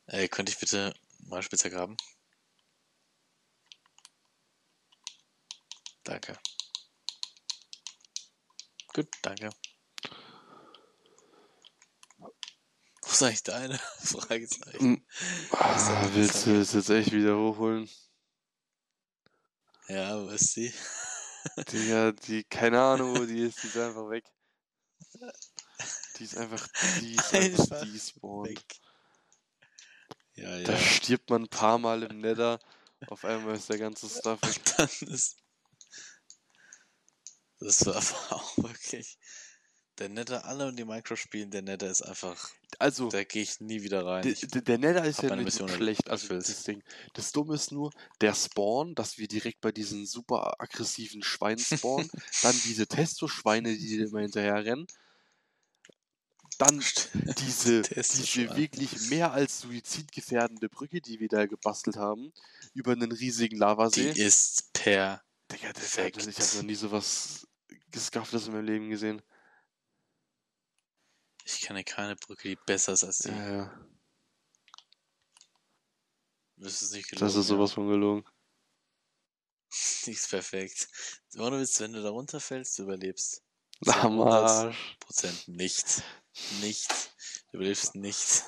Ey, 0.06 0.28
könnte 0.28 0.50
ich 0.52 0.58
bitte 0.58 0.94
mal 1.18 1.42
Spitzer 1.42 1.68
graben? 1.68 1.96
Danke. 6.08 6.38
Gut, 8.94 9.08
danke. 9.20 9.50
Wo 12.18 12.30
ist 13.12 13.22
eigentlich 13.22 13.42
deine? 13.42 13.78
Fragezeichen. 13.98 14.88
Mhm. 14.88 15.06
Ah, 15.50 16.08
willst 16.14 16.46
du 16.46 16.58
das 16.58 16.72
jetzt 16.72 16.88
echt 16.88 17.12
wieder 17.12 17.36
hochholen? 17.36 17.90
Ja, 19.88 20.18
wo 20.18 20.28
ist 20.30 20.54
sie? 20.54 20.72
Digga, 21.70 22.12
die, 22.12 22.42
keine 22.44 22.80
Ahnung, 22.80 23.18
wo 23.18 23.26
die 23.26 23.40
ist, 23.42 23.62
die 23.62 23.66
ist 23.66 23.76
einfach 23.76 24.08
weg. 24.08 24.24
Die 26.16 26.24
ist 26.24 26.38
einfach, 26.38 26.66
die 27.00 27.14
ist 27.16 27.34
einfach 27.34 27.64
Einfach 27.64 27.92
despawned. 27.92 28.48
Weg. 28.48 28.80
Ja, 30.36 30.58
Da 30.62 30.72
ja. 30.72 30.78
stirbt 30.78 31.28
man 31.28 31.42
ein 31.42 31.48
paar 31.48 31.76
Mal 31.78 32.02
im 32.02 32.20
Nether, 32.20 32.58
auf 33.08 33.26
einmal 33.26 33.56
ist 33.56 33.68
der 33.68 33.78
ganze 33.78 34.08
Stuff 34.08 34.40
weg. 34.42 34.60
Dann 34.76 34.88
ist. 35.12 35.36
Das 37.60 37.86
war 37.86 37.96
auch 38.30 38.56
wirklich. 38.58 39.18
Der 39.98 40.08
Netter, 40.08 40.44
alle, 40.44 40.72
die 40.72 40.84
Minecraft 40.84 41.16
spielen, 41.16 41.50
der 41.50 41.62
Netter 41.62 41.90
ist 41.90 42.02
einfach. 42.02 42.50
Also, 42.78 43.08
Da 43.08 43.24
gehe 43.24 43.42
ich 43.42 43.58
nie 43.58 43.82
wieder 43.82 44.06
rein. 44.06 44.22
der, 44.22 44.32
Ich, 44.32 44.40
der 44.42 44.62
der 44.62 44.78
Nether 44.78 45.04
ist 45.04 45.22
ja 45.22 45.34
nicht 45.34 45.44
Mission 45.44 45.68
schlecht, 45.68 46.08
also 46.08 46.28
das 46.34 46.62
Ding. 46.62 46.84
Das 47.14 47.32
Dumme 47.32 47.56
ist 47.56 47.72
nur, 47.72 47.90
der 48.20 48.34
Spawn, 48.34 48.94
dass 48.94 49.18
wir 49.18 49.26
direkt 49.26 49.60
bei 49.60 49.72
diesen 49.72 50.06
super 50.06 50.60
aggressiven 50.60 51.24
Schweinen 51.24 51.58
spawnen, 51.58 52.08
dann 52.42 52.54
diese 52.64 52.86
Testo-Schweine, 52.86 53.76
die 53.76 53.96
immer 53.96 54.20
hinterher 54.20 54.64
rennen, 54.64 54.86
dann 56.58 56.78
diese, 57.38 57.82
diese 57.82 58.56
wirklich 58.56 59.00
mehr 59.00 59.32
als 59.32 59.60
suizidgefährdende 59.60 60.68
Brücke, 60.68 61.00
die 61.00 61.18
wir 61.18 61.28
da 61.28 61.46
gebastelt 61.46 61.96
haben, 61.96 62.32
über 62.72 62.92
einen 62.92 63.10
riesigen 63.10 63.56
die 63.56 63.60
Lavasee. 63.60 64.10
ist 64.10 64.72
per. 64.72 65.22
Digga, 65.50 65.72
das, 65.72 65.96
ich 65.96 66.40
habe 66.40 66.56
noch 66.56 66.62
nie 66.62 66.74
sowas 66.74 67.47
geskafftes 67.98 68.46
in 68.46 68.52
meinem 68.52 68.66
Leben 68.66 68.90
gesehen. 68.90 69.22
Ich 71.44 71.62
kenne 71.62 71.84
keine 71.84 72.16
Brücke, 72.16 72.48
die 72.48 72.58
besser 72.66 72.92
ist 72.92 73.04
als 73.04 73.18
die. 73.18 73.30
Ja, 73.30 73.50
ja. 73.50 73.88
Das 76.56 76.82
ist 76.82 76.92
nicht 76.92 77.08
gelogen. 77.08 77.26
Das 77.26 77.36
ist 77.36 77.46
sowas 77.46 77.72
von 77.72 77.88
gelogen. 77.88 78.24
Ist 80.06 80.30
perfekt. 80.30 80.88
Ohne 81.36 81.60
Witz, 81.60 81.78
wenn 81.80 81.92
du 81.92 82.02
da 82.02 82.08
runterfällst, 82.10 82.78
du 82.78 82.84
überlebst. 82.84 83.42
Am 83.86 84.20
100 84.20 84.32
Arsch. 84.32 84.96
Prozent 84.98 85.48
nicht. 85.48 86.02
Nicht. 86.60 86.90
Du 87.50 87.58
überlebst 87.58 87.94
nicht. 87.94 88.44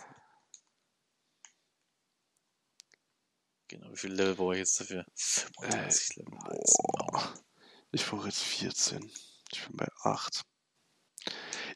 Genau, 3.68 3.92
wie 3.92 3.96
viel 3.96 4.12
Level 4.12 4.34
brauche 4.34 4.54
ich 4.54 4.60
jetzt 4.60 4.80
dafür? 4.80 5.06
35 5.14 6.16
Level. 6.16 6.34
Nice. 6.34 6.76
Boah. 6.82 7.34
Ich 7.92 8.06
brauche 8.06 8.26
jetzt 8.26 8.42
14. 8.42 9.12
Ich 9.52 9.66
bin 9.66 9.76
bei 9.76 9.88
8. 10.02 10.42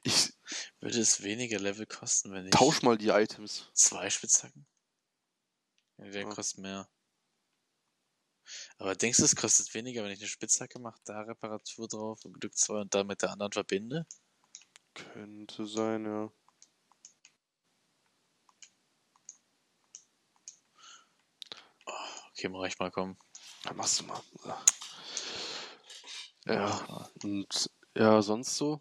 Ich 0.03 0.33
Würde 0.81 1.01
es 1.01 1.23
weniger 1.23 1.59
Level 1.59 1.87
kosten, 1.87 2.33
wenn 2.33 2.47
ich 2.47 2.51
tausch 2.53 2.83
mal 2.83 2.99
die 2.99 3.09
Items. 3.09 3.71
zwei 3.73 4.11
Spitzhacken? 4.11 4.67
Ja, 5.99 6.11
der 6.11 6.23
Ja. 6.23 6.29
kostet 6.29 6.59
mehr. 6.59 6.89
Aber 8.79 8.95
denkst 8.95 9.19
du, 9.19 9.25
es 9.25 9.35
kostet 9.37 9.73
weniger, 9.75 10.05
wenn 10.05 10.11
ich 10.11 10.21
eine 10.21 10.29
Spitzhacke 10.29 10.79
mache, 10.79 11.01
da 11.05 11.23
Reparatur 11.23 11.89
drauf 11.89 12.25
und 12.25 12.39
Glück 12.41 12.57
2 12.57 12.83
und 12.83 12.95
dann 12.95 13.07
mit 13.07 13.23
der 13.23 13.31
anderen 13.31 13.53
verbinde? 13.53 14.07
Könnte 14.95 15.67
sein, 15.67 16.05
ja. 16.05 16.31
Okay, 22.31 22.49
mach 22.49 22.65
ich 22.67 22.79
mal, 22.79 22.91
komm. 22.91 23.17
Dann 23.63 23.77
machst 23.77 24.01
du 24.01 24.05
mal. 24.05 24.23
Ja, 26.47 27.09
und 27.23 27.71
ja, 27.97 28.21
sonst 28.23 28.57
so? 28.57 28.81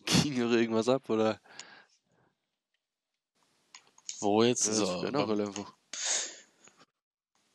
Ging 0.06 0.32
hier 0.32 0.50
irgendwas 0.50 0.88
ab, 0.88 1.08
oder? 1.08 1.40
Wo 4.20 4.42
jetzt? 4.42 4.66
Ja, 4.66 4.72
so, 4.72 5.00
generell 5.00 5.42
einfach. 5.42 5.72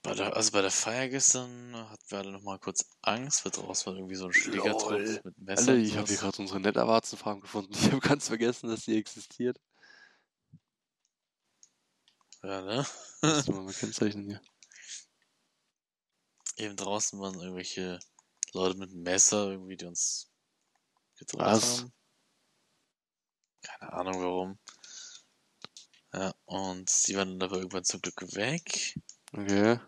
bei 0.01 0.13
der, 0.13 0.33
also 0.35 0.51
bei 0.51 0.61
der 0.61 0.71
Feier 0.71 1.09
gestern 1.09 1.75
hatten 1.89 2.03
wir 2.09 2.17
alle 2.19 2.31
noch 2.31 2.41
mal 2.41 2.57
kurz 2.59 2.85
Angst, 3.01 3.43
weil 3.43 3.51
draußen 3.51 3.87
war 3.87 3.97
irgendwie 3.97 4.15
so 4.15 4.27
ein 4.27 4.33
Schlägertrupp 4.33 5.25
mit 5.25 5.37
Messer 5.39 5.71
Alter, 5.71 5.75
ich 5.75 5.97
habe 5.97 6.07
hier 6.07 6.17
gerade 6.17 6.41
unsere 6.41 6.59
Netterwarzenfarm 6.61 7.41
gefunden. 7.41 7.73
Ich 7.77 7.91
habe 7.91 7.99
ganz 7.99 8.27
vergessen, 8.27 8.69
dass 8.69 8.85
die 8.85 8.97
existiert. 8.97 9.59
Ja, 12.43 12.61
ne? 12.61 12.85
Musst 13.21 13.47
du 13.47 13.51
mal 13.61 13.73
kennzeichnen 13.73 14.25
hier. 14.25 14.41
Eben 16.57 16.75
draußen 16.77 17.19
waren 17.19 17.39
irgendwelche 17.39 17.99
Leute 18.53 18.77
mit 18.77 18.93
Messer 18.93 19.51
irgendwie, 19.51 19.77
die 19.77 19.85
uns 19.85 20.31
gedroht 21.17 21.41
Was? 21.41 21.79
haben. 21.79 21.93
Keine 23.61 23.93
Ahnung 23.93 24.21
warum. 24.21 24.59
Ja, 26.13 26.33
und 26.45 27.07
die 27.07 27.15
waren 27.15 27.39
dann 27.39 27.49
aber 27.49 27.57
irgendwann 27.57 27.83
zum 27.83 28.01
Glück 28.01 28.21
weg. 28.35 28.99
Okay. 29.31 29.79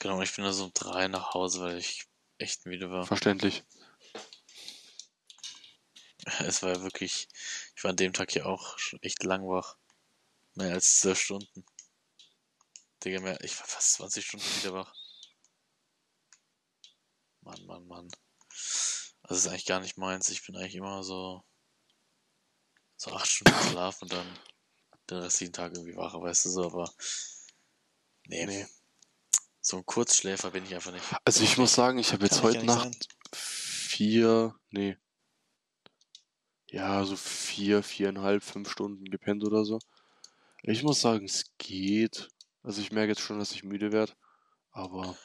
Genau, 0.00 0.20
ich 0.22 0.34
bin 0.34 0.44
da 0.44 0.52
so 0.52 0.64
um 0.64 0.72
drei 0.72 1.08
nach 1.08 1.34
Hause, 1.34 1.60
weil 1.60 1.78
ich 1.78 2.06
echt 2.38 2.66
müde 2.66 2.90
war. 2.90 3.06
Verständlich. 3.06 3.62
Es 6.40 6.62
war 6.62 6.70
ja 6.70 6.82
wirklich, 6.82 7.28
ich 7.76 7.84
war 7.84 7.90
an 7.90 7.96
dem 7.96 8.12
Tag 8.12 8.34
ja 8.34 8.46
auch 8.46 8.78
schon 8.78 9.02
echt 9.02 9.22
lang 9.22 9.46
wach. 9.48 9.76
Mehr 10.54 10.72
als 10.72 11.00
zwölf 11.00 11.20
Stunden. 11.20 11.64
Digga, 13.04 13.20
mehr, 13.20 13.42
ich 13.42 13.58
war 13.58 13.66
fast 13.66 13.92
20 13.94 14.26
Stunden 14.26 14.46
wieder 14.60 14.74
wach. 14.74 14.94
Mann, 17.50 17.66
Mann, 17.66 17.86
Mann. 17.88 18.08
Das 19.28 19.38
ist 19.38 19.48
eigentlich 19.48 19.66
gar 19.66 19.80
nicht 19.80 19.98
meins. 19.98 20.28
Ich 20.28 20.46
bin 20.46 20.56
eigentlich 20.56 20.76
immer 20.76 21.02
so, 21.02 21.42
so 22.96 23.12
acht 23.12 23.26
Stunden 23.26 23.70
Schlaf 23.70 24.00
und 24.02 24.12
dann 24.12 24.26
den 25.08 25.18
restlichen 25.18 25.52
Tag 25.52 25.72
irgendwie 25.74 25.96
wach, 25.96 26.14
weißt 26.14 26.44
du 26.44 26.50
so, 26.50 26.64
aber 26.66 26.92
nee. 28.26 28.46
Nee. 28.46 28.66
So 29.60 29.78
ein 29.78 29.86
Kurzschläfer 29.86 30.52
bin 30.52 30.64
ich 30.64 30.74
einfach 30.74 30.92
nicht. 30.92 31.04
Also 31.24 31.42
ich 31.42 31.58
muss 31.58 31.74
sagen, 31.74 31.98
ich 31.98 32.12
habe 32.12 32.24
jetzt 32.24 32.42
heute 32.42 32.64
Nacht 32.64 33.08
vier, 33.32 34.54
nee. 34.70 34.96
Ja, 36.68 37.04
so 37.04 37.16
vier, 37.16 37.82
viereinhalb, 37.82 38.44
fünf 38.44 38.70
Stunden 38.70 39.04
gepennt 39.06 39.44
oder 39.44 39.64
so. 39.64 39.80
Ich 40.62 40.84
muss 40.84 41.00
sagen, 41.00 41.24
es 41.24 41.46
geht. 41.58 42.28
Also 42.62 42.80
ich 42.80 42.92
merke 42.92 43.10
jetzt 43.10 43.22
schon, 43.22 43.40
dass 43.40 43.52
ich 43.52 43.64
müde 43.64 43.90
werde. 43.90 44.14
Aber 44.70 45.18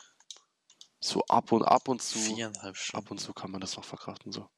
so 1.06 1.24
ab 1.26 1.52
und 1.52 1.63
ab 1.63 1.88
und 1.88 2.02
zu, 2.02 2.18
Viereinhalb 2.20 2.76
Stunden. 2.78 3.06
ab 3.06 3.12
und 3.12 3.20
zu 3.20 3.34
kann 3.34 3.52
man 3.52 3.62
das 3.62 3.76
noch 3.78 3.86
verkraften, 3.86 4.32
so. 4.32 4.50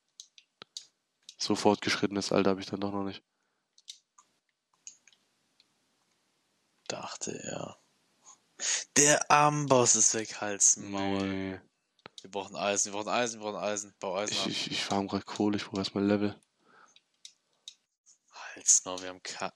So 1.38 1.56
fortgeschrittenes 1.56 2.32
Alter 2.32 2.52
habe 2.52 2.62
ich 2.62 2.68
dann 2.68 2.80
doch 2.80 2.92
noch 2.92 3.04
nicht. 3.04 3.24
dachte 6.88 7.32
er. 7.44 7.78
Der 8.96 9.30
Amboss 9.30 9.96
ist 9.96 10.14
weg, 10.14 10.42
Hals, 10.42 10.78
Maul. 10.78 11.28
Nee. 11.28 11.62
Wir 12.22 12.32
brauchen 12.32 12.56
Eisen, 12.56 12.92
wir 12.92 12.98
brauchen 12.98 13.10
Eisen, 13.14 13.40
wir 13.40 13.52
brauchen 13.52 13.64
Eisen. 13.64 13.94
Bau 14.00 14.16
Eisen 14.16 14.34
Ich, 14.34 14.42
ab. 14.42 14.48
ich, 14.48 14.72
ich 14.72 14.84
farm 14.84 15.08
gerade 15.08 15.26
Kohle, 15.26 15.58
ich 15.58 15.66
brauche 15.66 15.78
erstmal 15.78 16.06
Level. 16.06 16.40
Hals, 18.32 18.84
Maul, 18.86 19.02
wir 19.02 19.10
haben 19.10 19.22
K. 19.22 19.54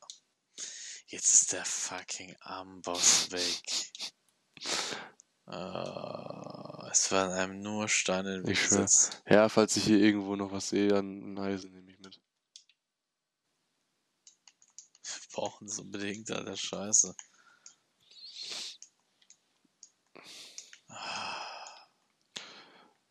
Jetzt 1.07 1.33
ist 1.33 1.53
der 1.53 1.65
fucking 1.65 2.35
Amboss 2.41 3.31
weg. 3.31 3.91
Äh, 5.47 5.53
es 6.91 7.11
waren 7.11 7.31
einem 7.31 7.61
nur 7.61 7.87
Steine 7.87 8.35
in 8.35 8.41
den 8.41 8.47
Weg 8.47 8.57
Ich 8.57 8.63
gesetzt. 8.69 9.23
Ja, 9.27 9.49
falls 9.49 9.77
ich 9.77 9.85
hier 9.85 9.99
irgendwo 9.99 10.35
noch 10.35 10.51
was 10.51 10.69
sehe 10.69 10.95
an 10.95 11.37
Eisen, 11.37 11.71
nehme 11.71 11.91
ich 11.91 11.99
mit. 11.99 12.21
Wir 15.03 15.29
brauchen 15.31 15.67
das 15.67 15.79
unbedingt, 15.79 16.29
Alter, 16.31 16.57
scheiße. 16.57 17.15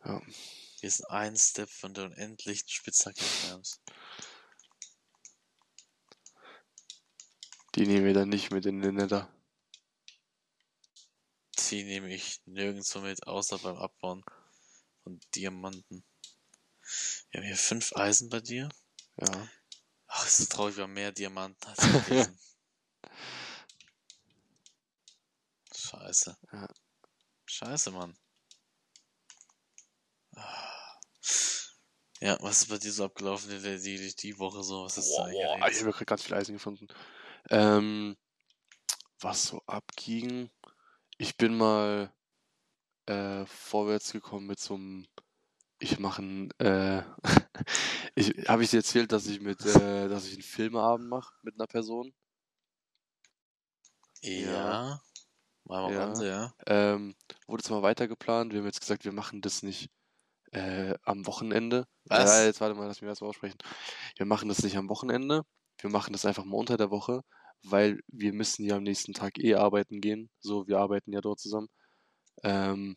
Ja. 0.05 0.23
Wir 0.81 0.91
sind 0.91 1.11
ein 1.11 1.37
Step 1.37 1.71
von 1.71 1.95
der 1.95 2.05
unendlichen 2.05 2.69
Spitzhacke 2.69 3.21
entfernt. 3.21 3.81
Die 7.75 7.87
nehmen 7.87 8.05
wir 8.05 8.15
dann 8.15 8.29
nicht 8.29 8.51
mit 8.51 8.67
in 8.67 8.81
den 8.81 8.97
Nether. 8.97 9.33
Die 11.71 11.85
nehme 11.85 12.13
ich 12.13 12.41
nirgendwo 12.47 13.01
mit, 13.01 13.27
außer 13.27 13.59
beim 13.59 13.77
Abbauen 13.77 14.25
von 15.05 15.21
Diamanten. 15.35 16.05
Wir 17.31 17.41
haben 17.41 17.47
hier 17.47 17.57
fünf 17.57 17.95
Eisen 17.95 18.29
bei 18.29 18.41
dir. 18.41 18.69
Ja. 19.17 19.49
Ach, 20.09 20.27
es 20.27 20.41
ist 20.41 20.51
traurig, 20.53 20.77
wir 20.77 20.85
haben 20.85 20.95
mehr 20.95 21.13
Diamanten 21.13 21.69
als 21.69 21.79
Eisen. 21.79 22.39
Scheiße. 25.73 26.37
Ja. 26.53 26.69
Scheiße, 27.47 27.91
Mann. 27.93 28.19
Ah. 30.35 30.99
Ja, 32.21 32.37
was 32.41 32.63
ist 32.63 32.69
bei 32.69 32.79
dir 32.79 32.93
so 32.93 33.05
abgelaufen 33.05 33.51
die, 33.51 33.81
die, 33.81 34.15
die, 34.15 34.39
Woche 34.39 34.63
so? 34.63 34.85
Was 34.85 34.99
ist 34.99 35.15
da 35.17 35.23
boah, 35.23 35.31
erlebt? 35.31 35.71
ich 35.73 35.81
habe 35.81 35.93
gerade 35.93 36.05
ganz 36.05 36.23
viel 36.23 36.35
Eisen 36.35 36.55
gefunden. 36.55 36.87
Ähm, 37.49 38.17
was 39.21 39.45
so 39.45 39.63
abging. 39.67 40.51
Ich 41.21 41.37
bin 41.37 41.55
mal 41.55 42.11
äh, 43.05 43.45
vorwärts 43.45 44.11
gekommen 44.13 44.47
mit 44.47 44.59
so 44.59 44.73
einem. 44.73 45.07
Ich 45.79 45.99
mache 45.99 46.23
ein. 46.23 46.51
Äh, 46.59 47.03
ich, 48.15 48.49
habe 48.49 48.65
ich 48.65 48.71
dir 48.71 48.79
erzählt, 48.79 49.13
dass 49.13 49.27
ich 49.27 49.43
mit, 49.43 49.61
äh, 49.67 50.09
dass 50.09 50.27
ich 50.27 50.33
einen 50.33 50.43
Filmeabend 50.43 51.11
mache 51.11 51.35
mit 51.43 51.57
einer 51.57 51.67
Person? 51.67 52.15
Ja. 54.23 54.99
Mal 55.65 55.85
am 55.85 55.93
Ja. 55.93 56.05
Rande, 56.05 56.27
ja. 56.27 56.55
Ähm, 56.67 57.15
wurde 57.47 57.61
jetzt 57.65 57.71
mal 57.71 57.83
weiter 57.83 58.09
geplant. 58.09 58.55
Wir 58.55 58.61
haben 58.61 58.67
jetzt 58.67 58.81
gesagt, 58.81 59.05
wir 59.05 59.13
machen 59.13 59.43
das 59.43 59.63
nicht 59.63 59.91
äh, 60.53 60.95
am 61.03 61.27
Wochenende. 61.27 61.87
Was? 62.05 62.31
Ja, 62.31 62.45
jetzt 62.47 62.63
warte 62.63 62.75
mal, 62.77 62.87
lass 62.87 63.03
mich 63.03 63.09
erst 63.11 63.21
mal 63.21 63.29
aussprechen. 63.29 63.59
Wir 64.17 64.25
machen 64.25 64.49
das 64.49 64.63
nicht 64.63 64.79
am 64.79 64.89
Wochenende. 64.89 65.43
Wir 65.83 65.91
machen 65.91 66.15
das 66.15 66.25
einfach 66.25 66.47
mal 66.47 66.57
unter 66.57 66.79
der 66.79 66.91
Woche, 66.91 67.21
weil 67.63 68.01
wir 68.09 68.33
müssen 68.33 68.65
ja 68.65 68.77
am 68.77 68.83
nächsten 68.85 69.13
Tag 69.15 69.39
eh 69.39 69.55
arbeiten 69.55 70.01
gehen. 70.01 70.31
So, 70.41 70.67
wir 70.69 70.79
arbeiten 70.79 71.13
ja 71.13 71.21
dort 71.21 71.41
zusammen. 71.41 71.69
Ähm, 72.45 72.97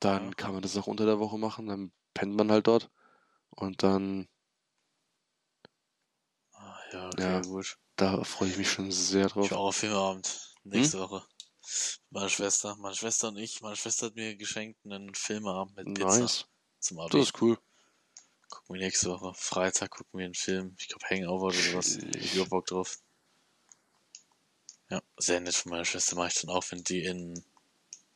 dann 0.00 0.30
Ja. 0.30 0.36
kann 0.36 0.52
man 0.54 0.62
das 0.62 0.76
auch 0.76 0.86
unter 0.88 1.06
der 1.06 1.18
Woche 1.20 1.38
machen. 1.38 1.66
Dann 1.68 1.92
pennt 2.14 2.36
man 2.36 2.52
halt 2.52 2.66
dort. 2.68 2.90
Und 3.50 3.82
dann, 3.82 4.28
Ah, 6.52 6.80
ja, 6.92 7.08
okay, 7.10 7.36
Ja. 7.36 7.42
gut. 7.42 7.78
da 7.96 8.24
freue 8.24 8.48
ich 8.50 8.56
mich 8.56 8.70
schon 8.70 8.90
sehr 8.92 9.28
Ich 9.28 9.32
drauf. 9.34 9.52
war 9.52 9.58
auch 9.58 9.68
auf 9.68 9.76
Filmabend. 9.76 10.56
Nächste 10.64 10.98
Hm? 10.98 11.00
Woche. 11.00 11.24
Meine 12.10 12.28
Schwester. 12.30 12.74
Meine 12.80 12.96
Schwester 12.96 13.28
und 13.28 13.36
ich. 13.36 13.60
Meine 13.60 13.76
Schwester 13.76 14.06
hat 14.06 14.16
mir 14.16 14.34
geschenkt 14.36 14.84
einen 14.84 15.14
Filmabend 15.14 15.76
mit 15.76 15.94
Pizza 15.94 16.26
Nice. 16.26 16.46
zum 16.80 16.98
Das 17.10 17.20
Abi. 17.20 17.26
ist 17.28 17.40
cool. 17.42 17.58
Gucken 18.48 18.76
wir 18.76 18.80
nächste 18.80 19.10
Woche. 19.10 19.34
Freitag 19.34 19.90
gucken 19.90 20.18
wir 20.18 20.24
einen 20.24 20.34
Film. 20.34 20.74
Ich 20.78 20.88
glaube 20.88 21.04
Hangover 21.10 21.48
oder 21.48 21.60
sowas. 21.60 21.98
Ich 21.98 22.38
hab 22.40 22.48
Bock 22.48 22.64
drauf. 22.64 22.98
Ja, 24.94 25.02
sehr 25.16 25.40
nett 25.40 25.56
von 25.56 25.70
meiner 25.70 25.84
Schwester 25.84 26.14
mache 26.14 26.28
ich 26.28 26.40
dann 26.40 26.50
auch, 26.50 26.64
wenn 26.70 26.84
die 26.84 27.02
in 27.04 27.44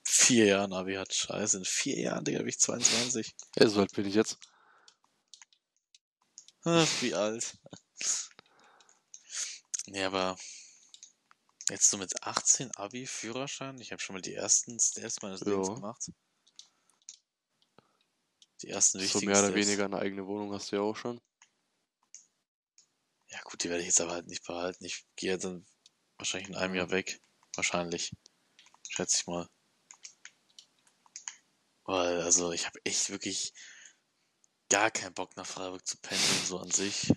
vier 0.05 0.45
Jahren 0.45 0.73
Abi 0.73 0.95
hat. 0.95 1.13
Scheiße, 1.13 1.59
in 1.59 1.65
vier 1.65 1.99
Jahren, 1.99 2.25
Digga, 2.25 2.39
bin 2.39 2.49
ich 2.49 2.61
22. 2.61 3.35
Ja, 3.57 3.69
so 3.69 3.81
alt 3.81 3.93
bin 3.95 4.07
ich 4.07 4.15
jetzt. 4.15 4.39
Ach, 6.63 6.87
Wie 7.01 7.15
alt. 7.15 7.59
Nee, 9.87 10.05
aber 10.05 10.39
jetzt 11.69 11.91
so 11.91 11.99
mit 11.99 12.23
18 12.23 12.71
Abi, 12.77 13.09
Führerschein. 13.09 13.81
Ich 13.81 13.91
habe 13.91 14.01
schon 14.01 14.15
mal 14.15 14.23
die 14.23 14.35
ersten 14.35 14.79
Steps 14.79 15.21
meines 15.23 15.41
Lebens 15.41 15.69
gemacht. 15.69 16.13
Die 18.63 18.69
ersten 18.69 18.99
So 18.99 19.05
wichtigen 19.05 19.27
mehr 19.33 19.39
oder 19.41 19.49
Steps. 19.51 19.67
weniger 19.67 19.85
eine 19.87 19.99
eigene 19.99 20.27
Wohnung 20.29 20.53
hast 20.53 20.71
du 20.71 20.77
ja 20.77 20.83
auch 20.83 20.97
schon. 20.97 21.21
Ja 23.31 23.41
gut, 23.43 23.65
die 23.65 23.69
werde 23.69 23.81
ich 23.81 23.89
jetzt 23.89 24.01
aber 24.01 24.13
halt 24.13 24.29
nicht 24.29 24.47
behalten. 24.47 24.85
Ich 24.85 25.05
gehe 25.17 25.33
jetzt 25.33 25.45
dann 25.45 25.67
wahrscheinlich 26.19 26.51
in 26.51 26.57
einem 26.57 26.75
Jahr 26.75 26.91
weg. 26.91 27.21
Wahrscheinlich. 27.55 28.13
Schätze 28.89 29.19
ich 29.19 29.27
mal. 29.27 29.49
Weil, 31.85 32.21
also 32.21 32.53
ich 32.53 32.67
habe 32.67 32.79
echt 32.85 33.11
wirklich 33.11 33.53
gar 34.71 34.91
keinen 34.91 35.15
Bock 35.15 35.37
nach 35.37 35.47
Freiburg 35.47 35.87
zu 35.87 35.97
pendeln, 35.99 36.45
so 36.45 36.59
an 36.59 36.71
sich. 36.71 37.13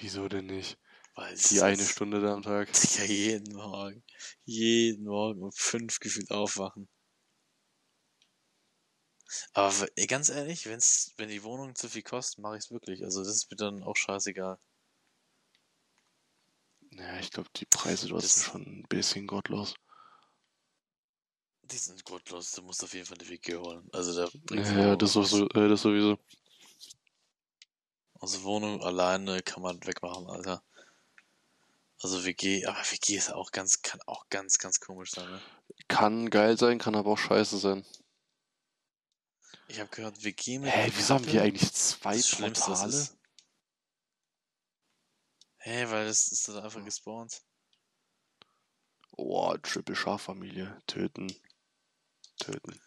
Wieso 0.00 0.28
denn 0.28 0.46
nicht? 0.46 0.78
Weil 1.14 1.34
Die 1.34 1.60
eine 1.60 1.84
Stunde 1.84 2.20
da 2.20 2.34
am 2.34 2.42
Tag. 2.42 2.68
Ja, 2.98 3.04
jeden 3.04 3.54
Morgen. 3.54 4.02
Jeden 4.44 5.04
Morgen 5.04 5.42
um 5.42 5.52
fünf 5.52 5.98
gefühlt 6.00 6.30
aufwachen. 6.30 6.88
Aber 9.54 9.88
ganz 10.06 10.28
ehrlich, 10.28 10.66
wenn's, 10.66 11.12
wenn 11.16 11.28
die 11.28 11.42
Wohnung 11.42 11.74
zu 11.74 11.88
viel 11.88 12.02
kostet, 12.02 12.38
mache 12.38 12.56
ich's 12.58 12.70
wirklich. 12.70 13.02
Also 13.02 13.24
das 13.24 13.34
ist 13.34 13.50
mir 13.50 13.56
dann 13.56 13.82
auch 13.82 13.96
scheißegal. 13.96 14.58
Ja, 16.98 17.18
ich 17.18 17.30
glaube, 17.30 17.48
die 17.56 17.66
Preise 17.66 18.08
dort 18.08 18.22
sind 18.22 18.44
schon 18.44 18.62
ein 18.62 18.86
bisschen 18.88 19.26
gottlos. 19.26 19.74
Die 21.62 21.76
sind 21.76 22.04
gottlos, 22.04 22.52
du 22.52 22.62
musst 22.62 22.82
auf 22.84 22.94
jeden 22.94 23.06
Fall 23.06 23.18
eine 23.18 23.28
WG 23.28 23.56
holen. 23.56 23.88
Also 23.92 24.14
da 24.14 24.54
Ja, 24.54 24.96
das, 24.96 25.12
sowieso, 25.12 25.48
äh, 25.48 25.68
das 25.68 25.82
sowieso. 25.82 26.18
Also 28.20 28.42
Wohnung 28.44 28.82
alleine 28.82 29.42
kann 29.42 29.62
man 29.62 29.84
wegmachen, 29.84 30.26
Alter. 30.28 30.62
Also 32.00 32.24
WG, 32.24 32.64
aber 32.66 32.78
WG 32.78 33.16
ist 33.16 33.32
auch 33.32 33.50
ganz, 33.50 33.82
kann 33.82 34.00
auch 34.06 34.28
ganz, 34.30 34.58
ganz 34.58 34.80
komisch 34.80 35.10
sein, 35.10 35.28
ne? 35.28 35.40
Kann 35.88 36.30
geil 36.30 36.56
sein, 36.56 36.78
kann 36.78 36.94
aber 36.94 37.10
auch 37.10 37.18
scheiße 37.18 37.58
sein. 37.58 37.84
Ich 39.68 39.80
habe 39.80 39.90
gehört, 39.90 40.22
WG 40.22 40.58
mit. 40.58 40.72
Hä, 40.72 40.92
wieso 40.94 41.14
haben 41.14 41.26
wir 41.26 41.42
eigentlich 41.42 41.72
zwei 41.72 42.16
das 42.16 42.30
Portale? 42.30 42.88
ist. 42.88 43.15
Hä, 45.66 45.84
weil 45.90 46.06
das 46.06 46.28
ist 46.28 46.46
dann 46.46 46.58
einfach 46.62 46.84
gespawnt. 46.84 47.42
Oh, 49.16 49.56
Triple 49.56 49.96
Schaf-Familie. 49.96 50.80
Töten. 50.86 51.26
Töten. 52.38 52.80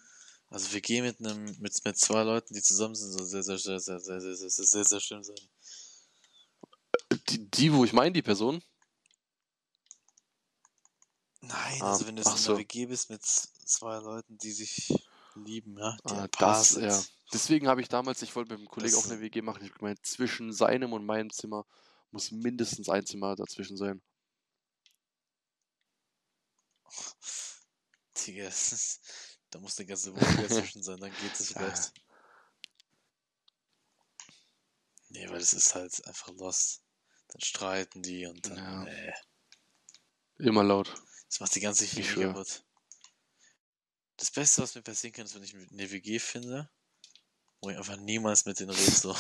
Also 0.48 0.72
WG 0.72 1.02
mit 1.02 1.20
einem, 1.20 1.44
mit, 1.60 1.84
mit 1.84 1.98
zwei 1.98 2.24
Leuten, 2.24 2.54
die 2.54 2.62
zusammen 2.62 2.96
sind, 2.96 3.12
soll 3.12 3.26
sehr, 3.26 3.44
sehr, 3.44 3.58
sehr, 3.58 3.80
sehr, 3.80 4.00
sehr, 4.00 4.22
sehr, 4.22 4.34
sehr, 4.38 4.50
sehr, 4.50 4.66
sehr, 4.66 4.86
sehr 4.86 5.00
schlimm 5.02 5.24
sein. 5.24 5.36
Die, 7.28 7.50
die 7.52 7.74
wo 7.74 7.84
ich 7.84 7.92
meine, 7.92 8.14
die 8.14 8.22
Person? 8.22 8.64
Nein, 11.42 11.82
Ah, 11.82 11.92
also 11.92 12.08
wenn 12.08 12.16
du 12.16 12.22
in 12.22 12.38
so. 12.38 12.52
einer 12.54 12.60
WG 12.62 12.86
bist 12.86 13.10
mit 13.10 13.26
zwei 13.26 13.98
Leuten, 13.98 14.38
die 14.38 14.54
sich 14.54 14.94
lieben, 15.36 15.78
ja, 15.78 15.98
Ah, 16.06 16.30
das, 16.40 16.72
ja. 16.76 17.04
Deswegen 17.34 17.68
habe 17.68 17.82
ich 17.82 17.90
damals, 17.90 18.22
ich 18.22 18.34
wollte 18.38 18.54
mit 18.54 18.62
dem 18.62 18.70
Kollegen 18.70 18.96
auch 18.96 19.06
eine 19.06 19.20
WG 19.20 19.42
machen. 19.42 19.66
Ich 19.66 19.74
gemeint, 19.74 20.06
zwischen 20.06 20.54
seinem 20.54 20.94
und 20.94 21.06
meinem 21.06 21.30
Zimmer 21.30 21.66
muss 22.12 22.32
mindestens 22.32 22.89
ein 22.89 23.05
Zimmer 23.05 23.36
dazwischen 23.36 23.78
sein. 23.78 24.01
Digga, 28.26 28.47
ist, 28.47 29.01
da 29.49 29.60
muss 29.60 29.78
eine 29.78 29.88
ganze 29.88 30.14
Wohnung 30.14 30.38
dazwischen 30.38 30.84
sein, 30.84 30.99
dann 30.99 31.12
geht 31.12 31.39
es 31.39 31.47
vielleicht. 31.53 31.93
Nee, 35.10 35.28
weil 35.30 35.41
es 35.41 35.53
ist 35.53 35.74
halt 35.76 36.05
einfach 36.05 36.30
lost. 36.34 36.84
Dann 37.30 37.41
streiten 37.41 38.01
die 38.01 38.26
und 38.26 38.45
dann, 38.47 38.57
Ja. 38.57 38.84
nee. 38.84 39.14
Immer 40.38 40.64
laut. 40.64 40.93
Das 41.28 41.39
macht 41.39 41.53
die 41.55 41.60
ganze 41.60 41.86
schwör. 41.88 42.28
kaputt. 42.34 42.64
Das 44.18 44.32
Beste, 44.32 44.62
was 44.62 44.76
mir 44.76 44.82
passieren 44.82 45.14
kann, 45.14 45.26
ist, 45.26 45.36
wenn 45.36 45.43
ich 45.43 45.53
eine 45.53 45.91
WG 45.91 46.20
finde, 46.20 46.70
wo 47.62 47.70
ich 47.70 47.78
einfach 47.78 47.97
niemals 47.97 48.45
mit 48.45 48.60
denen 48.60 48.72
rede, 48.72 48.91
so. 48.91 49.16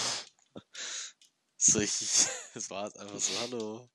So 1.59 1.79
ich, 1.79 1.91
es 2.55 2.69
war 2.69 2.83
halt 2.83 2.97
einfach 2.97 3.19
so, 3.19 3.39
hallo. 3.41 3.89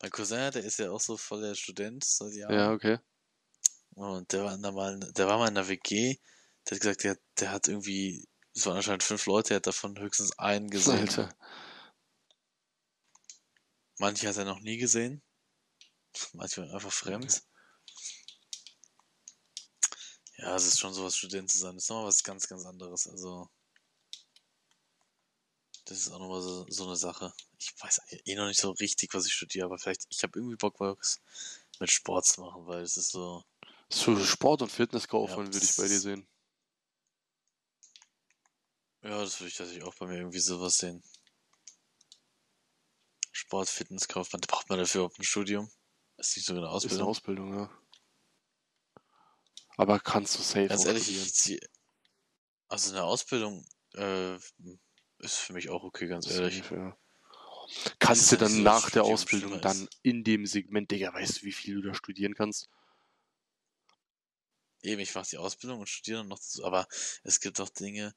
Mein 0.00 0.10
Cousin, 0.10 0.52
der 0.52 0.64
ist 0.64 0.78
ja 0.78 0.90
auch 0.90 1.00
so 1.00 1.16
voll 1.16 1.40
der 1.40 1.54
Student 1.54 2.04
seit 2.04 2.34
Jahren. 2.34 2.54
Ja, 2.54 2.72
okay. 2.72 2.98
Und 3.94 4.30
der 4.32 4.44
war, 4.44 4.54
in 4.54 4.62
der, 4.62 4.72
mal, 4.72 5.00
der 5.00 5.26
war 5.26 5.38
mal 5.38 5.48
in 5.48 5.54
der 5.54 5.68
WG, 5.68 6.18
der 6.68 6.76
hat 6.76 6.80
gesagt, 6.80 7.04
der, 7.04 7.18
der 7.40 7.50
hat 7.50 7.66
irgendwie, 7.68 8.28
es 8.54 8.66
waren 8.66 8.76
anscheinend 8.76 9.02
fünf 9.02 9.24
Leute, 9.26 9.54
er 9.54 9.56
hat 9.56 9.66
davon 9.66 9.98
höchstens 9.98 10.38
einen 10.38 10.68
gesehen. 10.68 11.00
Alter. 11.00 11.34
Manche 13.98 14.28
hat 14.28 14.36
er 14.36 14.44
noch 14.44 14.60
nie 14.60 14.76
gesehen. 14.76 15.22
Manche 16.34 16.60
waren 16.60 16.70
einfach 16.70 16.92
fremd. 16.92 17.42
Ja, 20.36 20.54
es 20.54 20.66
ist 20.66 20.78
schon 20.78 20.92
sowas, 20.92 21.16
Student 21.16 21.50
zu 21.50 21.56
sein. 21.56 21.74
Das 21.74 21.84
ist 21.84 21.88
nochmal 21.88 22.08
was 22.08 22.22
ganz, 22.22 22.46
ganz 22.46 22.66
anderes. 22.66 23.06
Also, 23.06 23.48
das 25.86 25.98
ist 25.98 26.10
auch 26.10 26.18
nochmal 26.18 26.42
so, 26.42 26.66
so 26.68 26.84
eine 26.86 26.96
Sache. 26.96 27.32
Ich 27.58 27.74
weiß 27.80 28.00
eh 28.24 28.34
noch 28.34 28.46
nicht 28.48 28.60
so 28.60 28.70
richtig, 28.72 29.14
was 29.14 29.26
ich 29.26 29.32
studiere, 29.32 29.66
aber 29.66 29.78
vielleicht, 29.78 30.04
ich 30.10 30.22
habe 30.22 30.38
irgendwie 30.38 30.56
Bock, 30.56 30.78
was 30.80 31.20
mit 31.80 31.90
Sport 31.90 32.26
zu 32.26 32.40
machen, 32.42 32.66
weil 32.66 32.82
es 32.82 32.96
ist 32.96 33.10
so, 33.10 33.44
So 33.88 34.16
Sport- 34.24 34.62
und 34.62 34.70
Fitnesskaufmann 34.70 35.46
Ja, 35.46 35.52
würde 35.54 35.64
ich 35.64 35.76
bei 35.76 35.84
dir 35.84 35.94
das- 35.94 36.02
sehen. 36.02 36.28
ja, 39.02 39.20
das 39.22 39.40
würde 39.40 39.48
ich 39.48 39.56
tatsächlich 39.56 39.84
auch 39.84 39.94
bei 39.94 40.06
mir 40.06 40.18
irgendwie 40.18 40.40
sowas 40.40 40.78
sehen. 40.78 41.02
Sport, 43.32 43.68
Fitness, 43.68 44.08
Kaufmann, 44.08 44.40
da 44.40 44.46
braucht 44.52 44.68
man 44.68 44.78
dafür 44.78 45.02
überhaupt 45.02 45.20
ein 45.20 45.24
Studium. 45.24 45.70
Ist 46.16 46.36
nicht 46.36 46.46
so 46.46 46.52
eine 46.52 46.60
Ist 46.62 46.64
eine 46.64 46.72
Ausbildung. 46.72 47.08
Ausbildung, 47.08 47.54
ja. 47.58 47.70
Aber 49.76 50.00
kannst 50.00 50.36
du 50.38 50.42
safe 50.42 50.68
Ganz 50.68 50.84
ehrlich, 50.86 51.08
ich 51.08 51.34
zieh, 51.34 51.60
also 52.68 52.90
eine 52.90 53.04
Ausbildung 53.04 53.64
äh, 53.92 54.38
ist 55.18 55.36
für 55.36 55.52
mich 55.52 55.68
auch 55.70 55.82
okay, 55.82 56.06
ganz 56.06 56.30
ehrlich. 56.30 56.62
Ja. 56.70 56.96
Kannst 57.98 58.30
du 58.30 58.36
ja 58.36 58.40
dann 58.40 58.62
nach 58.62 58.90
der 58.90 59.04
Ausbildung 59.04 59.60
dann 59.60 59.88
in 60.02 60.22
dem 60.22 60.46
Segment, 60.46 60.90
Digga, 60.90 61.12
weißt 61.12 61.38
du, 61.38 61.46
wie 61.46 61.52
viel 61.52 61.76
du 61.76 61.88
da 61.88 61.94
studieren 61.94 62.34
kannst? 62.34 62.68
Eben, 64.82 65.00
ich 65.00 65.14
mache 65.14 65.28
die 65.28 65.38
Ausbildung 65.38 65.80
und 65.80 65.88
studiere 65.88 66.18
dann 66.18 66.28
noch 66.28 66.38
dazu, 66.38 66.64
aber 66.64 66.86
es 67.24 67.40
gibt 67.40 67.60
auch 67.60 67.68
Dinge, 67.70 68.14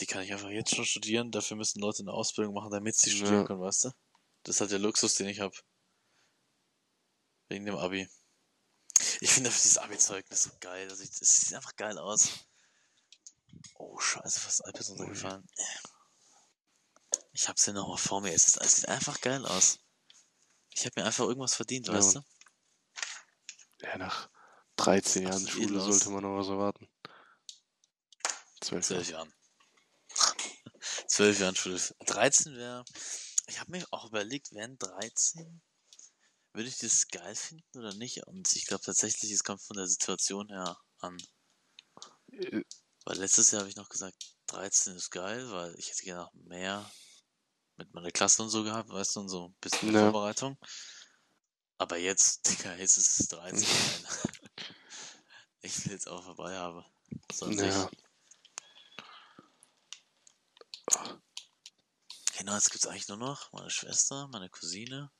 die 0.00 0.06
kann 0.06 0.22
ich 0.22 0.32
einfach 0.32 0.50
jetzt 0.50 0.74
schon 0.74 0.84
studieren, 0.84 1.30
dafür 1.30 1.56
müssen 1.56 1.80
Leute 1.80 2.00
eine 2.02 2.12
Ausbildung 2.12 2.54
machen, 2.54 2.70
damit 2.70 2.96
sie 2.96 3.10
studieren 3.10 3.40
Ja. 3.40 3.44
können, 3.44 3.60
weißt 3.62 3.84
du? 3.84 3.90
Das 4.42 4.56
ist 4.56 4.60
halt 4.60 4.72
der 4.72 4.78
Luxus, 4.78 5.14
den 5.14 5.28
ich 5.28 5.40
habe. 5.40 5.56
Wegen 7.48 7.64
dem 7.64 7.76
Abi. 7.76 8.08
Ich 9.20 9.30
finde 9.30 9.48
einfach 9.48 9.60
dieses 9.60 9.78
Abi-Zeugnis 9.78 10.42
so 10.42 10.50
geil. 10.60 10.88
Also 10.90 11.02
ich, 11.02 11.10
es 11.20 11.40
sieht 11.40 11.54
einfach 11.54 11.76
geil 11.76 11.96
aus. 11.98 12.46
Oh, 13.74 13.98
scheiße, 13.98 14.40
fast 14.40 14.64
ein 14.64 14.70
iPad 14.70 14.88
runtergefallen. 14.90 15.48
Ich 17.32 17.48
hab's 17.48 17.64
hier 17.64 17.74
noch 17.74 17.88
mal 17.88 17.96
vor 17.96 18.20
mir. 18.20 18.32
Es, 18.32 18.46
ist, 18.46 18.56
es 18.60 18.76
sieht 18.76 18.88
einfach 18.88 19.20
geil 19.20 19.44
aus. 19.44 19.78
Ich 20.72 20.84
habe 20.84 21.00
mir 21.00 21.06
einfach 21.06 21.24
irgendwas 21.24 21.54
verdient, 21.54 21.86
Ja, 21.88 21.94
weißt 21.94 22.16
du? 22.16 22.20
Ja, 23.82 23.98
nach 23.98 24.30
13 24.76 25.22
Jahren 25.24 25.46
Schule 25.46 25.80
sollte 25.80 26.10
man 26.10 26.22
noch 26.22 26.38
was 26.38 26.48
erwarten. 26.48 26.88
12 28.62 28.86
Zwölf 28.86 29.08
Jahre. 29.10 29.28
Jahren. 29.28 29.34
Zwölf 31.08 31.38
Jahren 31.40 31.56
Schule. 31.56 31.80
13 32.06 32.56
wäre. 32.56 32.84
Ich 33.46 33.60
habe 33.60 33.70
mir 33.70 33.86
auch 33.90 34.06
überlegt, 34.06 34.52
wären 34.52 34.78
13? 34.78 35.62
Würde 36.52 36.68
ich 36.68 36.78
das 36.78 37.08
geil 37.08 37.34
finden 37.34 37.78
oder 37.78 37.94
nicht? 37.94 38.26
Und 38.26 38.50
ich 38.56 38.66
glaube 38.66 38.82
tatsächlich, 38.82 39.30
es 39.30 39.44
kommt 39.44 39.62
von 39.62 39.76
der 39.76 39.86
Situation 39.86 40.48
her 40.48 40.78
an. 40.98 41.16
Äh, 42.32 42.62
Weil 43.04 43.18
letztes 43.18 43.50
Jahr 43.50 43.60
habe 43.60 43.70
ich 43.70 43.76
noch 43.76 43.88
gesagt, 43.88 44.35
13 44.46 44.96
ist 44.96 45.10
geil, 45.10 45.50
weil 45.50 45.74
ich 45.78 45.90
hätte 45.90 46.04
gerne 46.04 46.22
noch 46.22 46.34
mehr 46.34 46.90
mit 47.76 47.92
meiner 47.94 48.10
Klasse 48.10 48.42
und 48.42 48.48
so 48.48 48.64
gehabt, 48.64 48.90
weißt 48.90 49.16
du, 49.16 49.20
und 49.20 49.28
so 49.28 49.48
ein 49.48 49.54
bisschen 49.60 49.92
Ja. 49.92 50.10
Vorbereitung. 50.10 50.58
Aber 51.78 51.96
jetzt, 51.98 52.46
Digga, 52.48 52.74
jetzt 52.76 52.96
ist 52.96 53.20
es 53.20 53.28
13. 53.28 53.62
ich 55.60 55.84
will 55.84 55.92
jetzt 55.92 56.08
auch 56.08 56.24
vorbei 56.24 56.56
haben. 56.56 56.84
Sonst 57.32 57.60
Ja. 57.60 57.90
Genau, 62.38 62.54
jetzt 62.54 62.70
gibt's 62.70 62.86
eigentlich 62.86 63.08
nur 63.08 63.16
noch 63.16 63.52
meine 63.52 63.70
Schwester, 63.70 64.28
meine 64.28 64.48
Cousine. 64.50 65.10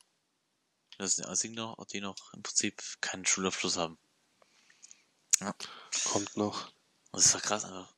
Das 0.98 1.16
sind 1.16 1.24
die 1.24 1.30
einzigen 1.30 1.54
noch, 1.54 1.84
die 1.86 2.00
noch 2.00 2.32
im 2.34 2.42
Prinzip 2.42 2.82
keinen 3.00 3.26
Schulabschluss 3.26 3.76
haben. 3.76 3.98
Kommt 6.04 6.36
noch. 6.36 6.72
Und 7.10 7.20
es 7.20 7.34
war 7.34 7.40
krass 7.40 7.64
einfach. 7.64 7.95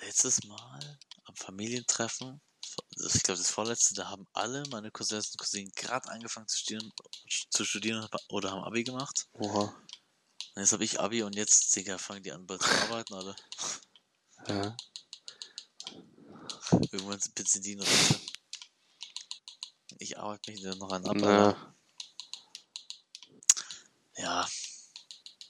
Letztes 0.00 0.42
Mal 0.44 0.98
am 1.24 1.36
Familientreffen, 1.36 2.40
das- 2.96 3.14
ich 3.14 3.22
glaube 3.22 3.38
das 3.38 3.50
vorletzte, 3.50 3.94
da 3.94 4.08
haben 4.08 4.26
alle 4.32 4.62
meine 4.70 4.90
Cousins 4.90 5.30
und 5.32 5.38
Cousinen 5.38 5.72
gerade 5.74 6.08
angefangen 6.10 6.48
zu 6.48 6.58
studieren, 6.58 6.92
zu 7.50 7.64
studieren 7.64 8.08
oder 8.28 8.50
haben 8.50 8.64
Abi 8.64 8.84
gemacht. 8.84 9.26
Oha. 9.34 9.74
Jetzt 10.56 10.72
habe 10.72 10.84
ich 10.84 10.98
Abi 11.00 11.22
und 11.22 11.34
jetzt, 11.36 11.74
Digga, 11.76 11.98
fangen 11.98 12.22
die 12.22 12.32
an 12.32 12.46
bald 12.46 12.62
zu 12.62 12.70
arbeiten 12.70 13.14
alle. 13.14 13.36
Ja. 14.48 14.76
Irgendwann 16.92 17.20
sind 17.20 17.64
die 17.64 17.72
in 17.72 17.80
Rente. 17.80 18.20
Ich 19.98 20.18
arbeite 20.18 20.50
mich 20.50 20.62
dann 20.62 20.78
noch 20.78 20.90
an 20.92 21.04
ab, 21.06 21.16
Na, 21.18 21.76
ja. 24.16 24.48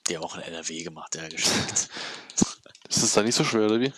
Die 0.09 0.17
haben 0.17 0.25
auch 0.25 0.35
in 0.35 0.43
NRW 0.43 0.83
gemacht, 0.83 1.15
ja, 1.15 1.29
geschenkt. 1.29 1.89
ist 2.89 3.03
das 3.03 3.13
da 3.13 3.23
nicht 3.23 3.37
so 3.37 3.45
schwer, 3.45 3.67
oder 3.67 3.81
wie? 3.81 3.93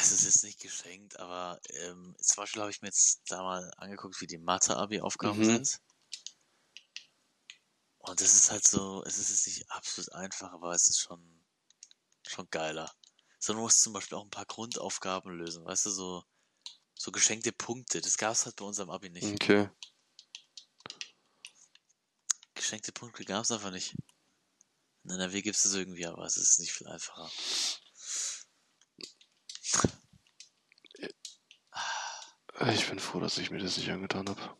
Es 0.00 0.12
ist 0.12 0.24
jetzt 0.24 0.44
nicht 0.44 0.60
geschenkt, 0.60 1.18
aber 1.18 1.60
ähm, 1.70 2.14
zum 2.20 2.36
Beispiel 2.42 2.62
habe 2.62 2.70
ich 2.70 2.80
mir 2.82 2.88
jetzt 2.88 3.22
da 3.28 3.42
mal 3.42 3.70
angeguckt, 3.76 4.20
wie 4.20 4.26
die 4.26 4.38
Mathe-Abi-Aufgaben 4.38 5.38
Mhm. 5.38 5.44
sind. 5.44 5.80
Und 7.98 8.20
das 8.20 8.34
ist 8.34 8.50
halt 8.50 8.66
so, 8.66 9.02
es 9.04 9.18
ist 9.18 9.30
jetzt 9.30 9.46
nicht 9.46 9.70
absolut 9.70 10.12
einfach, 10.12 10.52
aber 10.52 10.72
es 10.74 10.88
ist 10.88 11.00
schon, 11.00 11.44
schon 12.26 12.48
geiler. 12.50 12.92
So, 13.38 13.52
du 13.52 13.60
musst 13.60 13.82
zum 13.82 13.92
Beispiel 13.92 14.18
auch 14.18 14.24
ein 14.24 14.30
paar 14.30 14.46
Grundaufgaben 14.46 15.32
lösen, 15.32 15.64
weißt 15.64 15.86
du, 15.86 15.90
so 15.90 16.24
So 16.94 17.12
geschenkte 17.12 17.52
Punkte. 17.52 18.00
Das 18.00 18.18
gab's 18.18 18.44
halt 18.46 18.56
bei 18.56 18.64
unserem 18.64 18.90
Abi 18.90 19.10
nicht. 19.10 19.24
Okay. 19.34 19.70
Geschenkte 22.54 22.92
Punkte 22.92 23.24
gab's 23.24 23.50
einfach 23.50 23.70
nicht. 23.70 23.94
In 25.04 25.10
NRW 25.12 25.42
gibt's 25.42 25.62
das 25.62 25.74
irgendwie, 25.74 26.06
aber 26.06 26.24
es 26.24 26.36
ist 26.36 26.58
nicht 26.60 26.72
viel 26.72 26.88
einfacher. 26.88 27.30
Ich 32.66 32.88
bin 32.88 32.98
froh, 32.98 33.20
dass 33.20 33.38
ich 33.38 33.50
mir 33.50 33.58
das 33.58 33.76
nicht 33.76 33.90
angetan 33.90 34.28
habe. 34.28 34.56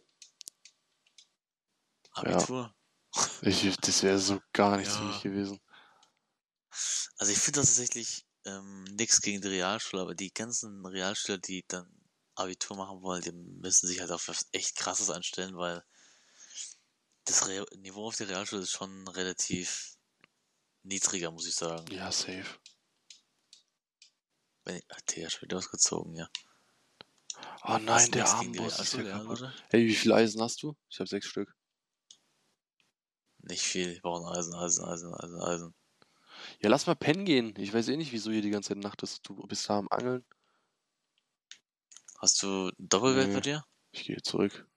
Abitur. 2.12 2.74
Ich, 3.42 3.76
das 3.78 4.02
wäre 4.02 4.18
so 4.18 4.40
gar 4.52 4.76
nichts 4.76 4.96
für 4.96 5.02
Ja. 5.02 5.08
mich 5.08 5.22
gewesen. 5.22 5.60
Also 7.18 7.32
ich 7.32 7.38
finde 7.38 7.60
das 7.60 7.68
tatsächlich 7.70 8.26
ähm, 8.44 8.84
nichts 8.84 9.20
gegen 9.20 9.40
die 9.40 9.48
Realschule, 9.48 10.02
aber 10.02 10.14
die 10.14 10.32
ganzen 10.32 10.84
Realschüler, 10.86 11.38
die 11.38 11.64
dann 11.66 11.92
Abitur 12.36 12.76
machen 12.76 13.02
wollen, 13.02 13.22
die 13.22 13.32
müssen 13.32 13.88
sich 13.88 14.00
halt 14.00 14.12
auf 14.12 14.28
was 14.28 14.46
echt 14.52 14.76
krasses 14.76 15.10
anstellen, 15.10 15.56
weil 15.56 15.82
das 17.24 17.48
Re 17.48 17.66
Niveau 17.76 18.06
auf 18.06 18.16
der 18.16 18.28
Realschule 18.28 18.62
ist 18.62 18.70
schon 18.70 19.08
relativ 19.08 19.96
niedriger, 20.82 21.30
muss 21.30 21.46
ich 21.46 21.54
sagen. 21.54 21.84
Ja, 21.90 22.12
safe. 22.12 22.46
Wenn 24.64 24.76
ich, 24.76 24.84
ach, 24.88 25.00
der 25.00 25.26
hat 25.26 25.32
schon 25.32 25.42
wieder 25.42 25.58
ausgezogen, 25.58 26.14
ja. 26.14 26.28
Oh 27.64 27.78
nein, 27.78 28.10
der 28.12 28.28
Armbrust 28.28 28.80
ist 28.80 28.94
ja 28.94 29.02
kaputt. 29.02 29.40
Leute? 29.40 29.54
Hey, 29.70 29.86
wie 29.86 29.94
viel 29.94 30.12
Eisen 30.12 30.40
hast 30.40 30.62
du? 30.62 30.76
Ich 30.88 30.98
habe 31.00 31.08
sechs 31.08 31.26
Stück. 31.26 31.54
Nicht 33.38 33.62
viel, 33.62 33.94
wir 33.94 34.00
brauchen 34.00 34.26
Eisen, 34.36 34.54
Eisen, 34.54 34.84
Eisen, 34.84 35.14
Eisen, 35.14 35.40
Eisen. 35.42 35.74
Ja, 36.60 36.68
lass 36.68 36.86
mal 36.86 36.94
pennen 36.96 37.24
gehen. 37.24 37.54
Ich 37.58 37.72
weiß 37.72 37.88
eh 37.88 37.96
nicht, 37.96 38.12
wieso 38.12 38.30
hier 38.30 38.42
die 38.42 38.50
ganze 38.50 38.68
Zeit 38.70 38.78
Nacht 38.78 39.02
ist. 39.02 39.28
Du 39.28 39.34
bist 39.46 39.68
da 39.68 39.78
am 39.78 39.88
Angeln. 39.90 40.24
Hast 42.20 42.42
du 42.42 42.70
Doppelwelt 42.78 43.28
Nee. 43.28 43.34
bei 43.34 43.40
dir? 43.40 43.64
Ich 43.92 44.04
gehe 44.04 44.20
zurück. 44.22 44.68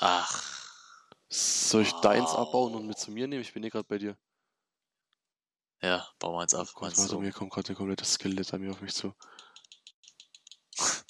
Ach, 0.00 0.42
Soll 1.28 1.82
ich 1.82 1.92
deins 1.92 2.30
Wow. 2.32 2.48
abbauen 2.48 2.74
und 2.74 2.86
mit 2.86 2.98
zu 2.98 3.10
mir 3.12 3.28
nehmen? 3.28 3.42
Ich 3.42 3.52
bin 3.54 3.62
eh 3.62 3.68
gerade 3.70 3.86
bei 3.88 3.98
dir. 3.98 4.18
ja, 5.82 6.06
bau 6.18 6.32
mal 6.32 6.42
eins 6.42 6.54
ab. 6.54 6.68
Gott, 6.74 6.82
Meinst 6.82 6.98
warte, 6.98 7.16
mir 7.18 7.32
kommt 7.32 7.52
gerade 7.52 7.72
ein 7.72 7.76
komplettes 7.76 8.14
Skelett 8.14 8.52
an 8.52 8.60
mir 8.60 8.70
auf 8.72 8.80
mich 8.80 8.94
zu. 8.94 9.14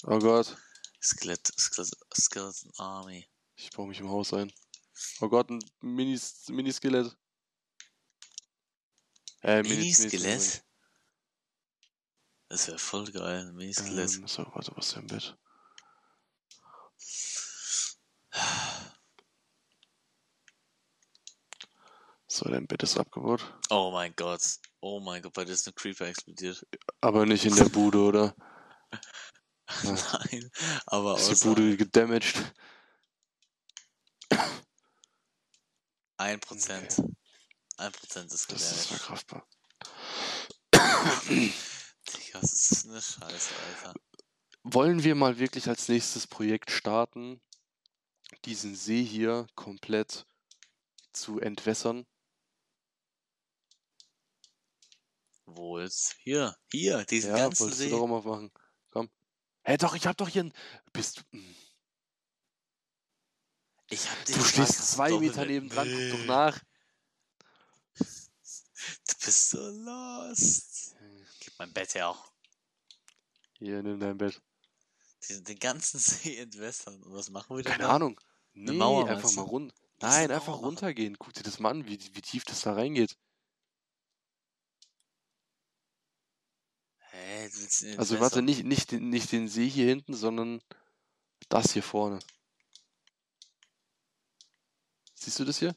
Oh 0.03 0.19
Gott, 0.19 0.55
Skelett, 1.03 1.51
Skelett, 1.57 1.93
Skeleton 2.13 2.71
Army. 2.77 3.27
ich 3.55 3.69
baue 3.71 3.87
mich 3.87 3.99
im 3.99 4.09
Haus 4.09 4.33
ein. 4.33 4.51
Oh 5.19 5.29
Gott, 5.29 5.49
ein 5.49 5.59
Minis- 5.81 6.51
Miniskelett. 6.51 7.15
Äh, 9.41 9.61
Minis- 9.63 9.99
Mini-Skelett? 9.99 10.63
Das 12.49 12.67
wäre 12.67 12.77
voll 12.79 13.11
geil, 13.11 13.47
ein 13.47 13.55
Mini-Skelett. 13.55 14.13
Ähm, 14.15 14.27
so, 14.27 14.43
warte, 14.53 14.71
was 14.75 14.87
ist 14.89 14.97
im 14.97 15.07
Bett? 15.07 15.37
So, 22.27 22.49
dein 22.49 22.65
Bett 22.67 22.83
ist 22.83 22.97
abgebaut. 22.97 23.41
Oh 23.69 23.91
mein 23.91 24.13
Gott. 24.15 24.41
Oh 24.79 24.99
mein 24.99 25.21
Gott, 25.21 25.33
bei 25.33 25.43
dir 25.45 25.51
ist 25.51 25.67
ein 25.67 25.75
Creeper 25.75 26.07
explodiert. 26.07 26.65
Aber 27.01 27.25
nicht 27.25 27.45
in 27.45 27.55
der 27.55 27.65
Bude, 27.65 27.99
oder? 27.99 28.35
Ja. 29.83 29.91
Nein, 30.31 30.51
aber 30.85 31.17
Ist 31.17 31.29
die 31.29 31.31
außer 31.33 31.49
Bude 31.49 31.77
gedamaged? 31.77 32.53
1%. 36.17 37.15
1% 37.77 38.33
ist 38.33 38.51
Das 38.51 38.71
ist 38.71 38.87
gedamaged. 38.87 38.87
verkraftbar. 38.87 39.47
Digga, 41.29 42.41
was 42.41 42.53
ist 42.53 42.71
das 42.71 42.85
eine 42.85 43.01
Scheiße, 43.01 43.53
Alter. 43.57 43.93
Wollen 44.63 45.03
wir 45.03 45.15
mal 45.15 45.39
wirklich 45.39 45.67
als 45.67 45.87
nächstes 45.87 46.27
Projekt 46.27 46.71
starten, 46.71 47.41
diesen 48.45 48.75
See 48.75 49.03
hier 49.03 49.47
komplett 49.55 50.25
zu 51.13 51.39
entwässern? 51.39 52.05
Wo 55.45 55.79
jetzt? 55.79 56.15
Hier, 56.19 56.55
hier, 56.71 57.03
diesen 57.05 57.31
Ja, 57.31 57.37
ganzen 57.37 57.61
wolltest 57.61 57.79
See. 57.79 57.89
du 57.89 57.95
doch 57.95 58.01
auch 58.03 58.07
mal 58.07 58.21
machen. 58.23 58.51
Hä, 59.63 59.77
doch, 59.77 59.95
ich 59.95 60.07
hab 60.07 60.17
doch 60.17 60.27
hier 60.27 60.45
ein... 60.45 60.53
Bist 60.93 61.17
du... 61.17 61.21
hm. 61.37 61.55
Ich 63.89 64.09
hab 64.09 64.25
dich 64.25 64.35
Du 64.35 64.43
stehst 64.43 64.91
zwei? 64.91 65.11
Meter 65.19 65.45
neben 65.45 65.67
dran, 65.69 65.87
guck 65.87 66.19
doch 66.19 66.25
nach. 66.25 66.59
Du 67.97 69.25
bist 69.25 69.49
so 69.49 69.59
lost. 69.59 70.95
Gib 71.41 71.53
mein 71.59 71.73
Bett 71.73 71.93
her 71.95 72.09
auch. 72.09 72.31
Hier, 73.59 73.83
nimm 73.83 73.99
dein 73.99 74.17
Bett. 74.17 74.41
Den, 75.29 75.43
den 75.43 75.59
ganzen 75.59 75.99
See 75.99 76.37
entwässern. 76.37 77.03
Und 77.03 77.13
was 77.13 77.29
machen 77.29 77.55
wir 77.55 77.63
denn 77.63 77.71
Keine 77.73 77.83
da? 77.83 77.95
Ahnung. 77.95 78.19
Nee, 78.53 78.71
Mauer, 78.71 79.07
einfach 79.07 79.31
mal 79.33 79.43
rund. 79.43 79.73
Eine 79.99 80.11
Nein, 80.11 80.31
einfach 80.31 80.61
runtergehen. 80.61 81.17
Guck 81.19 81.33
dir 81.33 81.43
das 81.43 81.59
mal 81.59 81.69
an, 81.69 81.85
wie, 81.85 81.99
wie 82.15 82.21
tief 82.21 82.43
das 82.45 82.61
da 82.61 82.73
reingeht. 82.73 83.17
Ihn 87.83 87.99
Also 87.99 88.19
warte, 88.19 88.41
nicht, 88.41 88.63
nicht, 88.65 88.91
den- 88.91 89.09
nicht 89.09 89.31
den 89.31 89.47
See 89.47 89.69
hier 89.69 89.87
hinten, 89.87 90.13
sondern 90.13 90.61
das 91.49 91.71
hier 91.73 91.83
vorne. 91.83 92.19
Siehst 95.15 95.39
du 95.39 95.45
das 95.45 95.59
hier? 95.59 95.75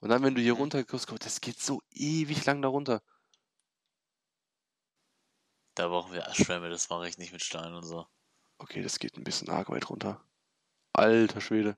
Und 0.00 0.10
dann, 0.10 0.22
wenn 0.22 0.34
du 0.34 0.42
hier 0.42 0.54
Mhm. 0.54 0.60
runter 0.60 0.84
guckst, 0.84 1.06
guck, 1.06 1.20
das 1.20 1.40
geht 1.40 1.58
so 1.60 1.80
ewig 1.90 2.44
lang 2.44 2.60
da 2.60 2.68
runter. 2.68 3.02
Da 5.74 5.88
brauchen 5.88 6.12
wir 6.12 6.22
Schwämme, 6.34 6.68
das 6.70 6.88
mache 6.88 7.08
ich 7.08 7.18
nicht 7.18 7.32
mit 7.32 7.42
Stein 7.42 7.74
und 7.74 7.84
so. 7.84 8.06
Okay, 8.58 8.82
das 8.82 8.98
geht 8.98 9.16
ein 9.16 9.24
bisschen 9.24 9.48
arg 9.48 9.70
weit 9.70 9.88
runter. 9.90 10.22
Alter 10.92 11.40
Schwede. 11.40 11.76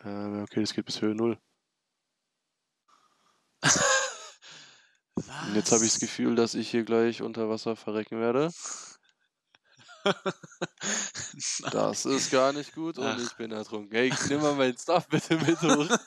Ähm, 0.00 0.42
okay, 0.42 0.60
das 0.60 0.74
geht 0.74 0.86
bis 0.86 1.00
Höhe 1.00 1.14
0. 1.14 1.40
Und 5.54 5.60
jetzt 5.60 5.70
habe 5.70 5.84
ich 5.84 5.92
das? 5.92 6.00
Gefühl, 6.00 6.34
dass 6.34 6.54
ich 6.54 6.68
hier 6.68 6.82
gleich 6.82 7.22
unter 7.22 7.48
Wasser 7.48 7.76
verrecken 7.76 8.18
werde. 8.18 8.52
Das 11.72 12.04
ist 12.04 12.30
gar 12.30 12.52
nicht 12.52 12.74
gut 12.74 12.98
und 12.98 13.06
Ach. 13.06 13.18
ich 13.18 13.32
bin 13.36 13.50
ertrunken. 13.50 13.90
Hey, 13.90 14.12
nimm 14.28 14.42
mal 14.42 14.54
meinen 14.54 14.76
Stuff 14.76 15.08
bitte 15.08 15.36
mit 15.38 15.60
hoch. 15.62 15.88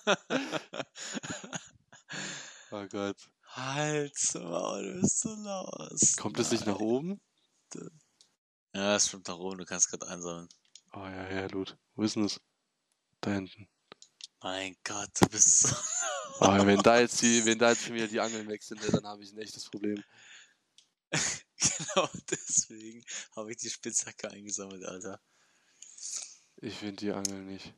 Oh 2.72 2.86
Gott. 2.92 3.18
Halt's 3.44 4.34
Maul, 4.36 4.84
du 4.84 5.02
bist 5.02 5.20
so 5.22 5.34
lost. 5.34 6.18
Kommt 6.18 6.38
es 6.38 6.52
nicht 6.52 6.66
nach 6.66 6.80
oben? 6.80 7.22
Ja, 8.74 8.96
es 8.96 9.08
stimmt 9.08 9.28
nach 9.30 9.38
oben, 9.38 9.58
du 9.58 9.66
kannst 9.66 9.90
gerade 9.90 10.08
einsammeln. 10.08 10.50
Oh 10.94 11.06
ja, 11.06 11.30
ja, 11.30 11.48
Loot. 11.48 11.78
Wo 11.96 12.04
ist 12.04 12.18
denn 12.18 12.24
das? 12.24 12.42
Da 13.22 13.32
hinten. 13.32 13.70
Mein 14.42 14.76
Gott, 14.84 15.10
du 15.20 15.28
bist 15.30 15.62
so. 15.62 15.76
Oh, 16.40 16.48
wenn 16.66 16.80
da 16.80 17.00
jetzt 17.00 17.22
die, 17.22 17.44
wenn 17.46 17.58
da 17.58 17.70
jetzt 17.72 17.84
schon 17.84 17.96
wieder 17.96 18.08
die 18.08 18.20
Angeln 18.20 18.48
weg 18.48 18.62
sind, 18.64 18.82
ja, 18.84 18.92
dann 18.92 19.06
habe 19.06 19.24
ich 19.24 19.32
ein 19.32 19.40
echtes 19.40 19.66
Problem. 19.70 20.04
genau 21.12 22.10
deswegen 22.30 23.04
habe 23.36 23.52
ich 23.52 23.58
die 23.58 23.70
Spitzhacke 23.70 24.30
eingesammelt, 24.30 24.84
Alter. 24.86 25.20
Ich 26.58 26.76
finde 26.76 26.96
die 26.98 27.12
Angeln 27.12 27.48
nicht. 27.48 27.74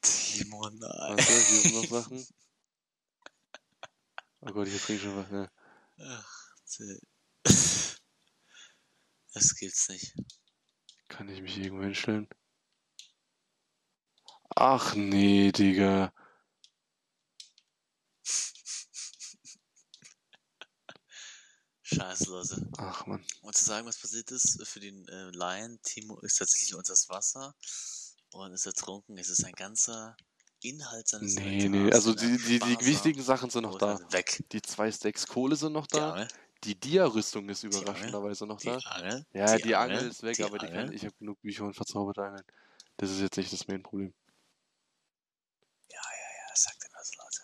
Timo, 0.00 0.68
nein. 0.70 0.80
Warte, 0.80 1.22
hier 1.22 1.60
sind 1.60 1.74
noch 1.74 2.02
Sachen. 2.02 2.26
Oh 4.46 4.52
Gott, 4.52 4.68
ich 4.68 4.82
trinke 4.82 5.04
schon 5.04 5.16
was, 5.16 5.30
ne? 5.30 5.50
Ach. 6.00 6.44
Das 9.32 9.54
gibt's 9.56 9.88
nicht. 9.88 10.12
Kann 11.08 11.28
ich 11.28 11.40
mich 11.42 11.58
irgendwo 11.58 11.84
hinstellen? 11.84 12.28
Ach 14.56 14.94
nee, 14.94 15.52
Digga. 15.52 16.12
Scheiße, 21.82 22.30
Leute. 22.30 22.66
Ach 22.78 23.06
man. 23.06 23.24
Und 23.42 23.54
zu 23.56 23.64
sagen, 23.64 23.86
was 23.86 23.98
passiert 23.98 24.30
ist 24.30 24.66
für 24.66 24.80
den 24.80 25.06
äh, 25.08 25.30
Lion, 25.30 25.78
Timo 25.82 26.18
ist 26.20 26.38
tatsächlich 26.38 26.74
unter 26.74 26.92
das 26.92 27.08
Wasser 27.10 27.54
und 28.30 28.52
ist 28.52 28.66
ertrunken. 28.66 29.18
Es 29.18 29.28
ist 29.28 29.44
ein 29.44 29.52
ganzer 29.52 30.16
Inhalt 30.62 31.06
seines 31.08 31.34
Nee, 31.34 31.66
Inventars 31.66 31.84
nee, 31.84 31.92
also 31.92 32.14
die, 32.14 32.38
die, 32.38 32.58
die 32.58 32.86
wichtigen 32.86 33.22
Sachen 33.22 33.50
sind 33.50 33.62
noch 33.64 33.78
da. 33.78 34.00
weg. 34.12 34.42
Die 34.52 34.62
zwei 34.62 34.90
Stacks 34.90 35.26
Kohle 35.26 35.56
sind 35.56 35.72
noch 35.74 35.86
da. 35.86 36.12
Angel, 36.14 36.28
Die 36.64 36.74
Dia-Rüstung 36.74 37.48
ist 37.50 37.62
Die 37.62 37.66
Angel, 37.66 37.82
überraschenderweise 37.82 38.46
noch 38.46 38.58
die 38.58 38.68
da. 38.68 38.76
Angel, 38.78 39.26
Ja, 39.32 39.56
die, 39.58 39.74
Angel, 39.74 40.08
ist 40.08 40.22
weg, 40.22 40.36
die 40.36 40.44
aber 40.44 40.58
die 40.58 40.66
kann, 40.66 40.76
Angel. 40.76 40.94
ich 40.94 41.04
habe 41.04 41.14
genug 41.16 41.40
Bücher 41.42 41.64
und 41.64 41.74
verzauberte 41.74 42.22
Angeln. 42.22 42.44
Das 42.96 43.10
ist 43.10 43.20
jetzt 43.20 43.36
nicht 43.36 43.52
das 43.52 43.68
Main-Problem. 43.68 44.14
Ja, 45.90 46.00
sagt 46.54 46.82
er 46.82 46.90
das, 46.90 47.12
Leute. 47.16 47.42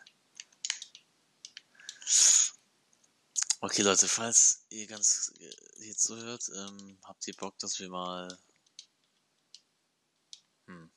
Okay, 3.63 3.83
Leute, 3.83 4.09
falls 4.09 4.65
ihr 4.71 4.87
ganz 4.87 5.35
äh, 5.39 5.83
hier 5.83 5.97
zuhört, 5.97 6.49
ähm, 6.57 6.99
habt 7.05 7.29
ihr 7.29 7.37
Bock, 7.37 7.59
dass 7.59 7.79
wir 7.79 7.91
mal. 7.91 8.39
Hm. 10.67 10.91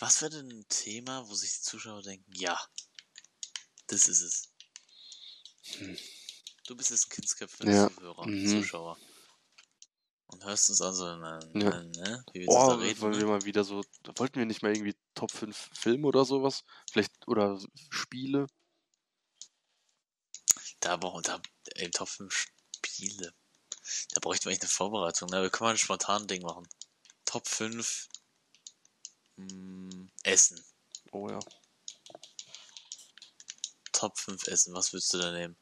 Was 0.00 0.20
wäre 0.20 0.32
denn 0.32 0.50
ein 0.50 0.68
Thema, 0.68 1.28
wo 1.28 1.34
sich 1.34 1.52
die 1.52 1.62
Zuschauer 1.62 2.02
denken, 2.02 2.32
ja, 2.34 2.58
das 3.86 4.08
ist 4.08 4.22
es. 4.22 4.48
Du 6.70 6.76
bist 6.76 6.90
jetzt 6.92 7.06
ein 7.06 7.10
Kindsköpfe 7.10 7.68
Ja, 7.68 7.90
Zuhörer, 7.90 8.26
mhm. 8.28 8.46
Zuschauer. 8.46 8.96
Und 10.28 10.44
hörst 10.44 10.70
uns 10.70 10.80
also, 10.80 11.16
ne, 11.16 11.40
Ja. 11.54 11.82
ne, 11.82 12.24
wie 12.32 12.42
wir 12.42 12.48
Oh, 12.48 12.68
da 12.70 12.74
reden. 12.76 13.00
wollen 13.00 13.12
Ne? 13.14 13.18
wir 13.18 13.26
mal 13.26 13.44
wieder 13.44 13.64
so, 13.64 13.82
wollten 14.14 14.36
wir 14.36 14.46
nicht 14.46 14.62
mal 14.62 14.72
irgendwie 14.72 14.94
Top 15.16 15.32
5 15.32 15.68
Filme 15.74 16.06
oder 16.06 16.24
sowas? 16.24 16.62
Vielleicht, 16.88 17.26
oder 17.26 17.60
Spiele? 17.90 18.46
Da 20.78 20.96
brauchen 20.96 21.24
da 21.24 21.42
ey, 21.74 21.90
Top 21.90 22.08
5 22.08 22.32
Spiele. 22.86 23.34
Da 24.12 24.20
bräuchten 24.20 24.44
wir 24.44 24.52
echt 24.52 24.62
eine 24.62 24.68
Vorbereitung. 24.68 25.28
Ne? 25.30 25.42
Wir 25.42 25.50
können 25.50 25.66
mal 25.66 25.72
ein 25.72 25.78
spontan 25.78 26.28
Ding 26.28 26.42
machen. 26.42 26.68
Top 27.24 27.48
5 27.48 28.08
mh, 29.36 30.08
Essen. 30.22 30.64
Oh 31.10 31.28
ja. 31.28 31.40
Top 33.90 34.16
5 34.16 34.46
Essen. 34.46 34.72
Was 34.74 34.92
würdest 34.92 35.12
du 35.12 35.18
da 35.18 35.32
nehmen? 35.32 35.56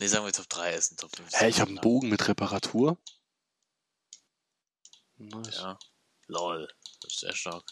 Ne, 0.00 0.08
sagen 0.08 0.24
wir 0.24 0.32
Top 0.32 0.48
3 0.48 0.72
Essen. 0.72 0.96
Top 0.96 1.14
5 1.14 1.28
Hä, 1.32 1.48
ich 1.48 1.60
habe 1.60 1.70
einen 1.70 1.80
Bogen 1.80 2.08
mit 2.08 2.26
Reparatur. 2.26 2.98
Nice. 5.16 5.56
Ja. 5.56 5.78
Lol. 6.26 6.68
Das 7.02 7.12
ist 7.12 7.20
sehr 7.20 7.34
stark. 7.34 7.64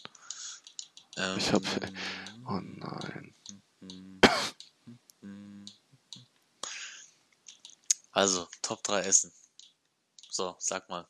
Ähm, 1.17 1.39
Ich 1.39 1.53
hab- 1.53 1.63
Oh 2.47 2.61
nein. 2.61 3.35
Also, 8.13 8.49
Top 8.63 8.83
3 8.83 9.01
Essen. 9.01 9.33
So, 10.31 10.55
sag 10.59 10.89
mal. 10.89 11.09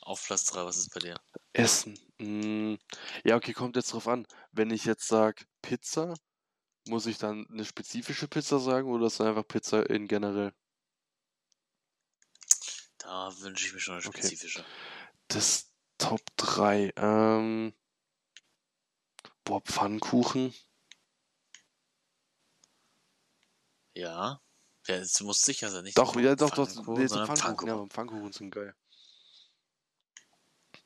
Auf 0.00 0.24
Platz 0.26 0.44
3, 0.46 0.64
was 0.64 0.76
ist 0.76 0.92
bei 0.92 1.00
dir? 1.00 1.20
Essen. 1.52 1.98
Mm, 2.18 2.74
ja, 3.24 3.36
okay, 3.36 3.52
kommt 3.52 3.76
jetzt 3.76 3.92
drauf 3.92 4.08
an. 4.08 4.26
Wenn 4.50 4.70
ich 4.70 4.84
jetzt 4.84 5.06
sag 5.06 5.46
Pizza, 5.62 6.14
muss 6.86 7.06
ich 7.06 7.18
dann 7.18 7.46
eine 7.50 7.64
spezifische 7.64 8.28
Pizza 8.28 8.58
sagen 8.58 8.88
oder 8.90 9.06
ist 9.06 9.14
es 9.14 9.20
einfach 9.20 9.46
Pizza 9.46 9.88
in 9.88 10.08
generell? 10.08 10.52
Da 12.98 13.32
wünsche 13.40 13.66
ich 13.66 13.72
mir 13.74 13.80
schon 13.80 13.94
eine 13.96 14.04
Okay. 14.06 14.18
spezifische. 14.18 14.64
Das 15.28 15.70
Top 15.98 16.20
3. 16.36 16.92
Ähm, 16.96 17.72
boah, 19.44 19.60
Pfannkuchen. 19.60 20.52
Ja. 23.94 24.40
ja 24.88 25.00
du 25.18 25.24
musst 25.24 25.44
sicher 25.44 25.68
sein, 25.70 25.84
nicht 25.84 25.96
Doch, 25.96 26.16
ja, 26.16 26.34
doch, 26.34 26.50
doch. 26.50 26.68
Pfannkuchen, 26.68 26.94
Nee, 26.94 27.06
so 27.06 27.14
sondern 27.14 27.36
Pfannkuchen. 27.36 27.68
Ja, 27.68 27.74
Pfannkuchen. 27.74 27.80
aber 27.80 27.88
Pfannkuchen 27.88 28.32
sind 28.32 28.50
geil. 28.50 28.74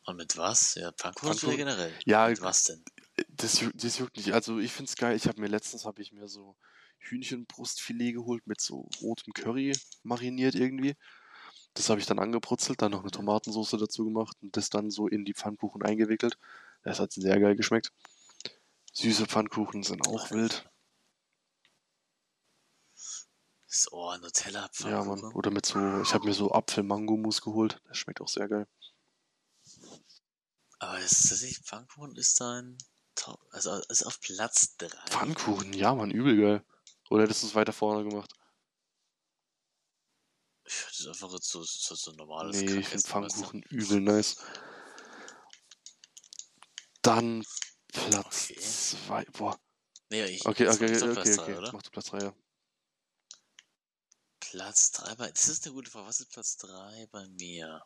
Und 0.07 0.17
mit 0.17 0.37
was? 0.37 0.75
Ja, 0.77 0.93
Pfannkuchen 0.93 1.35
Pfannkuchen. 1.35 1.57
generell. 1.57 1.99
Ja, 2.05 2.29
Mit 2.29 2.41
was 2.43 2.65
denn? 2.65 2.85
Das, 3.29 3.65
das 3.75 3.99
juckt 3.99 4.17
nicht. 4.17 4.33
Also 4.33 4.59
ich 4.59 4.73
find's 4.73 4.97
geil. 4.97 5.17
Ich 5.17 5.27
habe 5.27 5.41
mir 5.41 5.49
letztens 5.49 5.85
habe 5.85 6.03
ich 6.03 6.13
mir 6.13 6.29
so 6.29 6.57
Hühnchenbrustfilet 6.99 8.13
geholt 8.13 8.47
mit 8.47 8.61
so 8.61 8.89
rotem 9.01 9.33
Curry 9.33 9.73
mariniert 10.03 10.55
irgendwie. 10.55 10.97
Das 11.75 11.91
habe 11.91 12.01
ich 12.01 12.07
dann 12.07 12.19
angebrutzelt, 12.19 12.81
dann 12.81 12.93
noch 12.93 13.03
eine 13.03 13.11
Tomatensauce 13.11 13.73
dazu 13.73 14.05
gemacht 14.05 14.37
und 14.43 14.57
das 14.57 14.71
dann 14.71 14.91
so 14.91 15.09
in 15.09 15.25
die 15.25 15.35
Pfannkuchen 15.35 15.83
eingewickelt. 15.83 16.39
Das 16.83 17.01
hat 17.01 17.13
sehr 17.13 17.39
geil 17.39 17.57
geschmeckt. 17.57 17.93
Süße 18.93 19.27
Pfannkuchen 19.27 19.83
sind 19.83 20.07
auch 20.09 20.31
wild. 20.31 20.71
Das 23.69 23.93
oh, 23.93 24.17
Nutella 24.17 24.63
Ja, 24.63 24.69
Pfannkuchen. 24.69 25.21
Mann. 25.21 25.33
Oder 25.35 25.51
mit 25.51 25.67
so, 25.67 26.01
ich 26.01 26.15
habe 26.15 26.27
mir 26.27 26.33
so 26.33 26.51
Apfel-Mango-Mus 26.51 27.43
geholt. 27.43 27.81
Das 27.85 27.99
schmeckt 27.99 28.23
auch 28.23 28.29
sehr 28.29 28.49
geil. 28.49 28.67
Aber 30.79 30.99
ist 30.99 31.31
das 31.31 31.43
nicht, 31.43 31.67
Pfannkuchen 31.67 32.17
ist 32.17 32.41
dein 32.41 32.79
Top, 33.17 33.41
also 33.51 33.81
ist 33.89 34.05
auf 34.05 34.21
Platz 34.21 34.77
3. 34.77 34.89
Pfannkuchen, 35.09 35.73
ja, 35.73 35.95
Mann, 35.95 36.11
übel 36.11 36.37
geil. 36.37 36.65
Oder 37.11 37.25
hättest 37.25 37.43
du 37.43 37.47
es 37.49 37.55
weiter 37.55 37.73
vorne 37.73 38.09
gemacht? 38.09 38.33
Ich 40.65 40.75
finde 40.75 40.97
das 40.97 41.07
einfach 41.23 41.33
jetzt 41.35 41.49
so, 41.49 41.63
so, 41.63 41.95
so 41.95 42.11
ein 42.11 42.17
normales 42.17 42.57
Nee, 42.57 42.79
ich 42.79 42.89
finde? 42.89 43.07
Pfannkuchen 43.09 43.63
übel 43.63 44.01
nice. 44.01 44.37
Dann 47.03 47.45
Platz 47.89 48.51
Okay. 48.51 48.61
2. 48.61 49.25
Boah. 49.33 49.61
Nee, 50.11 50.25
ich, 50.25 50.45
Okay, 50.47 50.69
okay, 50.69 50.97
okay, 50.97 51.13
Platz 51.13 51.39
okay. 51.39 51.53
drei, 51.53 51.59
oder? 51.59 51.73
Mach 51.73 51.83
du 51.83 51.91
Platz 51.91 52.07
3, 52.07 52.19
ja. 52.19 52.35
Platz 54.41 54.91
3 54.93 55.15
bei, 55.15 55.31
das 55.31 55.49
ist 55.49 55.65
eine 55.65 55.75
gute 55.75 55.91
Frage. 55.91 56.07
Was 56.07 56.21
ist 56.21 56.31
Platz 56.31 56.57
3 56.59 57.07
bei 57.11 57.27
mir? 57.29 57.83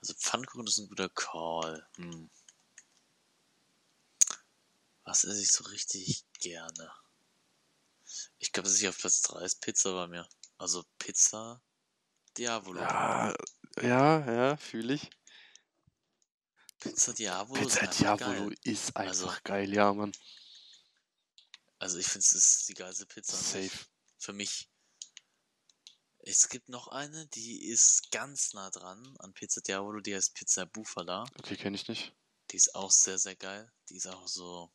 Also 0.00 0.14
Pfannkuchen 0.14 0.66
ist 0.66 0.78
ein 0.78 0.88
guter 0.88 1.08
Call. 1.08 1.86
Hm. 1.96 2.30
Was 5.14 5.22
esse 5.22 5.42
ich 5.42 5.52
so 5.52 5.62
richtig 5.66 6.24
gerne? 6.40 6.92
Ich 8.38 8.50
glaube, 8.50 8.68
dass 8.68 8.80
ich 8.80 8.88
auf 8.88 8.98
Platz 8.98 9.22
3 9.22 9.44
ist 9.44 9.60
Pizza 9.60 9.92
bei 9.92 10.08
mir. 10.08 10.28
Also 10.58 10.84
Pizza 10.98 11.62
Diavolo. 12.36 12.80
Ja, 12.80 13.32
ja, 13.80 14.32
ja, 14.32 14.56
fühle 14.56 14.94
ich. 14.94 15.08
Pizza 16.80 17.12
Diavolo 17.12 17.60
Pizza 17.60 17.82
ist 17.82 18.02
einfach 18.02 18.16
Diavolo 18.18 18.48
geil. 18.48 18.58
ist 18.64 18.96
einfach 18.96 19.08
Also- 19.28 19.40
geil, 19.44 19.72
ja, 19.72 19.94
Mann. 19.94 20.10
Also 21.78 21.98
ich 21.98 22.06
finde, 22.06 22.26
es 22.26 22.32
ist 22.32 22.68
die 22.68 22.74
geilste 22.74 23.06
Pizza. 23.06 23.36
Safe. 23.36 23.70
Für 24.18 24.32
mich. 24.32 24.68
Es 26.24 26.48
gibt 26.48 26.68
noch 26.68 26.88
eine, 26.88 27.28
die 27.28 27.66
ist 27.68 28.10
ganz 28.10 28.52
nah 28.52 28.68
dran 28.70 29.14
an 29.20 29.32
Pizza 29.32 29.60
Diavolo, 29.60 30.00
die 30.00 30.16
heißt 30.16 30.34
Pizza 30.34 30.66
Bufala. 30.66 31.22
Okay, 31.38 31.56
kenne 31.56 31.76
ich 31.76 31.86
nicht. 31.86 32.12
Die 32.50 32.56
ist 32.56 32.74
auch 32.74 32.90
sehr, 32.90 33.18
sehr 33.18 33.36
geil. 33.36 33.72
Die 33.88 33.94
ist 33.96 34.08
auch 34.08 34.26
so, 34.26 34.72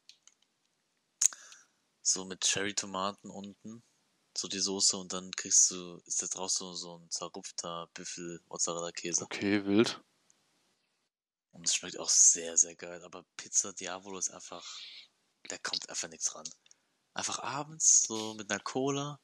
so 2.02 2.26
mit 2.26 2.42
Cherry-Tomaten 2.42 3.30
unten. 3.30 3.84
So 4.38 4.48
die 4.48 4.60
Soße 4.60 4.96
und 4.96 5.12
dann 5.12 5.32
kriegst 5.32 5.70
du, 5.72 5.98
ist 6.06 6.22
da 6.22 6.28
draus 6.28 6.56
so, 6.56 6.74
so 6.74 6.98
ein 6.98 7.10
zerrupfter 7.10 7.90
Büffel-Mozzarella-Käse. 7.94 9.24
Okay, 9.24 9.66
wild. 9.66 10.02
Und 11.52 11.68
es 11.68 11.76
schmeckt 11.76 12.00
auch 12.00 12.10
sehr, 12.10 12.58
sehr 12.58 12.76
geil. 12.76 13.04
Aber 13.04 13.26
Pizza 13.36 13.74
Diavolo 13.74 14.18
ist 14.18 14.30
einfach, 14.30 14.64
da 15.50 15.58
kommt 15.58 15.90
einfach 15.90 16.08
nichts 16.10 16.34
ran. 16.36 16.48
Einfach 17.14 17.40
abends, 17.40 18.04
so 18.04 18.36
mit 18.36 18.50
einer 18.50 18.62
Cola, 18.62 19.20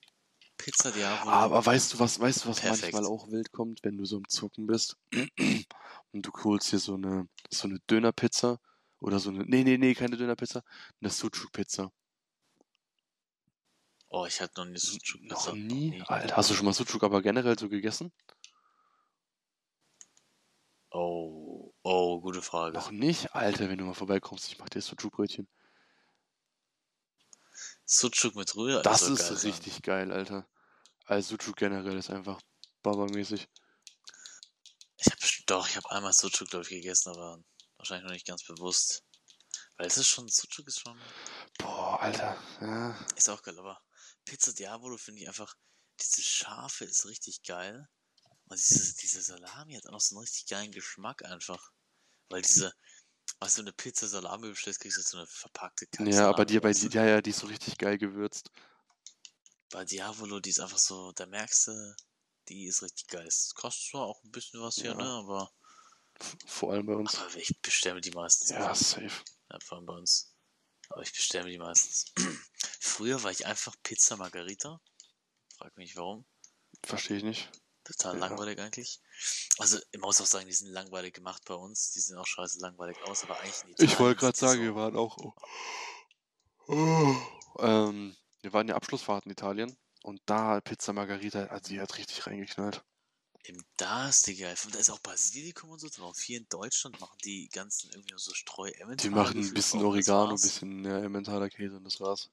Pizza 0.57 0.91
Diavolo. 0.91 1.31
Aber 1.31 1.65
weißt 1.65 1.93
du, 1.93 1.99
was, 1.99 2.19
weißt 2.19 2.45
du, 2.45 2.49
was 2.49 2.59
Perfekt. 2.59 2.93
manchmal 2.93 3.05
auch 3.05 3.29
wild 3.31 3.51
kommt, 3.51 3.83
wenn 3.83 3.97
du 3.97 4.05
so 4.05 4.17
im 4.17 4.27
Zucken 4.27 4.67
bist 4.67 4.97
und 6.11 6.25
du 6.25 6.31
holst 6.43 6.71
dir 6.71 6.79
so 6.79 6.95
eine, 6.95 7.27
so 7.51 7.67
eine 7.67 7.79
Dönerpizza 7.89 8.59
oder 8.99 9.19
so 9.19 9.29
eine, 9.29 9.43
nee, 9.45 9.63
nee, 9.63 9.77
nee, 9.77 9.93
keine 9.93 10.17
Dönerpizza, 10.17 10.63
eine 11.01 11.11
Sucuk-Pizza. 11.11 11.91
Oh, 14.09 14.25
ich 14.25 14.39
hatte 14.39 14.61
noch 14.61 14.65
nie 14.65 14.77
Sucuk 14.77 15.21
Noch 15.23 15.53
nie? 15.53 16.01
Alter, 16.07 16.37
hast 16.37 16.49
du 16.49 16.53
schon 16.53 16.65
mal 16.65 16.73
Sucuk 16.73 17.03
aber 17.03 17.21
generell 17.21 17.57
so 17.57 17.69
gegessen? 17.69 18.13
Oh, 20.91 21.73
oh, 21.83 22.21
gute 22.21 22.41
Frage. 22.41 22.77
Noch 22.77 22.91
nicht? 22.91 23.35
Alter, 23.35 23.67
wenn 23.67 23.77
du 23.77 23.83
mal 23.83 23.93
vorbeikommst, 23.93 24.47
ich 24.47 24.57
mach 24.59 24.69
dir 24.69 24.81
Sucuk-Brötchen. 24.81 25.47
Sucuk 27.85 28.35
mit 28.35 28.55
Rührei. 28.55 28.81
Das 28.81 29.01
ist 29.01 29.19
geil 29.19 29.37
sein. 29.37 29.51
richtig 29.51 29.81
geil, 29.81 30.11
Alter. 30.11 30.47
Also 31.05 31.35
Sucuk 31.35 31.57
generell 31.57 31.97
ist 31.97 32.09
einfach 32.09 32.41
babamäßig. 32.81 33.47
Ich 34.97 35.05
habe 35.07 35.17
doch, 35.45 35.67
ich 35.67 35.75
habe 35.75 35.91
einmal 35.91 36.13
Sucuk, 36.13 36.49
glaube 36.49 36.63
ich, 36.63 36.69
gegessen, 36.69 37.09
aber 37.09 37.43
wahrscheinlich 37.77 38.05
noch 38.05 38.13
nicht 38.13 38.27
ganz 38.27 38.43
bewusst. 38.43 39.03
Weil 39.77 39.87
es 39.87 39.97
ist 39.97 40.07
schon, 40.07 40.27
Sucuk 40.29 40.67
ist 40.67 40.79
schon, 40.79 40.97
Boah, 41.57 42.01
Alter. 42.01 42.37
Ja. 42.61 42.97
ist 43.15 43.29
auch 43.29 43.43
geil, 43.43 43.59
aber 43.59 43.81
Pizza 44.25 44.53
Diavolo 44.53 44.97
finde 44.97 45.21
ich 45.21 45.27
einfach, 45.27 45.55
diese 46.01 46.21
Scharfe 46.21 46.85
ist 46.85 47.05
richtig 47.05 47.43
geil. 47.43 47.87
Und 48.47 48.59
diese, 48.59 48.95
diese 48.95 49.21
Salami 49.21 49.75
hat 49.75 49.87
auch 49.87 49.91
noch 49.91 50.01
so 50.01 50.15
einen 50.15 50.21
richtig 50.23 50.47
geilen 50.47 50.71
Geschmack 50.71 51.23
einfach. 51.25 51.71
Weil 52.29 52.41
diese, 52.41 52.73
weißt 53.39 53.59
du, 53.59 53.63
du 53.63 53.73
Pizza 53.73 54.07
Salami 54.07 54.49
bestellst, 54.49 54.81
kriegst 54.81 54.97
du 54.97 55.01
so 55.01 55.17
eine 55.17 55.27
verpackte 55.27 55.87
Kack 55.87 56.07
Ja, 56.07 56.29
aber 56.29 56.45
die, 56.45 56.59
bei 56.59 56.73
die, 56.73 56.87
ja, 56.89 57.05
ja, 57.05 57.21
die 57.21 57.29
ist 57.29 57.39
so 57.39 57.47
richtig 57.47 57.77
geil 57.77 57.97
gewürzt. 57.97 58.51
Bei 59.69 59.83
Diavolo, 59.85 60.39
die 60.39 60.51
ist 60.51 60.59
einfach 60.59 60.77
so, 60.77 61.11
da 61.13 61.25
merkst 61.25 61.67
du, 61.67 61.95
die 62.49 62.65
ist 62.65 62.81
richtig 62.83 63.07
geil. 63.07 63.25
Es 63.27 63.53
kostet 63.55 63.89
zwar 63.91 64.01
auch 64.03 64.23
ein 64.23 64.31
bisschen 64.31 64.61
was 64.61 64.75
hier, 64.75 64.91
Ja. 64.91 64.97
ne, 64.97 65.03
aber, 65.03 65.51
Vor 66.45 66.73
allem 66.73 66.85
bei 66.85 66.93
uns. 66.95 67.15
aber 67.15 67.35
ich 67.35 67.59
bestelle 67.61 68.01
die 68.01 68.11
meistens. 68.11 68.49
Ja, 68.49 68.73
safe. 68.75 69.23
Ja, 69.51 69.59
vor 69.59 69.77
allem 69.77 69.85
bei 69.85 69.93
uns. 69.93 70.33
Aber 70.89 71.01
ich 71.01 71.11
bestelle 71.11 71.49
die 71.49 71.57
meistens. 71.57 72.05
Früher 72.85 73.23
war 73.23 73.31
ich 73.31 73.47
einfach 73.47 73.75
Pizza 73.81 74.15
Margarita. 74.15 74.79
Frag 75.57 75.75
mich 75.75 75.97
warum. 75.97 76.23
Verstehe 76.83 77.17
ich 77.17 77.23
nicht. 77.23 77.49
Total 77.83 78.13
Ja. 78.13 78.19
langweilig 78.19 78.59
eigentlich. 78.59 79.01
Also, 79.57 79.79
ich 79.91 79.99
muss 79.99 80.21
auch 80.21 80.27
sagen, 80.27 80.45
die 80.45 80.53
sind 80.53 80.69
langweilig 80.69 81.15
gemacht 81.15 81.43
bei 81.45 81.55
uns. 81.55 81.91
Die 81.91 81.99
sehen 81.99 82.17
auch 82.17 82.27
scheiße 82.27 82.59
langweilig 82.59 83.01
aus, 83.03 83.23
aber 83.23 83.39
eigentlich 83.39 83.63
in 83.79 83.85
Ich 83.85 83.99
wollte 83.99 84.19
gerade 84.19 84.37
sagen, 84.37 84.61
wir 84.61 84.69
so, 84.69 84.75
waren 84.75 84.95
auch. 84.95 85.17
Oh. 86.67 87.15
Ähm, 87.59 88.15
wir 88.41 88.53
waren 88.53 88.67
ja 88.67 88.75
Abschlussfahrt 88.75 89.25
in 89.25 89.31
Italien 89.31 89.75
und 90.03 90.21
da 90.27 90.61
Pizza 90.61 90.93
Margarita, 90.93 91.45
also 91.45 91.69
die 91.69 91.81
hat 91.81 91.97
richtig 91.97 92.27
reingeknallt. 92.27 92.83
Eben 93.45 93.63
da 93.77 94.09
ist 94.09 94.27
die 94.27 94.35
geil. 94.35 94.55
Da 94.71 94.79
ist 94.79 94.89
auch 94.89 94.99
Basilikum 94.99 95.71
und 95.71 95.79
so 95.79 95.89
drauf. 95.89 96.19
Hier 96.19 96.37
in 96.39 96.47
Deutschland 96.49 96.99
machen 96.99 97.17
die 97.23 97.49
ganzen 97.49 97.89
irgendwie 97.91 98.11
nur 98.11 98.19
so 98.19 98.33
streu 98.33 98.71
Die 98.99 99.09
machen 99.09 99.39
ein 99.39 99.53
bisschen 99.53 99.83
Oregano, 99.83 100.31
ein 100.31 100.41
bisschen 100.41 100.85
ja, 100.85 100.99
Emmentaler 100.99 101.49
Käse 101.49 101.77
und 101.77 101.83
das 101.83 101.99
war's. 101.99 102.29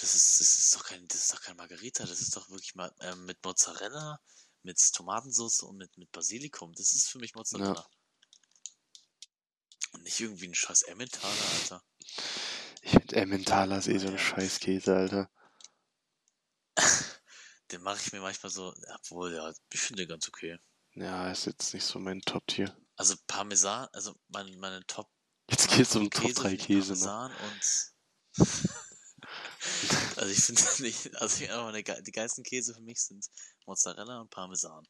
Das 0.00 0.14
ist, 0.14 0.40
das 0.40 0.58
ist 0.58 0.74
doch 0.74 0.84
kein, 0.84 1.06
das 1.08 1.22
ist 1.22 1.32
doch 1.32 1.40
kein 1.40 1.56
Margarita, 1.56 2.04
das 2.04 2.20
ist 2.20 2.36
doch 2.36 2.48
wirklich 2.50 2.74
mal 2.74 2.92
ähm, 3.00 3.24
mit 3.26 3.42
Mozzarella, 3.44 4.20
mit 4.62 4.78
Tomatensauce 4.94 5.62
und 5.62 5.76
mit, 5.76 5.96
mit 5.98 6.10
Basilikum. 6.12 6.72
Das 6.74 6.92
ist 6.92 7.08
für 7.08 7.18
mich 7.18 7.34
Mozzarella. 7.34 7.86
Und 9.92 10.02
nicht 10.04 10.20
irgendwie 10.20 10.48
ein 10.48 10.54
scheiß 10.54 10.82
Emmentaler, 10.82 11.50
Alter. 11.54 11.82
Ich 12.82 12.90
finde 12.90 13.16
Emmentaler 13.16 13.78
ist 13.78 13.88
eh 13.88 13.98
so 13.98 14.06
ein 14.08 14.14
Ja. 14.14 14.18
Scheißkäse, 14.18 14.94
Alter. 14.94 15.30
Den 17.72 17.82
mache 17.82 18.00
ich 18.00 18.12
mir 18.12 18.20
manchmal 18.20 18.50
so, 18.50 18.74
obwohl, 18.94 19.34
ja, 19.34 19.52
ich 19.72 19.80
finde 19.80 20.02
den 20.02 20.08
ganz 20.08 20.26
okay. 20.28 20.58
Ja, 20.94 21.30
ist 21.30 21.44
jetzt 21.46 21.74
nicht 21.74 21.84
so 21.84 21.98
mein 21.98 22.20
Top-Tier. 22.22 22.74
Also 22.96 23.14
Parmesan, 23.26 23.88
also 23.92 24.14
meine, 24.28 24.56
meine 24.56 24.84
Top 24.86 25.10
Jetzt 25.50 25.70
geht's 25.70 25.94
um 25.96 26.10
Top 26.10 26.22
Käse 26.24 26.34
3 26.34 26.48
finde 26.48 26.56
ich 26.56 26.66
Käse, 26.66 26.92
ne? 26.94 26.98
Parmesan 26.98 27.32
und 27.36 27.92
also 30.16 30.30
ich 30.30 30.40
finde 30.44 30.62
nicht, 30.80 31.14
also 31.16 31.44
ich, 31.44 31.50
aber 31.50 31.72
die, 31.72 31.84
die 32.02 32.12
geilsten 32.12 32.44
Käse 32.44 32.74
für 32.74 32.80
mich 32.82 33.00
sind 33.00 33.26
Mozzarella 33.66 34.20
und 34.20 34.30
Parmesan. 34.30 34.86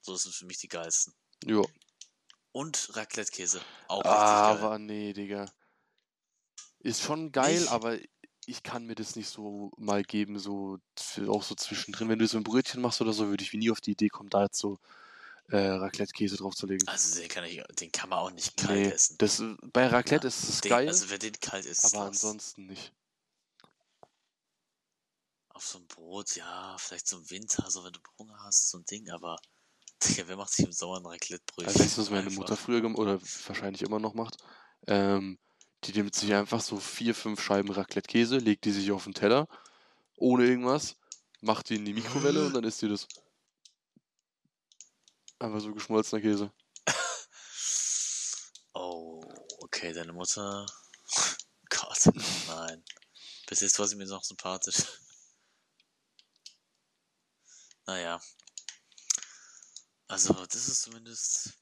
So 0.00 0.16
sind 0.16 0.34
für 0.34 0.46
mich 0.46 0.58
die 0.58 0.68
geilsten. 0.68 1.14
Jo. 1.44 1.68
Und 2.52 2.88
Raclette-Käse. 2.96 3.60
Auch 3.88 4.02
geil. 4.02 4.12
Aber 4.12 4.78
nee, 4.78 5.12
Digga. 5.12 5.46
Ist 6.80 7.02
schon 7.02 7.32
geil, 7.32 7.58
Nicht? 7.60 7.70
aber 7.70 7.98
ich 8.46 8.62
kann 8.62 8.86
mir 8.86 8.94
das 8.94 9.16
nicht 9.16 9.28
so 9.28 9.72
mal 9.76 10.02
geben, 10.04 10.38
so 10.38 10.78
auch 11.26 11.42
so 11.42 11.54
zwischendrin. 11.56 12.08
Wenn 12.08 12.18
du 12.20 12.26
so 12.28 12.36
ein 12.38 12.44
Brötchen 12.44 12.80
machst 12.80 13.00
oder 13.00 13.12
so, 13.12 13.28
würde 13.28 13.42
ich 13.42 13.52
nie 13.52 13.70
auf 13.70 13.80
die 13.80 13.90
Idee 13.92 14.08
kommen, 14.08 14.30
da 14.30 14.44
jetzt 14.44 14.58
so 14.58 14.78
äh, 15.48 15.56
Raclette-Käse 15.58 16.36
draufzulegen. 16.36 16.86
Also 16.86 17.18
den 17.20 17.28
kann 17.28 17.44
ich, 17.44 17.62
den 17.80 17.90
kann 17.92 18.08
man 18.08 18.20
auch 18.20 18.30
nicht 18.30 18.56
kalt 18.56 18.70
Nee, 18.78 18.90
essen. 18.90 19.16
das, 19.18 19.42
bei 19.72 19.86
Raclette 19.88 20.26
Ja, 20.26 20.28
ist 20.28 20.48
es 20.48 20.60
Den, 20.60 20.70
geil, 20.70 20.88
Also 20.88 21.10
wer 21.10 21.18
den 21.18 21.38
kalt 21.40 21.66
isst, 21.66 21.84
aber 21.86 22.04
lass. 22.06 22.24
ansonsten 22.24 22.66
nicht. 22.66 22.92
Auf 25.56 25.66
so 25.66 25.78
ein 25.78 25.86
Brot, 25.86 26.36
ja, 26.36 26.76
vielleicht 26.78 27.08
so 27.08 27.16
im 27.16 27.30
Winter, 27.30 27.70
so 27.70 27.82
wenn 27.82 27.92
du 27.92 28.00
Hunger 28.18 28.38
hast, 28.44 28.70
so 28.70 28.78
ein 28.78 28.84
Ding, 28.84 29.10
aber 29.10 29.38
Digga, 30.04 30.28
wer 30.28 30.36
macht 30.36 30.52
sich 30.52 30.66
im 30.66 30.72
Sommer 30.72 30.98
ein 30.98 31.06
Raclette-Brötchen? 31.06 31.68
Also 31.68 31.80
weißt 31.80 31.96
du, 31.96 32.00
was 32.02 32.10
meine 32.10 32.26
Einfach. 32.26 32.36
Mutter 32.36 32.56
früher 32.56 32.82
gemacht 32.82 32.98
oder 32.98 33.20
wahrscheinlich 33.46 33.82
immer 33.82 33.98
noch 33.98 34.12
macht? 34.12 34.36
Ähm, 34.86 35.38
die 35.84 35.92
nimmt 35.92 36.14
sich 36.14 36.34
einfach 36.34 36.60
so 36.60 36.78
vier, 36.78 37.14
fünf 37.14 37.42
Scheiben 37.42 37.70
Raclette-Käse, 37.70 38.36
legt 38.36 38.66
die 38.66 38.72
sich 38.72 38.92
auf 38.92 39.04
den 39.04 39.14
Teller, 39.14 39.48
ohne 40.16 40.44
irgendwas, 40.44 40.96
macht 41.40 41.70
die 41.70 41.76
in 41.76 41.86
die 41.86 41.94
Mikrowelle 41.94 42.46
und 42.46 42.54
dann 42.54 42.64
isst 42.64 42.82
die 42.82 42.88
das. 42.88 43.08
Einfach 45.38 45.60
so 45.60 45.72
geschmolzener 45.72 46.20
Käse. 46.20 46.52
Oh, 48.78 49.22
okay, 49.60 49.94
deine 49.94 50.12
Mutter. 50.12 50.66
Gott, 51.70 52.12
nein. 52.46 52.84
Bis 53.46 53.60
jetzt 53.60 53.78
war 53.78 53.88
sie 53.88 53.96
mir 53.96 54.04
noch 54.04 54.22
sympathisch. 54.22 54.84
Naja. 57.86 58.20
Also, 60.08 60.32
das 60.46 60.68
ist 60.68 60.82
zumindest 60.82 61.54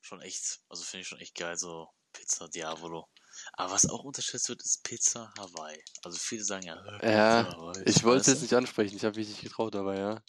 schon 0.00 0.20
echt, 0.22 0.60
also 0.68 0.84
finde 0.84 1.02
ich 1.02 1.08
schon 1.08 1.20
echt 1.20 1.34
geil, 1.36 1.56
so 1.58 1.88
Pizza 2.12 2.48
Diavolo. 2.48 3.08
Aber 3.54 3.72
was 3.74 3.88
auch 3.90 4.04
unterschätzt 4.04 4.48
wird, 4.50 4.62
ist 4.64 4.82
Pizza 4.84 5.32
Hawaii. 5.38 5.82
Also 6.04 6.18
viele 6.18 6.44
sagen 6.44 6.66
ja, 6.66 6.76
äh, 6.76 7.00
Ja, 7.02 7.40
Pizza 7.40 7.52
Hawaii, 7.52 7.86
Ich 7.86 8.04
wollte 8.04 8.22
es 8.22 8.26
weißt 8.26 8.28
jetzt 8.28 8.42
nicht 8.42 8.54
ansprechen, 8.54 8.96
ich 8.96 9.04
habe 9.04 9.18
mich 9.18 9.28
nicht 9.28 9.40
getraut, 9.42 9.74
aber 9.76 9.96
ja. 9.98 10.22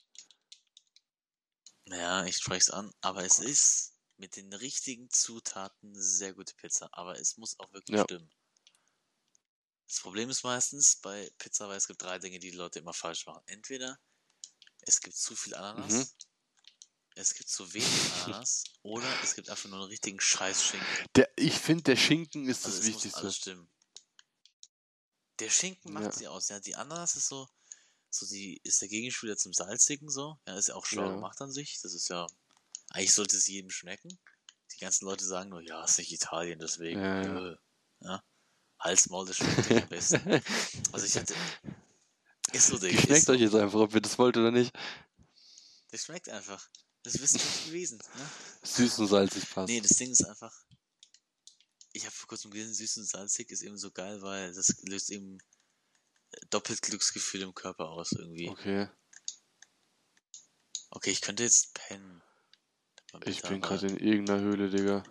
du? 1.85 1.95
Ja, 1.95 2.23
ich 2.25 2.37
spreche 2.37 2.59
es 2.59 2.69
an, 2.69 2.93
aber 3.01 3.25
es 3.25 3.39
ist 3.39 3.97
mit 4.15 4.37
den 4.37 4.53
richtigen 4.53 5.09
Zutaten 5.09 5.93
sehr 5.93 6.33
gute 6.33 6.53
Pizza, 6.55 6.87
aber 6.93 7.19
es 7.19 7.35
muss 7.35 7.59
auch 7.59 7.73
wirklich 7.73 7.99
Ja. 7.99 8.01
stimmen. 8.01 8.31
Das 9.87 9.99
Problem 9.99 10.29
ist 10.29 10.45
meistens 10.45 10.95
bei 11.01 11.29
Pizza 11.37 11.65
Hawaii, 11.65 11.75
es 11.75 11.87
gibt 11.87 12.01
drei 12.01 12.17
Dinge, 12.17 12.39
die 12.39 12.51
die 12.51 12.55
Leute 12.55 12.79
immer 12.79 12.93
falsch 12.93 13.25
machen. 13.25 13.43
Entweder 13.45 13.99
es 14.89 15.01
gibt 15.01 15.15
zu 15.15 15.35
viel 15.35 15.53
Ananas, 15.55 15.93
Mhm. 15.93 16.07
es 17.15 17.33
gibt 17.35 17.49
zu 17.49 17.71
wenig 17.73 18.13
Ananas 18.25 18.63
oder 18.81 19.07
es 19.23 19.35
gibt 19.35 19.49
einfach 19.49 19.69
nur 19.69 19.79
einen 19.79 19.87
richtigen 19.89 20.19
Scheiß-Schinken. 20.19 20.87
Der, 21.15 21.29
ich 21.35 21.53
finde, 21.53 21.83
der 21.83 21.95
Schinken 21.95 22.47
ist 22.49 22.65
Also 22.65 22.77
das 22.77 22.85
muss 22.87 22.95
Wichtigste. 22.95 23.19
alles 23.19 23.35
stimmen. 23.37 23.69
Der 25.39 25.49
Schinken 25.49 25.93
macht 25.93 26.05
Ja. 26.05 26.11
sie 26.11 26.27
aus. 26.27 26.49
Ja, 26.49 26.59
die 26.59 26.75
Ananas 26.75 27.15
ist 27.15 27.27
so, 27.27 27.47
so 28.09 28.25
die 28.27 28.59
ist 28.63 28.81
der 28.81 28.89
Gegenspieler 28.89 29.37
zum 29.37 29.53
salzigen 29.53 30.09
so. 30.09 30.37
Ja, 30.45 30.57
ist 30.57 30.67
ja 30.69 30.75
auch 30.75 30.85
schlau 30.85 31.05
Ja. 31.05 31.13
gemacht 31.15 31.39
an 31.41 31.51
sich. 31.51 31.79
Das 31.81 31.93
ist 31.93 32.09
ja 32.09 32.27
eigentlich 32.91 33.13
sollte 33.13 33.37
es 33.37 33.47
jedem 33.47 33.69
schmecken. 33.69 34.19
Die 34.73 34.77
ganzen 34.79 35.05
Leute 35.05 35.23
sagen 35.25 35.49
nur, 35.49 35.61
ja, 35.61 35.83
ist 35.83 35.97
nicht 35.99 36.11
Italien, 36.11 36.59
deswegen. 36.59 36.99
Ja, 36.99 37.21
ja. 37.23 37.57
ja. 38.01 38.23
Halsmaul, 38.79 39.27
das 39.27 39.37
schmeckt 39.37 39.71
am 39.71 39.89
besten. 39.89 40.19
Also 40.93 41.05
ich 41.05 41.15
hatte 41.17 41.35
ist 42.53 42.67
so, 42.67 42.77
Digga. 42.77 42.93
ist 42.93 43.01
Geschmeckt 43.01 43.25
so. 43.25 43.33
euch 43.33 43.41
jetzt 43.41 43.55
einfach, 43.55 43.79
ob 43.79 43.93
ihr 43.93 44.01
das 44.01 44.17
wollt 44.17 44.37
oder 44.37 44.51
nicht. 44.51 44.73
Das 45.91 46.05
schmeckt 46.05 46.29
einfach. 46.29 46.69
Das 47.03 47.15
ist 47.15 47.21
wissenschaftlich 47.21 47.65
gewesen. 47.73 47.97
Ne? 47.97 48.29
Süß 48.63 48.99
und 48.99 49.07
salzig 49.07 49.49
passt. 49.49 49.69
Nee, 49.69 49.81
das 49.81 49.91
Ding 49.91 50.11
ist 50.11 50.25
einfach. 50.25 50.53
Ich 51.91 52.05
habe 52.05 52.13
vor 52.15 52.27
kurzem 52.27 52.51
gelesen, 52.51 52.73
süß 52.73 52.97
und 52.97 53.07
salzig 53.07 53.49
ist 53.49 53.63
eben 53.63 53.77
so 53.77 53.91
geil, 53.91 54.21
weil 54.21 54.53
das 54.53 54.75
löst 54.83 55.09
eben 55.09 55.39
doppelt 56.51 56.81
Glücksgefühl 56.83 57.41
im 57.41 57.55
Körper 57.55 57.89
aus 57.89 58.11
irgendwie. 58.11 58.49
Okay, 58.49 58.87
Okay, 60.91 61.11
ich 61.11 61.21
könnte 61.21 61.43
jetzt 61.43 61.73
pennen. 61.73 62.21
Ich 63.25 63.41
bin 63.43 63.61
gerade 63.61 63.87
in 63.87 63.97
irgendeiner 63.97 64.41
Höhle, 64.41 64.69
Digga. 64.69 65.03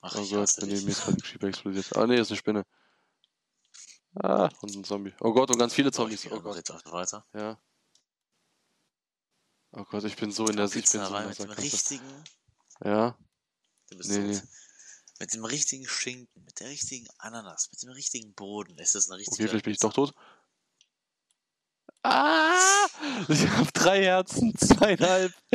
Ach, 0.00 0.16
Oh 0.16 0.22
ich 0.22 0.30
Gott, 0.30 0.50
neben 0.62 0.84
mir 0.84 0.90
ist 0.90 1.02
gerade 1.02 1.16
ein 1.16 1.22
Creeper 1.22 1.46
explodiert. 1.48 1.96
Ah, 1.96 2.06
nee, 2.06 2.18
ist 2.18 2.30
eine 2.30 2.36
Spinne. 2.36 2.64
Ah, 4.14 4.50
und 4.60 4.74
ein 4.76 4.84
Zombie. 4.84 5.14
Oh 5.20 5.32
Gott, 5.32 5.50
und 5.50 5.58
ganz 5.58 5.74
viele 5.74 5.88
Oh, 5.88 5.92
Zombies. 5.92 6.26
Oh 6.30 6.40
Gott, 6.40 6.56
jetzt 6.56 6.70
weiter. 6.92 7.24
ja. 7.34 7.58
Oh 9.74 9.84
Gott, 9.84 10.04
ich 10.04 10.16
bin 10.16 10.30
so 10.30 10.46
in 10.46 10.56
der 10.56 10.66
ich 10.66 10.72
bin 10.74 10.84
so 10.84 10.98
in 10.98 11.12
der 11.12 11.26
mit 11.28 11.38
dem 11.38 11.50
richtigen, 11.50 12.24
Ja, 12.84 13.16
du 13.88 13.96
bist 13.96 14.10
Nee, 14.10 14.18
nee. 14.18 14.40
Mit 15.18 15.32
dem 15.32 15.44
richtigen 15.46 15.86
Schinken, 15.86 16.44
mit 16.44 16.60
der 16.60 16.68
richtigen 16.68 17.06
Ananas, 17.18 17.70
mit 17.70 17.82
dem 17.82 17.90
richtigen 17.90 18.34
Boden. 18.34 18.76
Ist 18.78 18.94
das 18.94 19.08
eine 19.08 19.18
richtige 19.18 19.36
okay, 19.36 19.48
vielleicht 19.48 19.64
bin 19.64 19.72
ich 19.72 19.78
doch 19.78 19.94
tot. 19.94 20.12
Ah! 22.02 22.86
Ich 23.28 23.48
habe 23.48 23.70
drei 23.72 24.02
Herzen, 24.02 24.52
zweieinhalb. 24.58 25.32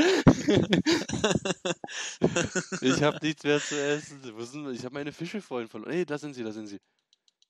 ich 2.81 3.03
habe 3.03 3.19
nichts 3.21 3.43
mehr 3.43 3.59
zu 3.61 3.75
essen. 3.79 4.73
Ich 4.73 4.85
habe 4.85 4.93
meine 4.93 5.11
Fische 5.11 5.41
vorhin 5.41 5.67
verloren. 5.67 5.91
Hey, 5.91 6.05
da 6.05 6.17
sind 6.17 6.33
sie, 6.33 6.43
da 6.43 6.51
sind 6.51 6.67
sie. 6.67 6.79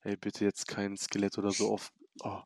Hey, 0.02 0.16
bitte 0.16 0.45
jetzt 0.45 0.68
kein 0.68 0.98
Skelett 0.98 1.38
oder 1.38 1.52
so 1.52 1.74
auf. 1.74 1.91
Oh. 2.22 2.41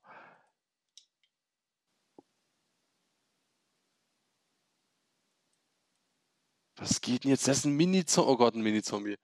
Was 6.78 6.99
geht 7.02 7.24
denn 7.24 7.32
jetzt? 7.32 7.47
Das 7.47 7.60
ist 7.60 7.66
ein 7.66 7.76
Mini-Zombie. 7.76 8.32
Oh 8.32 8.38
Gott, 8.38 8.56
ein 8.56 8.62
Mini-Zombie. 8.62 9.18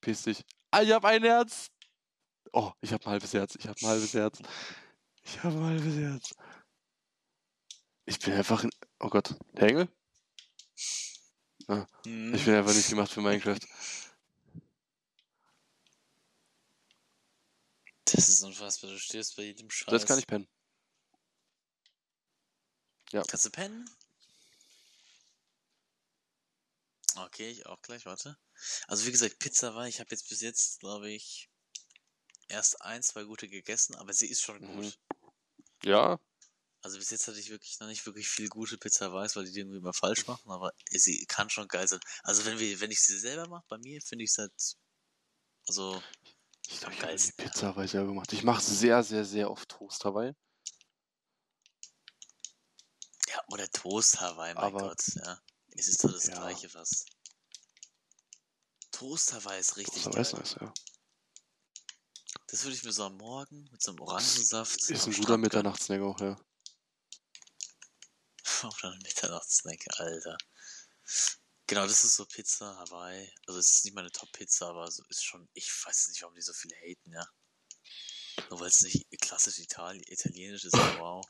Piss 0.00 0.22
dich. 0.22 0.42
Ah, 0.70 0.82
ich 0.82 0.92
habe 0.92 1.08
ein 1.08 1.22
Herz. 1.22 1.70
Oh, 2.52 2.72
ich 2.80 2.92
habe 2.92 3.04
ein 3.04 3.10
halbes 3.10 3.34
Herz. 3.34 3.54
Ich 3.56 3.68
habe 3.68 3.78
ein 3.82 3.86
halbes 3.86 4.14
Herz. 4.14 4.38
Ich 5.22 5.42
habe 5.42 5.56
ein 5.56 5.64
halbes 5.64 5.96
Herz. 5.96 6.34
Ich 8.06 8.18
bin 8.18 8.32
einfach 8.32 8.64
ein. 8.64 8.70
Oh 9.00 9.08
Gott. 9.08 9.36
Der 9.52 9.68
Engel? 9.68 9.88
Hm. 11.68 12.34
Ich 12.34 12.44
bin 12.44 12.54
einfach 12.54 12.74
nicht 12.74 12.88
gemacht 12.88 13.12
für 13.12 13.20
Minecraft. 13.20 13.60
Das 18.20 18.28
ist 18.28 18.42
unfassbar, 18.42 18.90
du 18.90 18.98
stehst 18.98 19.36
bei 19.36 19.44
jedem 19.44 19.70
Scheiß. 19.70 19.86
Das 19.90 20.06
kann 20.06 20.18
ich 20.18 20.26
pennen. 20.26 20.48
Kannst 23.10 23.44
du 23.44 23.50
pennen? 23.50 23.88
Okay, 27.16 27.50
ich 27.50 27.66
auch 27.66 27.80
gleich, 27.82 28.06
warte. 28.06 28.38
Also 28.86 29.06
wie 29.06 29.10
gesagt, 29.12 29.38
Pizza 29.38 29.74
war, 29.74 29.88
ich 29.88 30.00
habe 30.00 30.10
jetzt 30.10 30.28
bis 30.28 30.40
jetzt, 30.40 30.80
glaube 30.80 31.10
ich, 31.10 31.50
erst 32.48 32.82
ein, 32.82 33.02
zwei 33.02 33.24
gute 33.24 33.48
gegessen, 33.48 33.94
aber 33.96 34.12
sie 34.12 34.28
ist 34.28 34.42
schon 34.42 34.60
Mhm. 34.60 34.82
gut. 34.82 34.98
Ja, 35.82 36.20
Also 36.82 36.98
bis 36.98 37.10
jetzt 37.10 37.28
hatte 37.28 37.38
ich 37.38 37.50
wirklich 37.50 37.78
noch 37.80 37.88
nicht 37.88 38.06
wirklich 38.06 38.28
viel 38.28 38.48
gute 38.48 38.78
Pizza 38.78 39.12
weiß, 39.12 39.36
weil 39.36 39.44
die 39.44 39.52
die 39.52 39.60
irgendwie 39.60 39.78
immer 39.78 39.92
falsch 39.92 40.26
machen, 40.26 40.50
aber 40.50 40.72
sie 40.90 41.26
kann 41.26 41.50
schon 41.50 41.68
geil 41.68 41.86
sein. 41.86 42.00
Also 42.22 42.46
wenn 42.46 42.58
wir, 42.58 42.80
wenn 42.80 42.90
ich 42.90 43.00
sie 43.02 43.18
selber 43.18 43.46
mache, 43.48 43.64
bei 43.68 43.76
mir 43.78 44.00
finde 44.00 44.24
ich 44.24 44.30
es 44.30 44.38
halt, 44.38 44.52
also 45.68 46.02
ich 46.68 46.78
glaube, 46.80 46.94
ich 46.94 47.00
Geil. 47.00 47.10
habe 47.18 47.22
die 47.22 47.32
Pizza 47.42 47.66
Hawaii 47.68 47.88
selber 47.88 48.08
gemacht. 48.08 48.32
Ich 48.32 48.42
mache 48.42 48.62
sehr, 48.62 49.02
sehr, 49.02 49.24
sehr 49.24 49.50
oft 49.50 49.68
Toast 49.68 50.04
Hawaii. 50.04 50.32
ja, 53.28 53.42
oder 53.48 53.68
Toast 53.70 54.20
Hawaii, 54.20 54.54
mein 54.54 54.64
Aber- 54.64 54.78
Gott, 54.88 55.02
ja. 55.16 55.40
Es 55.72 55.88
ist 55.88 56.02
doch 56.04 56.12
das 56.12 56.26
Ja. 56.26 56.34
gleiche 56.34 56.68
fast. 56.68 57.06
Toast 58.90 59.32
Hawaii 59.32 59.60
ist 59.60 59.76
richtig 59.76 60.02
Toast 60.02 60.06
Hawaii 60.08 60.22
ist 60.22 60.32
geil. 60.32 60.40
nice, 60.40 60.56
ja. 60.60 60.74
Das 62.48 62.64
würde 62.64 62.74
ich 62.76 62.82
mir 62.84 62.92
so 62.92 63.04
am 63.04 63.16
Morgen 63.16 63.68
mit 63.70 63.80
so 63.80 63.92
einem 63.92 64.00
Orangensaft. 64.00 64.90
Ist 64.90 65.06
ein 65.06 65.12
guter. 65.14 65.38
Mitternachtssnack 65.38 66.00
auch, 66.00 66.20
ja. 66.20 66.36
Oder 68.64 68.92
ein 68.92 68.98
Mitternachtssnack, 68.98 69.78
Alter. 69.98 70.36
Genau, 71.70 71.86
das 71.86 72.02
ist 72.02 72.16
so 72.16 72.26
Pizza 72.26 72.76
Hawaii. 72.78 73.32
Also 73.46 73.60
es 73.60 73.70
ist 73.70 73.84
nicht 73.84 73.94
meine 73.94 74.10
Top-Pizza, 74.10 74.70
aber 74.70 74.90
so 74.90 75.04
ist 75.08 75.22
schon, 75.24 75.48
ich 75.54 75.70
weiß 75.86 76.08
nicht, 76.08 76.20
warum 76.20 76.34
die 76.34 76.42
so 76.42 76.52
viele 76.52 76.74
haten, 76.74 77.12
ja. 77.12 77.24
Nur 78.48 78.58
weil 78.58 78.66
es 78.66 78.80
nicht 78.80 79.06
klassisch 79.20 79.60
Itali 79.60 80.02
italienisch 80.08 80.64
ist, 80.64 80.74
wow. 80.74 81.24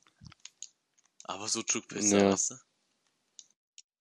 Aber 1.25 1.47
so 1.47 1.63
Chuk-Pizza, 1.63 2.17
Ja. 2.17 2.33
weißt 2.33 2.53
du? 2.53 2.59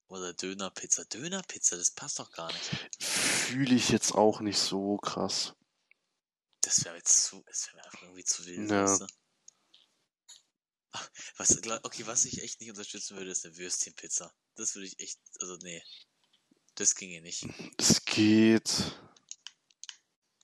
Oder 0.07 0.33
Döner-Pizza. 0.33 1.03
Döner-Pizza, 1.03 1.75
das 1.75 1.91
passt 1.91 2.19
doch 2.19 2.31
gar 2.31 2.49
nicht. 2.53 3.03
Fühle 3.03 3.75
ich 3.75 3.89
jetzt 3.89 4.13
auch 4.13 4.39
nicht 4.39 4.59
so 4.59 4.95
krass. 4.95 5.53
Das 6.61 6.85
wäre 6.85 6.95
jetzt 6.95 7.21
zu, 7.25 7.43
das 7.47 7.67
wäre 7.67 7.75
mir 7.75 7.83
einfach 7.83 8.01
irgendwie 8.03 8.23
zu 8.23 8.45
wild, 8.45 8.71
Ja. 8.71 8.85
weißt 8.85 9.01
du? 9.01 9.07
Ach, 10.91 11.09
Was, 11.35 11.57
okay, 11.83 12.07
was 12.07 12.23
ich 12.23 12.41
echt 12.41 12.61
nicht 12.61 12.69
unterstützen 12.69 13.17
würde, 13.17 13.29
ist 13.29 13.45
eine 13.45 13.57
Würstchenpizza. 13.57 14.33
Das 14.55 14.75
würde 14.75 14.87
ich 14.87 14.97
echt, 14.99 15.19
also 15.41 15.57
nee. 15.57 15.83
Das 16.79 16.95
ginge 16.95 17.19
nicht. 17.19 17.45
Es 17.77 18.05
geht. 18.05 18.71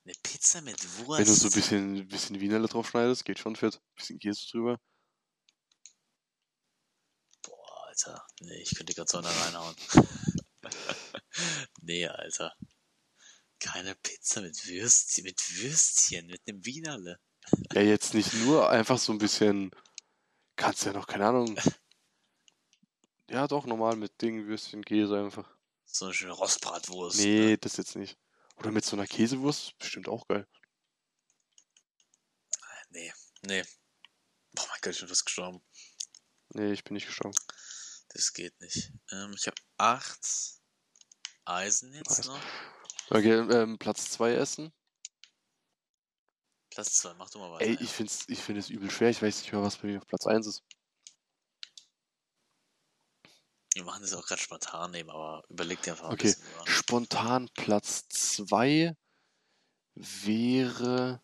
Eine 0.04 0.14
Pizza 0.22 0.60
mit 0.60 0.78
Wurst. 0.98 1.20
Wenn 1.22 1.28
du 1.28 1.34
so 1.34 1.48
ein 1.48 1.54
bisschen, 1.54 2.08
bisschen 2.10 2.42
Wienerle 2.42 2.68
drauf 2.68 2.90
schneidest, 2.90 3.24
geht 3.24 3.40
schon 3.40 3.56
fit. 3.56 3.82
Bisschen 3.96 4.20
Käse 4.20 4.46
drüber. 4.52 4.78
Boah, 7.42 7.88
Alter. 7.88 8.28
Nee, 8.42 8.62
ich 8.62 8.76
könnte 8.76 8.94
gerade 8.94 9.10
so 9.10 9.20
eine 9.20 9.30
reinhauen. 9.30 9.76
nee, 11.82 12.06
Alter. 12.06 12.54
Keine 13.60 13.96
Pizza 13.96 14.42
mit 14.42 14.68
Würstchen, 14.68 15.24
mit 15.24 15.40
Würstchen, 15.62 16.28
mit 16.28 16.42
einem 16.50 16.66
Wienerle. 16.66 17.18
Ja, 17.72 17.82
jetzt 17.82 18.14
nicht 18.14 18.34
nur 18.34 18.70
einfach 18.70 19.00
so 19.00 19.14
ein 19.14 19.20
bisschen. 19.20 19.72
Kannst 20.58 20.84
ja 20.84 20.92
noch, 20.92 21.08
keine 21.08 21.28
Ahnung. 21.28 21.58
Ja, 23.28 23.48
doch, 23.48 23.66
normal 23.66 23.96
mit 23.96 24.22
Ding, 24.22 24.46
Würstchen, 24.46 24.86
Käse 24.86 25.18
einfach. 25.18 25.55
So 25.96 26.04
eine 26.06 26.14
schöne 26.14 26.34
Rostbratwurst. 26.34 27.20
Nee, 27.20 27.52
Ne? 27.52 27.58
das 27.58 27.78
jetzt 27.78 27.96
nicht. 27.96 28.18
Oder 28.58 28.72
mit 28.72 28.84
so 28.84 28.98
einer 28.98 29.08
Käsewurst, 29.08 29.78
bestimmt 29.78 30.10
auch 30.10 30.28
geil. 30.28 30.46
Nee, 32.90 33.14
nee. 33.44 33.64
Oh 34.60 34.64
mein 34.68 34.80
Gott, 34.82 34.94
ich 34.94 35.00
bin 35.00 35.08
fast 35.08 35.24
gestorben. 35.24 35.64
Nee, 36.50 36.74
ich 36.74 36.84
bin 36.84 36.96
nicht 36.96 37.06
gestorben. 37.08 37.38
Das 38.10 38.34
geht 38.34 38.60
nicht. 38.60 38.92
Ähm, 39.12 39.34
ich 39.38 39.48
habe 39.48 39.56
acht 39.78 40.20
Eisen 41.46 41.94
jetzt 41.94 42.10
Nice. 42.18 42.28
noch. 42.28 42.42
Okay, 43.10 43.32
ähm, 43.34 43.78
Platz 43.80 44.12
2 44.12 44.34
essen. 44.34 44.74
Platz 46.72 46.96
zwei, 46.96 47.14
mach 47.14 47.30
du 47.30 47.40
mal 47.40 47.52
weiter. 47.54 47.66
Ey, 47.68 47.78
ich 47.80 47.90
find's, 47.90 48.26
ich 48.28 48.40
find 48.40 48.60
es 48.60 48.70
übel 48.70 48.92
schwer. 48.92 49.10
Ich 49.10 49.22
weiß 49.22 49.40
nicht 49.44 49.54
mehr, 49.54 49.62
was 49.62 49.78
bei 49.78 49.88
mir 49.88 50.00
auf 50.00 50.08
Platz 50.08 50.28
1 50.28 50.46
ist. 50.46 50.62
Wir 53.76 53.84
machen 53.84 54.04
das 54.04 54.14
auch 54.14 54.26
gerade 54.26 54.42
spontan 54.42 54.92
nehmen, 54.92 55.10
aber 55.10 55.44
überleg 55.50 55.82
dir 55.82 55.92
einfach 55.92 56.06
mal 56.06 56.14
Okay. 56.14 56.30
ein 56.30 56.40
bisschen. 56.40 56.48
Oder? 56.54 56.72
Spontan 56.72 57.50
Platz 57.56 58.08
2 58.08 58.96
wäre. 59.96 61.22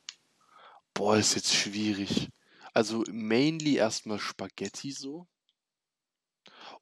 Boah, 0.93 1.15
ist 1.15 1.35
jetzt 1.35 1.53
schwierig. 1.53 2.27
Also 2.73 3.05
mainly 3.09 3.77
erstmal 3.77 4.19
Spaghetti 4.19 4.91
so. 4.91 5.29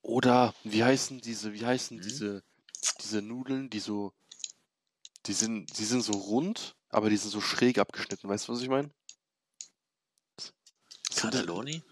Oder 0.01 0.55
wie 0.63 0.84
heißen 0.84 1.22
diese, 1.22 1.53
wie 1.53 1.63
heißen 1.63 1.97
Mhm. 1.97 2.01
diese, 2.01 2.43
diese 2.99 3.22
Nudeln, 3.22 3.70
die 3.70 3.80
so. 3.80 4.11
Die 5.28 5.34
sind, 5.34 5.78
die 5.78 5.86
sind 5.86 6.01
so 6.01 6.13
rund, 6.13 6.76
aber 6.89 7.11
die 7.11 7.17
sind 7.17 7.30
so 7.30 7.41
schräg 7.41 7.78
abgeschnitten. 7.78 8.28
Weißt 8.28 8.47
du, 8.47 8.53
was 8.53 8.61
ich 8.61 8.70
meine? 8.70 8.89
Cannelloni? 11.15 11.84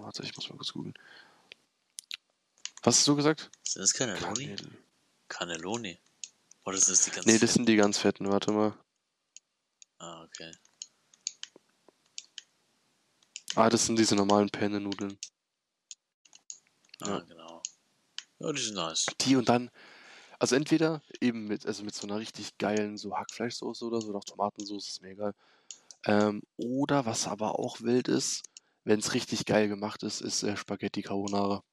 Warte, 0.00 0.22
ich 0.22 0.34
muss 0.34 0.48
mal 0.48 0.56
kurz 0.56 0.72
googeln. 0.72 0.94
Was 2.82 2.98
hast 2.98 3.08
du 3.08 3.16
gesagt? 3.16 3.50
Sind 3.64 3.82
das 3.82 3.92
Cannelloni? 3.92 4.46
Kanel- 4.56 4.78
Cannelloni. 5.28 5.98
Oder 6.64 6.78
sind 6.78 6.90
das 6.96 7.04
die 7.04 7.10
ganz 7.10 7.26
Nee, 7.26 7.32
das 7.32 7.40
fetten? 7.40 7.52
sind 7.52 7.68
die 7.68 7.76
ganz 7.76 7.98
fetten. 7.98 8.28
Warte 8.30 8.52
mal. 8.52 8.74
Ah, 9.98 10.22
okay. 10.24 10.52
Ah, 13.54 13.68
das 13.68 13.86
sind 13.86 13.98
diese 13.98 14.14
normalen 14.14 14.50
Penne-Nudeln. 14.50 15.18
Ah, 17.00 17.08
Ja. 17.08 17.18
genau. 17.20 17.62
Ja, 18.38 18.52
die 18.52 18.62
sind 18.62 18.74
nice. 18.74 19.06
Die 19.22 19.34
und 19.36 19.48
dann, 19.48 19.70
also 20.38 20.54
entweder 20.54 21.02
eben 21.20 21.46
mit, 21.48 21.66
also 21.66 21.82
mit 21.82 21.94
so 21.94 22.06
einer 22.06 22.18
richtig 22.18 22.56
geilen 22.58 22.96
so 22.96 23.16
Hackfleischsoße 23.16 23.84
oder 23.84 24.00
so, 24.00 24.08
oder 24.10 24.18
auch 24.18 24.24
Tomatensauce, 24.24 24.86
ist 24.88 25.02
mir 25.02 25.10
egal. 25.10 25.34
Ähm, 26.04 26.42
oder 26.56 27.06
was 27.06 27.26
aber 27.26 27.58
auch 27.58 27.80
wild 27.80 28.06
ist, 28.06 28.44
wenn 28.84 29.00
es 29.00 29.14
richtig 29.14 29.44
geil 29.46 29.66
gemacht 29.68 30.04
ist, 30.04 30.20
ist 30.20 30.44
äh, 30.44 30.56
Spaghetti 30.56 31.02
Carbonara. 31.02 31.64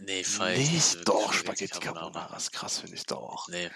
Nee, 0.00 0.24
feier 0.24 0.56
ich 0.56 0.70
Nicht 0.72 1.08
doch, 1.08 1.32
Spaghetti 1.32 1.78
Carbonara. 1.78 2.36
Ist 2.36 2.52
krass, 2.52 2.80
finde 2.80 2.96
ich 2.96 3.04
doch. 3.04 3.48
Nee, 3.48 3.70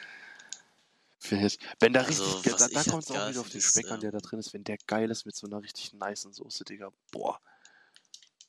Find 1.21 1.45
ich, 1.45 1.59
wenn 1.81 1.93
da 1.93 2.03
Also, 2.03 2.25
richtig, 2.25 2.57
da, 2.57 2.69
da 2.69 2.85
kommt 2.85 3.03
es 3.03 3.11
auch 3.11 3.29
wieder 3.29 3.41
auf 3.41 3.49
den 3.49 3.61
Speck 3.61 3.91
an, 3.91 4.01
der 4.01 4.13
da 4.13 4.19
drin 4.19 4.39
ist, 4.39 4.55
wenn 4.55 4.63
der 4.63 4.79
geil 4.87 5.11
ist 5.11 5.27
mit 5.27 5.35
so 5.35 5.47
einer 5.47 5.61
richtig 5.63 5.93
nicen 5.93 6.33
Soße, 6.33 6.65
Digga. 6.65 6.93
Boah. 7.11 7.41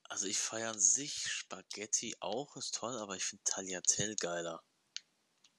also 0.03 0.27
ich 0.27 0.37
feiere 0.37 0.69
an 0.69 0.79
sich 0.79 1.27
Spaghetti 1.27 2.15
auch, 2.19 2.55
ist 2.57 2.75
toll, 2.75 2.95
aber 2.97 3.15
ich 3.15 3.23
finde 3.25 3.43
Tagliatelle 3.43 4.15
geiler. 4.15 4.63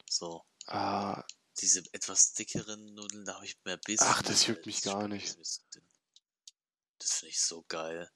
So, 0.09 0.45
Ah, 0.67 1.25
diese 1.59 1.83
etwas 1.93 2.33
dickeren 2.33 2.95
Nudeln, 2.95 3.25
da 3.25 3.35
habe 3.35 3.45
ich 3.45 3.59
mehr 3.65 3.77
Biss. 3.77 4.01
Ach, 4.03 4.23
das 4.23 4.47
juckt 4.47 4.67
mich 4.67 4.83
gar 4.83 5.09
nicht. 5.09 5.37
Das 5.39 7.13
finde 7.13 7.31
ich 7.31 7.41
so 7.41 7.65
geil. 7.67 8.09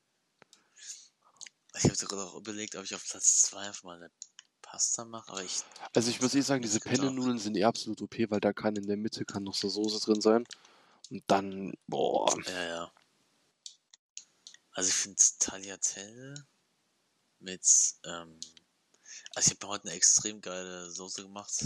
Ich 1.77 1.85
habe 1.85 1.97
sogar 1.97 2.27
auch 2.27 2.37
überlegt, 2.37 2.77
ob 2.77 2.85
ich 2.85 2.95
auf 2.95 3.05
Platz 3.05 3.43
2 3.43 3.59
einfach 3.59 3.83
mal 3.83 3.97
eine 3.97 4.11
Pasta 4.63 5.05
mache, 5.05 5.31
aber 5.31 5.43
ich. 5.43 5.63
Also 5.95 6.11
ich 6.11 6.21
muss 6.21 6.35
eh 6.35 6.41
sagen, 6.41 6.63
diese. 6.63 6.81
Penne-Nudeln 6.81 7.39
sind 7.39 7.57
eh 7.57 7.65
absolut 7.65 8.01
OP, 8.03 8.17
weil 8.31 8.41
da 8.41 8.53
kann 8.53 8.77
in 8.77 8.87
der 8.87 8.97
Mitte 8.97 9.25
kann 9.25 9.45
noch 9.45 9.55
so 9.55 9.69
Soße 9.69 10.05
drin 10.05 10.21
sein. 10.21 10.47
Und 11.11 11.23
dann, 11.27 11.75
boah. 11.87 12.35
Ja, 12.47 12.65
ja. 12.65 12.93
Also 14.73 14.89
ich 14.89 14.95
finde 14.95 15.21
Tagliatelle 15.39 16.47
mit, 17.39 17.65
ähm, 18.05 18.41
also 19.35 19.51
ich 19.51 19.57
habe 19.57 19.69
heute 19.69 19.89
eine 19.89 19.97
extrem 19.97 20.41
geile 20.41 20.91
Soße 20.91 21.23
gemacht 21.23 21.65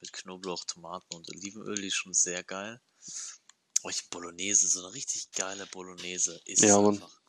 mit 0.00 0.12
Knoblauch, 0.12 0.64
Tomaten 0.64 1.14
und 1.14 1.28
Olivenöl, 1.30 1.76
die 1.76 1.88
ist 1.88 1.96
schon 1.96 2.14
sehr 2.14 2.42
geil. 2.44 2.80
Oh, 3.82 3.90
ich 3.90 4.08
Bolognese, 4.08 4.68
so 4.68 4.84
eine 4.84 4.94
richtig 4.94 5.30
geile 5.32 5.66
Bolognese 5.66 6.40
ist 6.44 6.62
Ja, 6.62 6.78
einfach. 6.78 7.20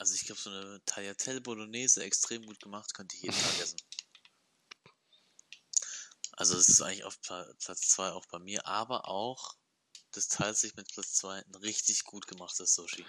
Also 0.00 0.14
ich 0.14 0.24
glaube, 0.24 0.40
so 0.40 0.48
eine 0.48 0.80
Tagliatelle 0.86 1.42
Bolognese 1.42 2.02
extrem 2.02 2.46
gut 2.46 2.58
gemacht, 2.58 2.94
könnte 2.94 3.14
ich 3.16 3.22
jeden 3.22 3.36
Tag 3.36 3.60
essen. 3.60 3.76
Also 6.32 6.56
es 6.56 6.70
ist 6.70 6.80
eigentlich 6.80 7.04
auf 7.04 7.20
Pla 7.20 7.46
Platz 7.62 7.90
2 7.90 8.08
auch 8.12 8.24
bei 8.24 8.38
mir, 8.38 8.66
aber 8.66 9.08
auch, 9.08 9.56
das 10.12 10.28
teilt 10.28 10.56
sich 10.56 10.74
mit 10.74 10.90
Platz 10.90 11.12
2 11.16 11.40
ein 11.40 11.54
richtig 11.56 12.04
gut 12.04 12.26
gemachtes 12.26 12.74
Sushi. 12.74 13.04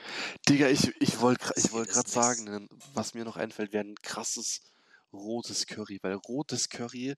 Digga, 0.50 0.68
ich, 0.68 0.94
ich 1.00 1.22
wollte 1.22 1.54
Das 1.56 1.64
ich 1.64 1.72
wollt 1.72 1.88
gerade 1.88 2.10
sagen, 2.10 2.44
ne, 2.44 2.68
was 2.94 3.14
mir 3.14 3.24
noch 3.24 3.38
einfällt, 3.38 3.72
wäre 3.72 3.86
ein 3.86 3.96
krasses 3.96 4.60
rotes 5.14 5.68
Curry, 5.68 5.98
weil 6.02 6.16
rotes 6.16 6.68
Curry, 6.68 7.16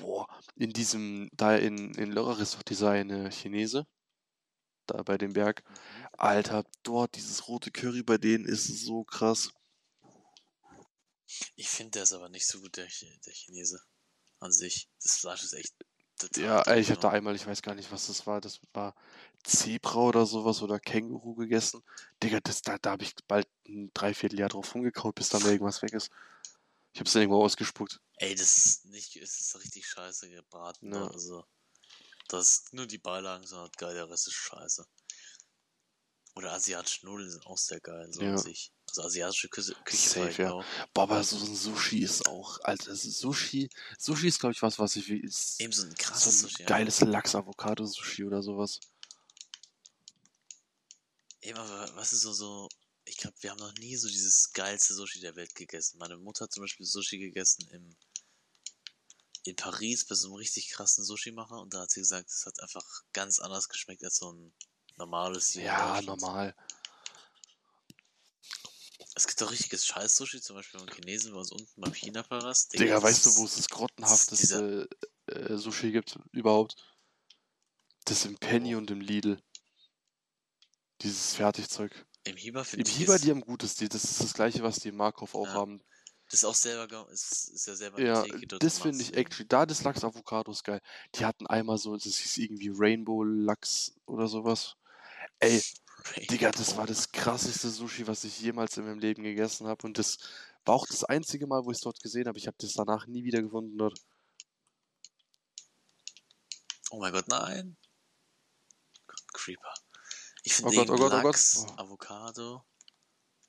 boah, 0.00 0.26
in 0.56 0.72
diesem, 0.72 1.30
da 1.32 1.54
in, 1.54 1.94
in 1.94 2.10
Lörrach 2.10 2.40
ist 2.40 2.56
doch 2.56 2.64
dieser 2.64 2.90
eine 2.90 3.30
Chinese, 3.30 3.86
da 4.90 5.02
bei 5.02 5.18
dem 5.18 5.32
Berg. 5.32 5.62
Alter, 6.12 6.64
dort 6.82 7.16
dieses 7.16 7.48
rote 7.48 7.70
Curry 7.70 8.02
bei 8.02 8.18
denen 8.18 8.44
ist 8.44 8.66
so 8.66 9.04
krass. 9.04 9.50
Ich 11.56 11.68
finde, 11.68 11.92
der 11.92 12.02
ist 12.02 12.12
aber 12.12 12.28
nicht 12.28 12.46
so 12.46 12.60
gut, 12.60 12.76
der, 12.76 12.86
der 12.86 13.32
Chinese 13.32 13.80
an 14.40 14.52
sich. 14.52 14.88
Das 15.02 15.16
Fleisch 15.16 15.42
ist 15.44 15.52
echt 15.52 15.74
Ja, 16.36 16.62
ey, 16.62 16.80
ich 16.80 16.90
habe 16.90 17.00
da 17.00 17.10
einmal, 17.10 17.36
ich 17.36 17.46
weiß 17.46 17.62
gar 17.62 17.74
nicht, 17.74 17.92
was 17.92 18.08
das 18.08 18.26
war, 18.26 18.40
das 18.40 18.60
war 18.72 18.94
Zebra 19.44 20.00
oder 20.00 20.26
sowas 20.26 20.62
oder 20.62 20.80
Känguru 20.80 21.34
gegessen. 21.34 21.82
Digga, 22.22 22.40
das, 22.40 22.62
da, 22.62 22.78
da 22.78 22.92
habe 22.92 23.04
ich 23.04 23.14
bald 23.28 23.46
ein 23.68 23.90
Dreivierteljahr 23.94 24.48
drauf 24.48 24.74
rumgekaut, 24.74 25.14
bis 25.14 25.28
dann 25.28 25.42
irgendwas 25.42 25.82
weg 25.82 25.92
ist. 25.92 26.10
Ich 26.92 27.00
habe 27.00 27.08
es 27.08 27.14
irgendwo 27.14 27.42
ausgespuckt. 27.42 28.00
Ey, 28.16 28.34
das 28.34 28.56
ist 28.56 28.84
nicht, 28.86 29.16
es 29.16 29.38
ist 29.40 29.56
richtig 29.60 29.86
scheiße 29.86 30.28
gebraten. 30.28 30.92
Ja. 30.92 31.00
Ne? 31.00 31.10
Also, 31.10 31.44
das 32.32 32.50
ist 32.50 32.72
nur 32.72 32.86
die 32.86 32.98
Beilagen 32.98 33.46
sind 33.46 33.58
halt 33.58 33.76
geil, 33.76 33.94
der 33.94 34.08
Rest 34.08 34.26
ist 34.28 34.34
scheiße. 34.34 34.86
Oder 36.36 36.52
asiatische 36.52 37.04
Nudeln 37.06 37.30
sind 37.30 37.44
auch 37.46 37.58
sehr 37.58 37.80
geil, 37.80 38.08
so 38.12 38.22
Ja. 38.22 38.32
an 38.32 38.38
sich. 38.38 38.72
Also 38.88 39.02
asiatische 39.02 39.48
Küche, 39.48 39.74
Küche 39.84 40.08
Safe, 40.08 40.42
ja. 40.42 40.52
auch. 40.52 40.64
Boah, 40.94 41.02
aber 41.02 41.22
so 41.24 41.36
ein 41.36 41.54
Sushi 41.56 41.98
ist 42.02 42.26
auch, 42.28 42.58
ist 42.68 43.02
Sushi, 43.18 43.68
Sushi 43.98 44.28
ist, 44.28 44.38
glaube 44.40 44.52
ich, 44.54 44.62
was, 44.62 44.78
was 44.78 44.96
ich 44.96 45.08
will, 45.08 45.24
ist 45.24 45.60
Eben 45.60 45.72
so 45.72 45.82
ein 45.82 45.90
so 45.90 45.96
krasses 45.98 46.34
ein 46.44 46.48
Sushi. 46.48 46.62
ja. 46.62 46.68
geiles 46.68 47.00
Lachs-Avocado-Sushi 47.00 48.24
oder 48.24 48.42
sowas. 48.42 48.80
Eben, 51.42 51.58
aber 51.58 51.94
was 51.96 52.12
ist 52.12 52.22
so, 52.22 52.32
so, 52.32 52.68
ich 53.04 53.16
glaube, 53.16 53.36
wir 53.40 53.50
haben 53.50 53.58
noch 53.58 53.74
nie 53.74 53.96
so 53.96 54.08
dieses 54.08 54.52
geilste 54.52 54.94
Sushi 54.94 55.20
der 55.20 55.34
Welt 55.36 55.54
gegessen. 55.54 55.98
Meine 55.98 56.16
Mutter 56.16 56.44
hat 56.44 56.52
zum 56.52 56.62
Beispiel 56.62 56.86
Sushi 56.86 57.18
gegessen 57.18 57.66
im, 57.72 57.96
in 59.44 59.56
Paris 59.56 60.06
bei 60.06 60.14
so 60.14 60.28
einem 60.28 60.36
richtig 60.36 60.68
krassen 60.70 61.04
Sushi-Macher 61.04 61.60
und 61.60 61.72
da 61.74 61.80
hat 61.80 61.90
sie 61.90 62.00
gesagt, 62.00 62.28
es 62.30 62.44
hat 62.46 62.60
einfach 62.60 62.84
ganz 63.12 63.38
anders 63.38 63.68
geschmeckt 63.68 64.04
als 64.04 64.16
so 64.16 64.32
ein 64.32 64.52
normales 64.96 65.50
hier 65.50 65.62
in 65.62 65.66
Ja, 65.66 66.02
normal. 66.02 66.54
Es 69.16 69.26
gibt 69.26 69.42
auch 69.42 69.50
richtiges 69.50 69.84
Scheiß-Sushi, 69.86 70.40
zum 70.40 70.56
Beispiel 70.56 70.80
beim 70.80 70.94
Chinesen 70.94 71.32
bei 71.32 71.38
uns 71.38 71.50
unten 71.52 71.80
beim 71.80 71.92
China-Palast. 71.92 72.72
Digga, 72.74 72.94
das 72.94 73.02
weißt 73.02 73.26
du, 73.26 73.36
wo 73.36 73.44
es 73.44 73.56
das 73.56 73.68
grottenhafteste 73.68 74.88
äh, 75.26 75.56
Sushi 75.56 75.90
gibt 75.92 76.18
überhaupt? 76.32 76.76
Das 78.04 78.24
im 78.24 78.36
Penny 78.38 78.74
Oh. 78.74 78.78
und 78.78 78.90
im 78.90 79.00
Lidl. 79.00 79.42
Dieses 81.02 81.34
Fertigzeug. 81.34 82.06
Im 82.24 82.36
Hieber 82.36 82.60
Im 82.60 82.66
finde 82.66 82.90
ich. 82.90 82.96
Hieber, 82.96 83.16
ist- 83.16 83.24
die 83.24 83.30
haben 83.30 83.40
gutes. 83.40 83.74
Die, 83.74 83.88
das 83.88 84.04
ist 84.04 84.20
das 84.20 84.34
gleiche, 84.34 84.62
was 84.62 84.76
die 84.76 84.88
im 84.88 84.96
Markov 84.96 85.34
auch 85.34 85.46
Ja. 85.46 85.52
haben. 85.54 85.82
Das 86.30 86.40
ist 86.40 86.44
auch 86.44 86.54
selber, 86.54 87.10
ist, 87.10 87.48
ist 87.48 87.66
ja 87.66 87.74
selber 87.74 88.00
Ja, 88.00 88.24
das 88.60 88.78
finde 88.78 89.02
ich 89.02 89.14
actually. 89.16 89.48
Da 89.48 89.66
das 89.66 89.82
Lachs 89.82 90.04
Avocado 90.04 90.52
ist 90.52 90.62
geil. 90.62 90.80
Die 91.16 91.24
hatten 91.24 91.46
einmal 91.48 91.76
so, 91.76 91.94
das 91.96 92.04
hieß 92.04 92.38
irgendwie 92.38 92.70
Rainbow 92.72 93.24
Lachs 93.24 93.94
oder 94.06 94.28
sowas. 94.28 94.76
Ey, 95.40 95.60
Digga, 96.30 96.50
das 96.52 96.76
war 96.76 96.86
das 96.86 97.10
krasseste 97.10 97.68
Sushi, 97.68 98.06
was 98.06 98.22
ich 98.24 98.40
jemals 98.40 98.76
in 98.76 98.84
meinem 98.84 99.00
Leben 99.00 99.24
gegessen 99.24 99.66
habe. 99.66 99.84
Und 99.86 99.98
das 99.98 100.18
war 100.64 100.76
auch 100.76 100.86
das 100.86 101.02
einzige 101.02 101.48
Mal, 101.48 101.64
wo 101.64 101.72
ich 101.72 101.78
es 101.78 101.82
dort 101.82 102.00
gesehen 102.00 102.28
habe. 102.28 102.38
Ich 102.38 102.46
habe 102.46 102.56
das 102.60 102.74
danach 102.74 103.06
nie 103.06 103.24
wieder 103.24 103.42
gefunden 103.42 103.76
dort. 103.76 103.98
Oh 106.90 106.98
mein 107.00 107.12
Gott, 107.12 107.28
nein. 107.28 107.76
Gott, 109.06 109.32
Creeper. 109.32 109.74
Ich 110.44 110.62
Oh 110.64 110.68
finde 110.70 110.86
Gott, 110.86 110.90
oh 110.90 110.96
Gott, 110.96 111.12
oh 111.12 111.22
Gott. 111.22 111.24
Lachs, 111.24 111.66
Oh. 111.68 111.72
Avocado 111.76 112.64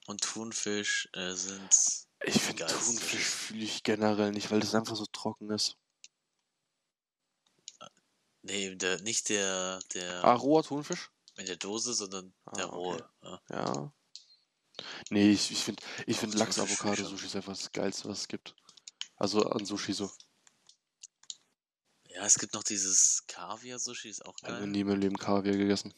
und 0.07 0.21
Thunfisch 0.21 1.09
äh, 1.13 1.33
sind. 1.33 2.07
Ich 2.25 2.41
finde 2.41 2.65
Geil, 2.65 2.73
Thunfisch 2.73 3.25
fühle 3.25 3.63
ich 3.63 3.83
generell 3.83 4.31
nicht, 4.31 4.51
weil 4.51 4.59
das 4.59 4.75
einfach 4.75 4.95
so 4.95 5.05
trocken 5.07 5.49
ist. 5.51 5.77
Nee, 8.43 8.75
der, 8.75 8.99
nicht 9.01 9.29
der, 9.29 9.79
der 9.93 10.23
Ah, 10.23 10.33
roher 10.33 10.63
Thunfisch? 10.63 11.11
in 11.37 11.45
der 11.45 11.55
Dose, 11.57 11.93
sondern 11.93 12.33
der 12.55 12.65
Ah, 12.65 12.67
okay. 12.73 12.75
rohe. 12.75 13.09
Ja. 13.23 13.41
Ja. 13.49 13.93
Nee, 15.09 15.31
ich, 15.31 15.51
ich 15.51 15.63
finde 15.63 15.83
ich 16.07 16.17
find 16.17 16.33
Lachs-Avocado-Sushi 16.33 17.25
ist 17.27 17.35
einfach 17.35 17.53
das 17.53 17.71
Geilste, 17.71 18.09
was 18.09 18.21
es 18.21 18.27
gibt. 18.27 18.55
Also 19.15 19.43
an 19.43 19.65
Sushi 19.65 19.93
so. 19.93 20.11
ja, 22.05 22.25
es 22.25 22.35
gibt 22.35 22.53
noch 22.53 22.63
dieses 22.63 23.23
Kaviar-Sushi, 23.27 24.09
ist 24.09 24.25
auch 24.25 24.35
Ich 24.37 24.43
habe 24.47 24.59
geil. 24.59 24.67
nie 24.67 24.83
meinem 24.83 24.99
Leben 25.01 25.17
Kaviar 25.17 25.55
gegessen. 25.55 25.93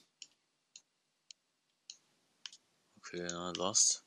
Okay, 2.97 3.25
ja, 3.29 3.51
Lost. 3.51 4.02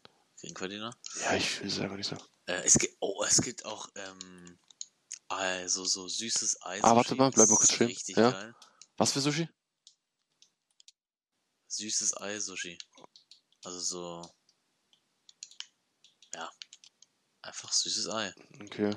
Noch? 0.53 0.94
Ja, 1.20 1.34
ich 1.34 1.61
will 1.61 1.68
es 1.68 1.78
einfach 1.80 1.97
nicht 1.97 2.09
so. 2.09 2.16
Äh, 2.47 2.62
es 2.64 2.78
gibt, 2.78 2.97
oh, 3.01 3.24
es 3.24 3.40
gibt 3.42 3.64
auch, 3.64 3.88
ähm, 3.97 4.59
also 5.28 5.84
so 5.84 6.07
süßes 6.07 6.62
Eis. 6.62 6.82
Ah, 6.84 6.94
warte 6.94 7.14
mal, 7.14 7.30
bleib 7.30 7.49
mal 7.49 7.57
kurz 7.57 7.72
stehen. 7.72 7.88
Richtig 7.88 8.16
Ja. 8.16 8.30
geil. 8.30 8.55
Was 8.97 9.12
für 9.12 9.20
Sushi? 9.20 9.49
Süßes 11.68 12.16
Ei-Sushi. 12.16 12.78
Also 13.64 13.80
so. 13.80 14.34
Ja. 16.34 16.51
Einfach 17.42 17.72
süßes 17.72 18.09
Ei. 18.09 18.32
Okay. 18.61 18.97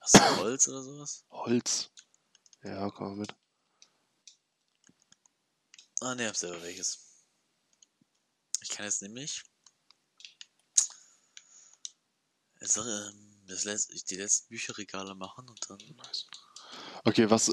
Hast 0.00 0.14
du 0.16 0.36
Holz 0.38 0.68
oder 0.68 0.82
sowas? 0.82 1.24
Holz. 1.30 1.90
Ja, 2.62 2.90
komm 2.90 3.18
mit. 3.18 3.34
Ah, 6.00 6.14
ne, 6.14 6.26
hab 6.28 6.36
selber 6.36 6.62
welches. 6.62 7.24
Ich 8.62 8.70
kann 8.70 8.84
jetzt 8.86 9.02
nämlich. 9.02 9.44
Jetzt, 12.64 12.78
ähm, 12.78 13.44
das 13.46 13.64
letzt, 13.64 14.10
die 14.10 14.16
letzten 14.16 14.48
Bücherregale 14.48 15.14
machen 15.14 15.46
und 15.46 15.60
dann. 15.68 15.78
Okay, 17.04 17.28
was, 17.28 17.50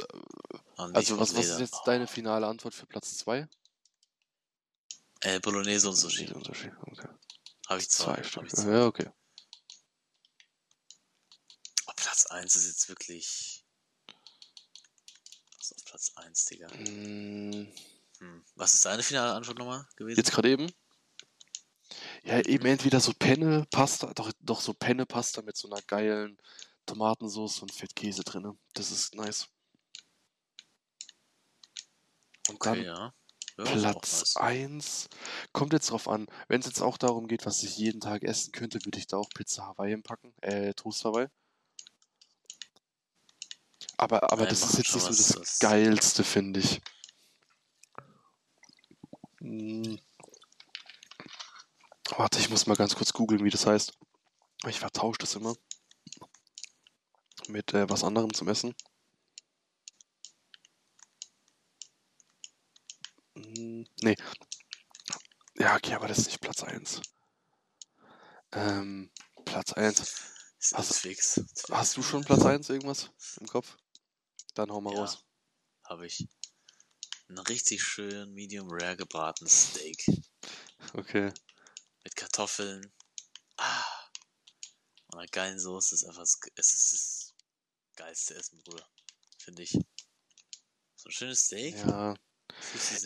Ah, 0.78 0.88
nee, 0.88 0.96
also 0.96 1.20
was, 1.20 1.36
was 1.36 1.46
ist 1.48 1.60
jetzt 1.60 1.82
deine 1.86 2.08
finale 2.08 2.48
Antwort 2.48 2.74
für 2.74 2.86
Platz 2.86 3.18
2? 3.18 3.46
Äh, 5.20 5.40
Bolognese 5.42 5.90
und 5.90 5.96
Sushi. 5.98 6.28
Sushi. 6.28 6.72
Okay. 6.88 7.10
Habe 7.68 7.82
ich 7.82 7.90
zwei. 7.90 8.06
Zwei 8.06 8.18
Hab 8.20 8.26
Stück. 8.26 8.44
ich 8.46 8.54
zwei. 8.54 8.72
Ja, 8.72 8.86
okay. 8.86 9.10
Oh, 11.88 11.94
Platz 11.98 12.26
1 12.28 12.56
ist 12.56 12.68
jetzt 12.68 12.88
wirklich. 12.88 13.66
Was 15.58 15.72
ist 15.72 15.74
auf 15.78 15.86
Platz 15.86 16.12
1, 16.16 16.46
Digga? 16.46 16.68
Mm, 16.70 17.68
Hm. 18.20 18.46
Was 18.56 18.76
ist 18.76 18.86
deine 18.86 19.04
finale 19.04 19.34
Antwort 19.34 19.58
nochmal 19.58 19.86
gewesen? 19.98 20.18
Jetzt 20.20 20.32
gerade 20.32 20.52
eben? 20.52 20.72
Ja, 22.24 22.40
eben 22.42 22.66
entweder 22.68 23.00
so 23.00 23.14
Penne, 23.18 23.66
Pasta, 23.72 24.14
doch, 24.14 24.32
doch 24.40 24.62
so 24.62 24.74
Penne, 24.74 25.06
Pasta 25.06 25.42
mit 25.42 25.58
so 25.58 25.70
einer 25.70 25.82
geilen 25.82 26.38
Tomatensauce 26.86 27.62
und 27.62 27.72
Fettkäse 27.72 28.24
drin. 28.24 28.58
Das 28.74 28.92
ist 28.92 29.16
nice. 29.16 29.48
Und 32.50 32.56
okay, 32.56 32.84
dann 32.84 32.84
ja. 32.84 33.14
Platz 33.58 34.36
nice. 34.36 34.38
1. 34.38 35.10
Kommt 35.52 35.74
jetzt 35.74 35.92
drauf 35.92 36.08
an. 36.08 36.28
Wenn 36.48 36.62
es 36.62 36.68
jetzt 36.68 36.82
auch 36.82 36.98
darum 36.98 37.28
geht, 37.28 37.46
was 37.46 37.64
ich 37.64 37.78
jeden 37.78 38.02
Tag 38.02 38.24
essen 38.24 38.52
könnte, 38.52 38.84
würde 38.86 38.98
ich 39.00 39.08
da 39.08 39.18
auch 39.18 39.30
Pizza 39.30 39.66
Hawaii 39.68 39.98
packen. 39.98 40.34
Äh, 40.42 40.74
Toast 40.74 41.04
Hawaii. 41.06 41.28
Aber, 43.98 44.24
aber 44.32 44.44
Nein, 44.44 44.50
das 44.50 44.64
ist 44.64 44.78
jetzt 44.78 44.94
nicht 44.96 45.04
so 45.04 45.10
das 45.10 45.40
was- 45.40 45.60
Geilste, 45.60 46.24
finde 46.24 46.60
ich. 46.60 46.82
Hm. 49.40 50.00
Warte, 52.18 52.40
ich 52.40 52.50
muss 52.50 52.66
mal 52.68 52.76
ganz 52.76 52.96
kurz 52.96 53.14
googeln, 53.14 53.44
wie 53.44 53.50
das 53.50 53.66
heißt. 53.66 53.98
Ich 54.68 54.80
vertausche 54.80 55.20
das 55.20 55.36
immer. 55.36 55.56
Mit 57.48 57.74
äh, 57.74 57.90
was 57.90 58.04
anderem 58.04 58.34
zum 58.34 58.48
Essen. 58.48 58.76
Hm, 63.36 63.88
nee. 64.02 64.16
Ja, 65.58 65.76
okay, 65.76 65.94
aber 65.94 66.08
das 66.08 66.20
ist 66.20 66.26
nicht 66.28 66.42
Platz 66.42 66.64
1. 66.64 67.02
Ähm, 68.54 69.12
Platz 69.46 69.74
1. 69.74 70.00
Ist 70.60 70.74
Hast- 70.78 70.98
fix. 71.00 71.42
Hast 71.72 71.98
du 71.98 72.04
schon 72.04 72.24
Platz 72.24 72.44
1 72.46 72.70
irgendwas 72.70 73.10
im 73.40 73.48
Kopf? 73.48 73.78
Dann 74.54 74.70
hau 74.72 74.82
mal 74.82 74.94
Ja, 74.94 75.00
raus. 75.02 75.24
habe 75.86 76.06
ich. 76.06 76.28
Ein 77.30 77.38
richtig 77.40 77.82
schön 77.82 78.34
Medium 78.34 78.68
Rare 78.70 78.98
gebratenes 78.98 79.70
Steak 79.72 80.04
Okay. 80.94 81.32
Mit 82.04 82.16
Kartoffeln. 82.16 82.92
Ah. 83.58 83.84
Und 85.08 85.20
einer 85.20 85.28
geilen 85.28 85.60
Soße 85.60 85.96
ist 85.96 86.06
einfach 86.06 86.24
das, 86.24 86.40
es 86.56 86.74
ist 86.74 86.94
das 86.94 87.34
geilste 87.96 88.36
Essen, 88.36 88.62
Bruder. 88.64 88.88
Finde 89.40 89.64
ich. 89.64 89.72
So 90.96 91.10
ein 91.10 91.12
schönes 91.12 91.46
Steak. 91.46 91.76
Ja, 91.78 92.16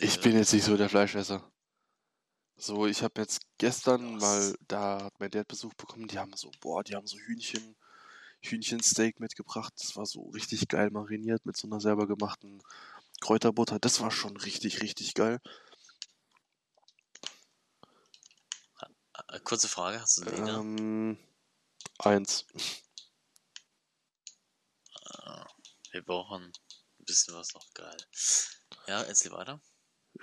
ich 0.00 0.14
oder? 0.14 0.22
bin 0.22 0.36
jetzt 0.36 0.52
nicht 0.52 0.64
so 0.64 0.76
der 0.76 0.88
Fleischesser. 0.88 1.50
So, 2.58 2.86
ich 2.86 3.02
habe 3.02 3.20
jetzt 3.20 3.40
gestern 3.58 4.16
Was? 4.16 4.22
mal, 4.22 4.58
da 4.66 5.04
hat 5.04 5.20
mein 5.20 5.30
Dad 5.30 5.46
Besuch 5.46 5.74
bekommen, 5.74 6.08
die 6.08 6.18
haben 6.18 6.32
so, 6.34 6.50
boah, 6.60 6.82
die 6.82 6.94
haben 6.94 7.06
so 7.06 7.18
Hühnchen, 7.18 7.76
Hühnchensteak 8.40 9.20
mitgebracht. 9.20 9.74
Das 9.78 9.96
war 9.96 10.06
so 10.06 10.30
richtig 10.30 10.68
geil 10.68 10.90
mariniert 10.90 11.44
mit 11.44 11.56
so 11.56 11.66
einer 11.66 11.80
selber 11.80 12.06
gemachten 12.06 12.62
Kräuterbutter. 13.20 13.78
Das 13.78 14.00
war 14.00 14.10
schon 14.10 14.36
richtig, 14.36 14.82
richtig 14.82 15.14
geil. 15.14 15.40
Kurze 19.44 19.68
Frage, 19.68 20.00
hast 20.00 20.18
du 20.18 20.24
Leder? 20.24 20.58
Ähm, 20.58 21.18
eins. 21.98 22.46
Ah, 25.04 25.46
wir 25.90 26.02
brauchen 26.02 26.44
ein 26.44 27.04
bisschen 27.04 27.34
was 27.34 27.52
noch 27.54 27.72
geil. 27.74 27.96
Ja, 28.86 29.02
erzähl 29.02 29.32
weiter. 29.32 29.60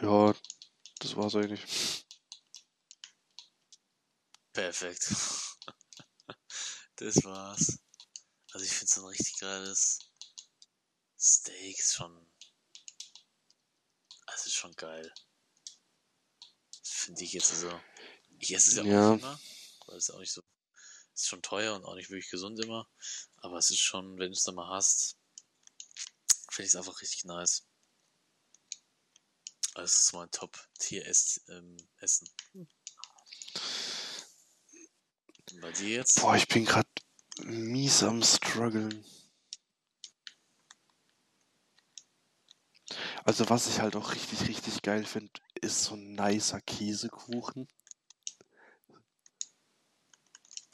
Ja, 0.01 0.34
das 0.99 1.16
war's 1.16 1.36
eigentlich. 1.36 2.06
Perfekt. 4.54 5.10
das 6.95 7.24
war's. 7.24 7.80
Also 8.51 8.66
ich 8.66 8.72
finde 8.72 8.93
so 8.93 9.01
ein 9.01 9.08
richtig 9.08 9.39
geiles 9.39 9.99
Steak 11.20 11.80
ist 11.80 11.95
schon. 11.95 12.28
Also 14.28 14.45
ist 14.47 14.56
schon 14.56 14.76
geil. 14.76 15.14
Finde 16.84 17.24
ich 17.24 17.34
jetzt 17.34 17.60
so. 17.60 17.82
Ich 18.39 18.53
esse 18.53 18.69
es 18.69 18.75
ja 18.75 18.81
auch 18.84 18.88
Ja. 18.88 19.11
nicht 19.11 19.21
immer, 19.21 19.39
weil 19.88 19.97
es 19.97 20.09
auch 20.09 20.19
nicht 20.19 20.31
so. 20.31 20.41
Ist 21.13 21.27
schon 21.27 21.41
teuer 21.41 21.75
und 21.75 21.86
auch 21.86 21.95
nicht 21.95 22.09
wirklich 22.09 22.29
gesund 22.29 22.59
immer. 22.59 22.89
Aber 23.38 23.57
es 23.57 23.69
ist 23.69 23.79
schon, 23.79 24.17
wenn 24.17 24.31
du 24.31 24.38
es 24.38 24.43
dann 24.43 24.55
mal 24.55 24.69
hast, 24.75 25.17
finde 26.49 26.67
ich 26.67 26.73
es 26.73 26.75
einfach 26.75 27.01
richtig 27.01 27.23
nice. 27.25 27.67
Also 29.75 29.86
es 29.86 29.99
ist 30.01 30.13
mein 30.13 30.29
Top-Tier-Essen. 30.31 31.43
Und 32.53 32.69
bei 35.61 35.71
dir 35.71 35.89
jetzt? 35.89 36.19
Boah, 36.21 36.36
ich 36.36 36.47
bin 36.47 36.65
grad 36.65 36.88
mies 37.38 38.03
am 38.03 38.23
struggeln. 38.23 39.05
Also 43.23 43.49
was 43.49 43.67
ich 43.67 43.79
halt 43.79 43.95
auch 43.95 44.13
richtig, 44.13 44.47
richtig 44.47 44.81
geil 44.81 45.05
finde, 45.05 45.31
ist 45.61 45.84
so 45.84 45.95
ein 45.95 46.13
nicer 46.13 46.61
Käsekuchen. 46.61 47.67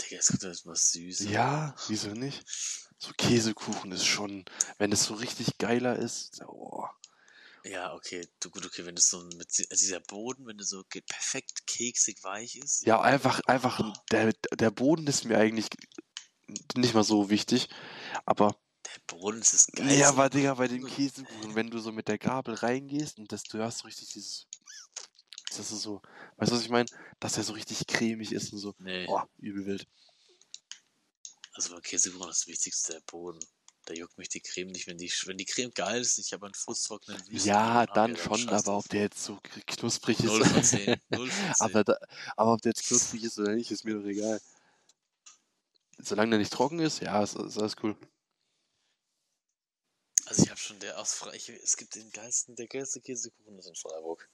Kommt 0.10 0.43
jetzt 0.43 0.66
was 0.66 0.91
Süßes. 0.91 1.30
Ja, 1.30 1.76
wieso 1.88 2.10
nicht? 2.10 2.43
So 2.97 3.12
Käsekuchen 3.18 3.91
ist 3.91 4.05
schon, 4.05 4.43
wenn 4.78 4.91
es 4.91 5.03
so 5.05 5.14
richtig 5.14 5.57
geiler 5.57 5.95
ist, 5.95 6.41
oh, 6.47 6.86
Ja, 7.64 7.93
okay. 7.93 8.28
Du, 8.39 8.49
gut, 8.49 8.66
okay, 8.66 8.86
wenn 8.86 8.97
es 8.97 9.10
so 9.10 9.22
mit 9.38 9.47
also 9.49 9.66
dieser 9.70 9.99
Boden, 10.01 10.45
wenn 10.47 10.57
du 10.57 10.64
so 10.66 10.84
perfekt 10.84 11.68
keksig 11.68 12.24
weich 12.24 12.55
ist. 12.57 12.86
Ja, 12.86 13.01
einfach, 13.01 13.39
einfach, 13.47 13.82
der, 14.12 14.34
der 14.57 14.72
Boden 14.72 15.07
ist 15.07 15.26
mir 15.26 15.38
eigentlich 15.38 15.68
nicht 16.76 16.93
mal 16.93 17.03
so 17.03 17.30
wichtig, 17.30 17.70
aber 18.26 18.55
Der 18.86 19.16
Boden 19.16 19.39
ist 19.39 19.53
das 19.53 19.68
Geilste. 19.68 19.95
Ja, 19.95 20.10
aber 20.10 20.30
Digga, 20.30 20.55
bei 20.55 20.68
dem 20.68 20.86
Käsekuchen, 20.86 21.55
wenn 21.55 21.70
du 21.70 21.80
so 21.80 21.91
mit 21.91 22.07
der 22.07 22.18
Gabel 22.18 22.55
reingehst 22.55 23.20
und 23.20 23.32
das, 23.32 23.43
du 23.43 23.57
hörst 23.60 23.80
so 23.80 23.86
richtig 23.88 24.10
dieses. 24.10 24.47
Das 25.60 25.72
ist 25.74 25.82
so. 25.82 26.01
Weißt 26.38 26.51
du, 26.51 26.55
was 26.55 26.62
ich 26.64 26.70
meine? 26.70 26.89
Dass 27.20 27.36
er 27.36 27.43
so 27.43 27.51
richtig 27.51 27.86
cremig 27.86 28.32
ist 28.32 28.53
und 28.53 28.60
so. 28.60 28.74
Nee, 28.80 29.05
Oh, 29.10 29.22
übel 29.39 29.66
wild. 29.66 29.88
also 31.51 31.74
beim 31.74 31.82
Käsekuchen 31.82 32.30
ist 32.30 32.41
das 32.41 32.47
Wichtigste 32.47 32.93
der 32.93 33.01
Boden. 33.01 33.39
Da 33.86 33.93
juckt 33.93 34.18
mich 34.18 34.30
die 34.30 34.39
Creme 34.39 34.72
nicht, 34.72 34.88
wenn 34.88 34.97
die, 34.97 35.12
wenn 35.26 35.38
die 35.38 35.43
Creme 35.45 35.72
geil 35.74 35.99
ist. 36.01 36.18
Ich 36.18 36.32
habe 36.32 36.45
einen 36.45 36.53
fußtrockenen 36.53 37.22
Ja, 37.32 37.86
dann 37.88 38.16
schon, 38.16 38.47
aber 38.47 38.78
ob 38.78 38.88
der 38.88 39.01
jetzt 39.01 39.22
so 39.24 39.38
knusprig 39.68 40.20
ist. 40.20 40.26
0 40.28 40.45
von 40.45 40.64
10. 40.64 41.01
0 41.10 41.30
von 41.30 41.45
10. 41.53 41.53
aber, 41.60 41.84
da, 41.84 41.97
aber 42.38 42.53
ob 42.53 42.62
der 42.62 42.70
jetzt 42.72 42.88
knusprig 42.88 43.24
ist 43.26 43.38
oder 43.38 43.53
nicht, 43.55 43.70
ist 43.72 43.84
mir 43.84 43.95
doch 43.95 44.05
egal. 44.07 44.39
Solange 45.97 46.30
der 46.30 46.39
nicht 46.39 46.53
trocken 46.53 46.80
ist, 46.80 47.01
ja, 47.01 47.22
ist, 47.22 47.36
ist 47.36 47.57
alles 47.57 47.76
cool. 47.84 47.97
Also 50.26 50.43
ich 50.43 50.49
habe 50.51 50.60
schon 50.60 50.80
der 50.80 50.97
aus 50.99 51.14
Freiburg. 51.16 51.49
Es 51.62 51.76
gibt 51.76 51.95
den 51.95 52.10
geilsten, 52.12 52.55
der 52.55 52.68
geilste 52.68 53.01
Käsekuchen 53.01 53.57
ist 53.60 53.66
in 53.68 53.76
Freiburg. 53.76 54.30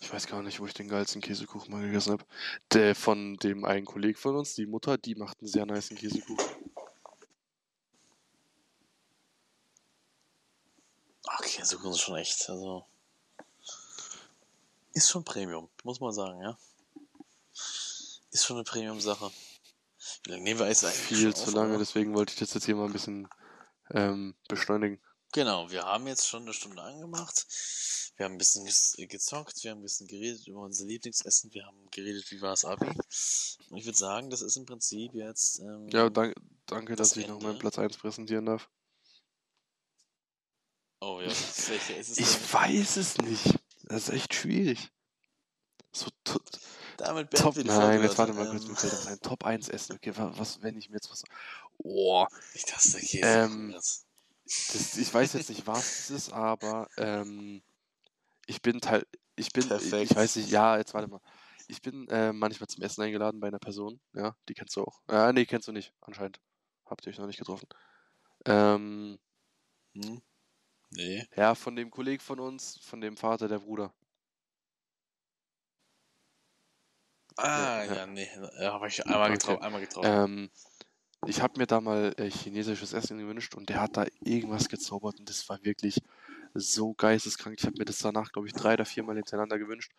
Ich 0.00 0.12
weiß 0.12 0.26
gar 0.26 0.42
nicht, 0.42 0.60
wo 0.60 0.66
ich 0.66 0.74
den 0.74 0.88
geilsten 0.88 1.22
Käsekuchen 1.22 1.72
mal 1.72 1.82
gegessen 1.82 2.12
habe. 2.12 2.24
Der 2.72 2.94
von 2.94 3.36
dem 3.36 3.64
einen 3.64 3.86
Kollegen 3.86 4.18
von 4.18 4.36
uns, 4.36 4.54
die 4.54 4.66
Mutter, 4.66 4.98
die 4.98 5.14
macht 5.14 5.40
einen 5.40 5.48
sehr 5.48 5.64
niceen 5.66 5.96
Käsekuchen. 5.96 6.46
Ach, 11.26 11.40
Käsekuchen 11.40 11.92
ist 11.92 12.00
schon 12.00 12.16
echt, 12.16 12.48
also. 12.50 12.84
Ist 14.92 15.10
schon 15.10 15.24
Premium, 15.24 15.68
muss 15.82 16.00
man 16.00 16.12
sagen, 16.12 16.40
ja. 16.40 16.56
Ist 18.30 18.44
schon 18.44 18.56
eine 18.56 18.64
Premium-Sache. 18.64 19.30
Wie 20.24 20.30
lange 20.30 20.42
nehmen 20.42 20.60
wir 20.60 20.68
jetzt 20.68 20.84
eigentlich? 20.84 21.18
Viel 21.18 21.34
zu 21.34 21.50
lange, 21.50 21.70
oder? 21.70 21.78
deswegen 21.78 22.14
wollte 22.14 22.32
ich 22.32 22.38
das 22.38 22.54
jetzt 22.54 22.66
hier 22.66 22.76
mal 22.76 22.86
ein 22.86 22.92
bisschen 22.92 23.28
ähm, 23.90 24.34
beschleunigen. 24.48 25.00
Genau, 25.34 25.68
wir 25.68 25.82
haben 25.82 26.06
jetzt 26.06 26.28
schon 26.28 26.42
eine 26.44 26.52
Stunde 26.52 26.80
angemacht. 26.80 27.44
Wir 28.16 28.24
haben 28.26 28.36
ein 28.36 28.38
bisschen 28.38 28.64
gezockt, 29.08 29.64
wir 29.64 29.72
haben 29.72 29.78
ein 29.80 29.82
bisschen 29.82 30.06
geredet 30.06 30.46
über 30.46 30.60
unser 30.60 30.84
Lieblingsessen, 30.84 31.52
wir 31.52 31.66
haben 31.66 31.90
geredet, 31.90 32.30
wie 32.30 32.40
war 32.40 32.52
es 32.52 32.64
Abi. 32.64 32.86
Und 32.86 33.76
ich 33.76 33.84
würde 33.84 33.98
sagen, 33.98 34.30
das 34.30 34.42
ist 34.42 34.56
im 34.56 34.64
Prinzip 34.64 35.12
jetzt. 35.14 35.58
Ähm, 35.58 35.88
Ja, 35.88 36.08
danke, 36.08 36.40
danke 36.66 36.94
Das 36.94 37.08
dass 37.08 37.16
ich 37.16 37.26
noch 37.26 37.34
Ende. 37.34 37.46
meinen 37.48 37.58
Platz 37.58 37.76
1 37.80 37.96
präsentieren 37.96 38.46
darf. 38.46 38.70
Oh 41.00 41.20
ja, 41.20 41.26
welcher 41.26 41.96
ist 41.98 42.10
es 42.10 42.18
Ich 42.18 42.32
denn? 42.36 42.52
weiß 42.52 42.96
es 42.98 43.18
nicht. 43.18 43.58
Das 43.82 44.04
ist 44.04 44.10
echt 44.14 44.34
schwierig. 44.34 44.88
So 45.92 46.06
Damit 46.96 47.32
Top. 47.32 47.56
wir 47.56 47.64
Nein, 47.64 48.00
jetzt 48.02 48.16
warte 48.18 48.32
Leute. 48.32 48.44
mal 48.44 48.50
kurz, 48.52 48.62
Ähm, 48.62 48.70
mir 48.70 48.76
fällt 48.76 48.92
das 48.92 49.06
ein. 49.08 49.20
Top 49.20 49.44
1 49.44 49.68
Essen. 49.68 49.96
Okay, 49.96 50.16
wa- 50.16 50.32
was, 50.36 50.62
wenn 50.62 50.78
ich 50.78 50.88
mir 50.88 50.96
jetzt 50.96 51.10
was. 51.10 51.24
Oh, 51.78 52.24
Ich 52.54 52.64
dachte, 52.64 53.00
Käse. 53.00 53.18
Ähm, 53.26 53.70
jetzt. 53.72 54.06
Das, 54.44 54.96
ich 54.96 55.12
weiß 55.12 55.32
jetzt 55.34 55.48
nicht, 55.48 55.66
was 55.66 56.00
es 56.00 56.10
ist, 56.10 56.32
aber 56.32 56.88
ähm, 56.96 57.62
ich 58.46 58.62
bin 58.62 58.80
Teil. 58.80 59.06
Ich 59.36 59.52
bin. 59.52 59.66
Perfekt. 59.66 60.10
Ich 60.10 60.16
weiß 60.16 60.36
nicht, 60.36 60.50
ja, 60.50 60.76
jetzt 60.76 60.94
warte 60.94 61.08
mal. 61.08 61.20
Ich 61.66 61.80
bin 61.80 62.08
äh, 62.08 62.32
manchmal 62.32 62.68
zum 62.68 62.82
Essen 62.82 63.02
eingeladen 63.02 63.40
bei 63.40 63.48
einer 63.48 63.58
Person. 63.58 64.00
Ja, 64.12 64.36
die 64.48 64.54
kennst 64.54 64.76
du 64.76 64.82
auch. 64.82 65.00
Ja, 65.10 65.32
nee, 65.32 65.46
kennst 65.46 65.66
du 65.66 65.72
nicht, 65.72 65.92
anscheinend. 66.02 66.40
Habt 66.84 67.06
ihr 67.06 67.10
euch 67.10 67.18
noch 67.18 67.26
nicht 67.26 67.38
getroffen. 67.38 67.66
Ähm, 68.44 69.18
Hm? 69.94 70.20
Nee. 70.90 71.26
ja, 71.36 71.54
von 71.54 71.74
dem 71.76 71.90
Kollegen 71.90 72.22
von 72.22 72.40
uns, 72.40 72.78
von 72.82 73.00
dem 73.00 73.16
Vater, 73.16 73.48
der 73.48 73.58
Bruder. 73.58 73.92
Ah, 77.36 77.82
ja. 77.84 77.94
ja, 77.94 78.06
nee. 78.06 78.28
Ja, 78.60 78.74
habe 78.74 78.88
ich 78.88 79.04
einmal 79.04 79.32
getroffen. 79.32 79.62
Einmal 79.62 79.80
getroffen. 79.80 80.08
Ähm, 80.08 80.50
ich 81.26 81.40
habe 81.42 81.58
mir 81.58 81.66
da 81.66 81.80
mal 81.80 82.14
äh, 82.18 82.30
chinesisches 82.30 82.92
Essen 82.92 83.18
gewünscht 83.18 83.54
und 83.54 83.68
der 83.68 83.80
hat 83.80 83.96
da 83.96 84.06
irgendwas 84.20 84.68
gezaubert 84.68 85.18
und 85.18 85.28
das 85.28 85.48
war 85.48 85.62
wirklich 85.64 86.00
so 86.54 86.94
geisteskrank. 86.94 87.56
Ich 87.58 87.66
habe 87.66 87.78
mir 87.78 87.84
das 87.84 87.98
danach, 87.98 88.32
glaube 88.32 88.48
ich, 88.48 88.54
drei 88.54 88.74
oder 88.74 88.84
viermal 88.84 89.16
hintereinander 89.16 89.58
gewünscht, 89.58 89.92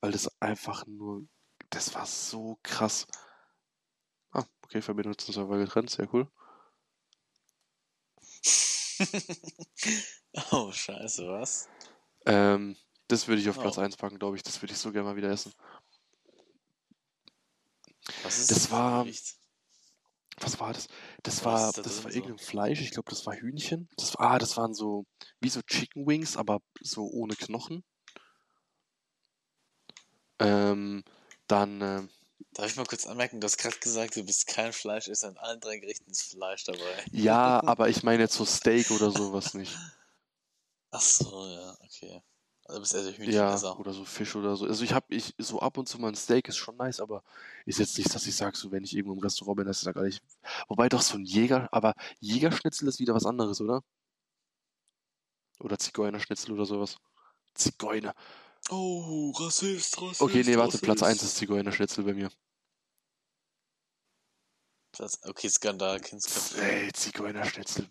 weil 0.00 0.12
das 0.12 0.30
einfach 0.40 0.86
nur, 0.86 1.24
das 1.70 1.94
war 1.94 2.06
so 2.06 2.58
krass. 2.62 3.06
Ah, 4.32 4.44
okay, 4.62 4.82
Verbindung 4.82 5.16
zum 5.16 5.32
Server 5.34 5.58
getrennt, 5.58 5.90
sehr 5.90 6.12
cool. 6.12 6.28
oh, 10.52 10.70
scheiße, 10.72 11.26
was? 11.28 11.68
Ähm, 12.26 12.76
das 13.08 13.28
würde 13.28 13.40
ich 13.40 13.48
auf 13.48 13.58
Platz 13.58 13.78
Oh. 13.78 13.82
1 13.82 13.96
packen, 13.96 14.18
glaube 14.18 14.36
ich. 14.36 14.42
Das 14.42 14.60
würde 14.62 14.72
ich 14.72 14.78
so 14.78 14.92
gerne 14.92 15.08
mal 15.08 15.16
wieder 15.16 15.30
essen. 15.30 15.52
Was 18.22 18.38
ist 18.38 18.50
Das 18.50 18.66
ein 18.66 18.72
war- 18.72 19.04
Gericht? 19.04 19.36
Was 20.40 20.58
war 20.60 20.72
das? 20.72 20.88
Das 21.22 21.44
war, 21.44 21.72
das 21.72 21.84
drin 21.84 22.04
war 22.04 22.10
so? 22.10 22.16
irgendein 22.18 22.38
Fleisch. 22.38 22.80
Ich 22.80 22.90
glaube, 22.90 23.10
das 23.10 23.24
war 23.26 23.34
Hühnchen. 23.34 23.88
Das 23.96 24.16
ah, 24.16 24.38
das 24.38 24.56
waren 24.56 24.74
so, 24.74 25.04
wie 25.40 25.48
so 25.48 25.62
Chicken 25.62 26.06
Wings, 26.06 26.36
aber 26.36 26.60
so 26.80 27.06
ohne 27.06 27.36
Knochen. 27.36 27.84
Ähm, 30.40 31.04
dann, 31.46 31.80
ähm, 31.80 32.10
Darf 32.52 32.66
ich 32.66 32.76
mal 32.76 32.86
kurz 32.86 33.06
anmerken, 33.06 33.40
du 33.40 33.44
hast 33.46 33.58
gerade 33.58 33.78
gesagt, 33.78 34.16
du 34.16 34.24
bist 34.24 34.46
kein 34.46 34.72
Fleisch, 34.72 35.08
ist 35.08 35.24
an 35.24 35.36
allen 35.38 35.60
drei 35.60 35.78
Gerichten 35.78 36.10
ist 36.10 36.22
Fleisch 36.22 36.64
dabei. 36.64 37.04
ja, 37.10 37.62
aber 37.66 37.88
ich 37.88 38.02
meine 38.02 38.22
jetzt 38.24 38.34
so 38.34 38.44
Steak 38.44 38.90
oder 38.90 39.10
sowas 39.10 39.54
nicht. 39.54 39.76
Ach 40.90 41.00
so, 41.00 41.46
ja, 41.48 41.76
okay. 41.80 42.22
Also 42.66 42.80
bist 42.80 42.94
also 42.94 43.10
Ja, 43.10 43.16
Hühnchenesser. 43.16 43.78
oder 43.78 43.92
so 43.92 44.04
Fisch 44.04 44.34
oder 44.36 44.56
so. 44.56 44.64
Also 44.66 44.84
ich 44.84 44.94
habe 44.94 45.14
ich 45.14 45.34
so 45.38 45.60
ab 45.60 45.76
und 45.76 45.86
zu 45.86 45.98
mal 45.98 46.08
ein 46.08 46.14
Steak 46.14 46.48
ist 46.48 46.56
schon 46.56 46.76
nice, 46.76 47.00
aber 47.00 47.22
ist 47.66 47.78
jetzt 47.78 47.98
nicht, 47.98 48.14
dass 48.14 48.26
ich 48.26 48.34
sage, 48.34 48.56
so 48.56 48.72
wenn 48.72 48.84
ich 48.84 48.96
irgendwo 48.96 49.12
im 49.14 49.20
Restaurant 49.20 49.58
bin, 49.58 49.66
dass 49.66 49.78
ich 49.78 49.84
sage, 49.84 50.08
ich, 50.08 50.22
wobei 50.68 50.88
doch 50.88 51.02
so 51.02 51.16
ein 51.18 51.24
Jäger, 51.24 51.68
aber 51.72 51.94
Jägerschnitzel 52.20 52.88
ist 52.88 53.00
wieder 53.00 53.14
was 53.14 53.26
anderes, 53.26 53.60
oder? 53.60 53.82
Oder 55.60 55.78
Zigeunerschnitzel 55.78 56.52
oder 56.52 56.64
sowas. 56.64 56.96
Zigeuner. 57.54 58.14
Oh, 58.70 59.30
Rassist, 59.36 60.00
Rassist. 60.00 60.22
Okay, 60.22 60.42
nee, 60.44 60.56
warte, 60.56 60.78
Platz 60.78 61.02
Rassist. 61.02 61.22
1 61.22 61.30
ist 61.30 61.36
Zigeunerschnitzel 61.36 62.02
bei 62.04 62.14
mir. 62.14 62.30
Platz, 64.92 65.18
okay, 65.24 65.50
Skandal, 65.50 66.00
Kindsköpfe. 66.00 66.62
Ey, 66.62 66.92
Zigeunerschnitzel. 66.92 67.90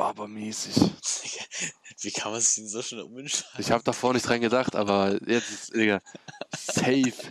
Barbermäßig. 0.00 0.76
Wie 2.00 2.10
kann 2.10 2.32
man 2.32 2.40
sich 2.40 2.54
denn 2.54 2.68
so 2.68 2.80
schnell 2.80 3.02
umentscheiden? 3.02 3.60
Ich 3.60 3.70
habe 3.70 3.84
davor 3.84 4.14
nicht 4.14 4.26
dran 4.26 4.40
gedacht, 4.40 4.74
aber 4.74 5.20
jetzt 5.28 5.50
ist, 5.50 5.74
Digga, 5.74 6.00
safe. 6.56 7.12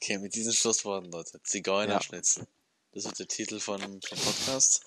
Okay, 0.00 0.16
mit 0.18 0.34
diesen 0.34 0.54
Schlussworten, 0.54 1.10
Leute. 1.10 1.42
Zigeunerschnitzel. 1.42 2.46
Das 2.92 3.04
wird 3.04 3.18
der 3.18 3.28
Titel 3.28 3.60
von, 3.60 3.80
vom 3.80 4.18
Podcast. 4.18 4.86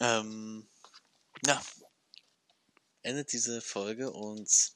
Ähm, 0.00 0.66
ja. 1.46 1.62
Endet 3.02 3.32
diese 3.32 3.62
Folge 3.62 4.10
und 4.10 4.72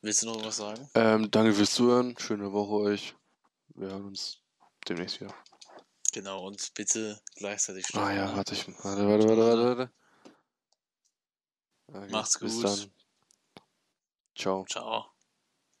willst 0.00 0.22
du 0.22 0.26
noch 0.26 0.42
was 0.42 0.56
sagen? 0.56 0.88
Ähm, 0.94 1.30
danke 1.30 1.52
fürs 1.52 1.74
Zuhören. 1.74 2.16
Schöne 2.18 2.52
Woche 2.52 2.72
euch. 2.74 3.14
Wir 3.74 3.88
hören 3.88 4.06
uns 4.06 4.38
demnächst 4.88 5.20
wieder. 5.20 5.34
Genau, 6.14 6.46
und 6.46 6.72
bitte 6.74 7.20
gleichzeitig 7.34 7.88
Ah 7.92 8.12
stoppen, 8.12 8.14
ja, 8.14 8.36
warte, 8.36 8.54
ich. 8.54 8.68
Warte, 8.84 9.08
warte, 9.08 9.26
warte, 9.28 9.42
warte, 9.42 9.78
warte. 9.78 9.92
Okay, 11.88 12.08
Macht's 12.12 12.38
bis 12.38 12.54
gut. 12.54 12.64
dann. 12.64 12.90
Ciao. 14.36 14.64
Ciao. 14.68 15.13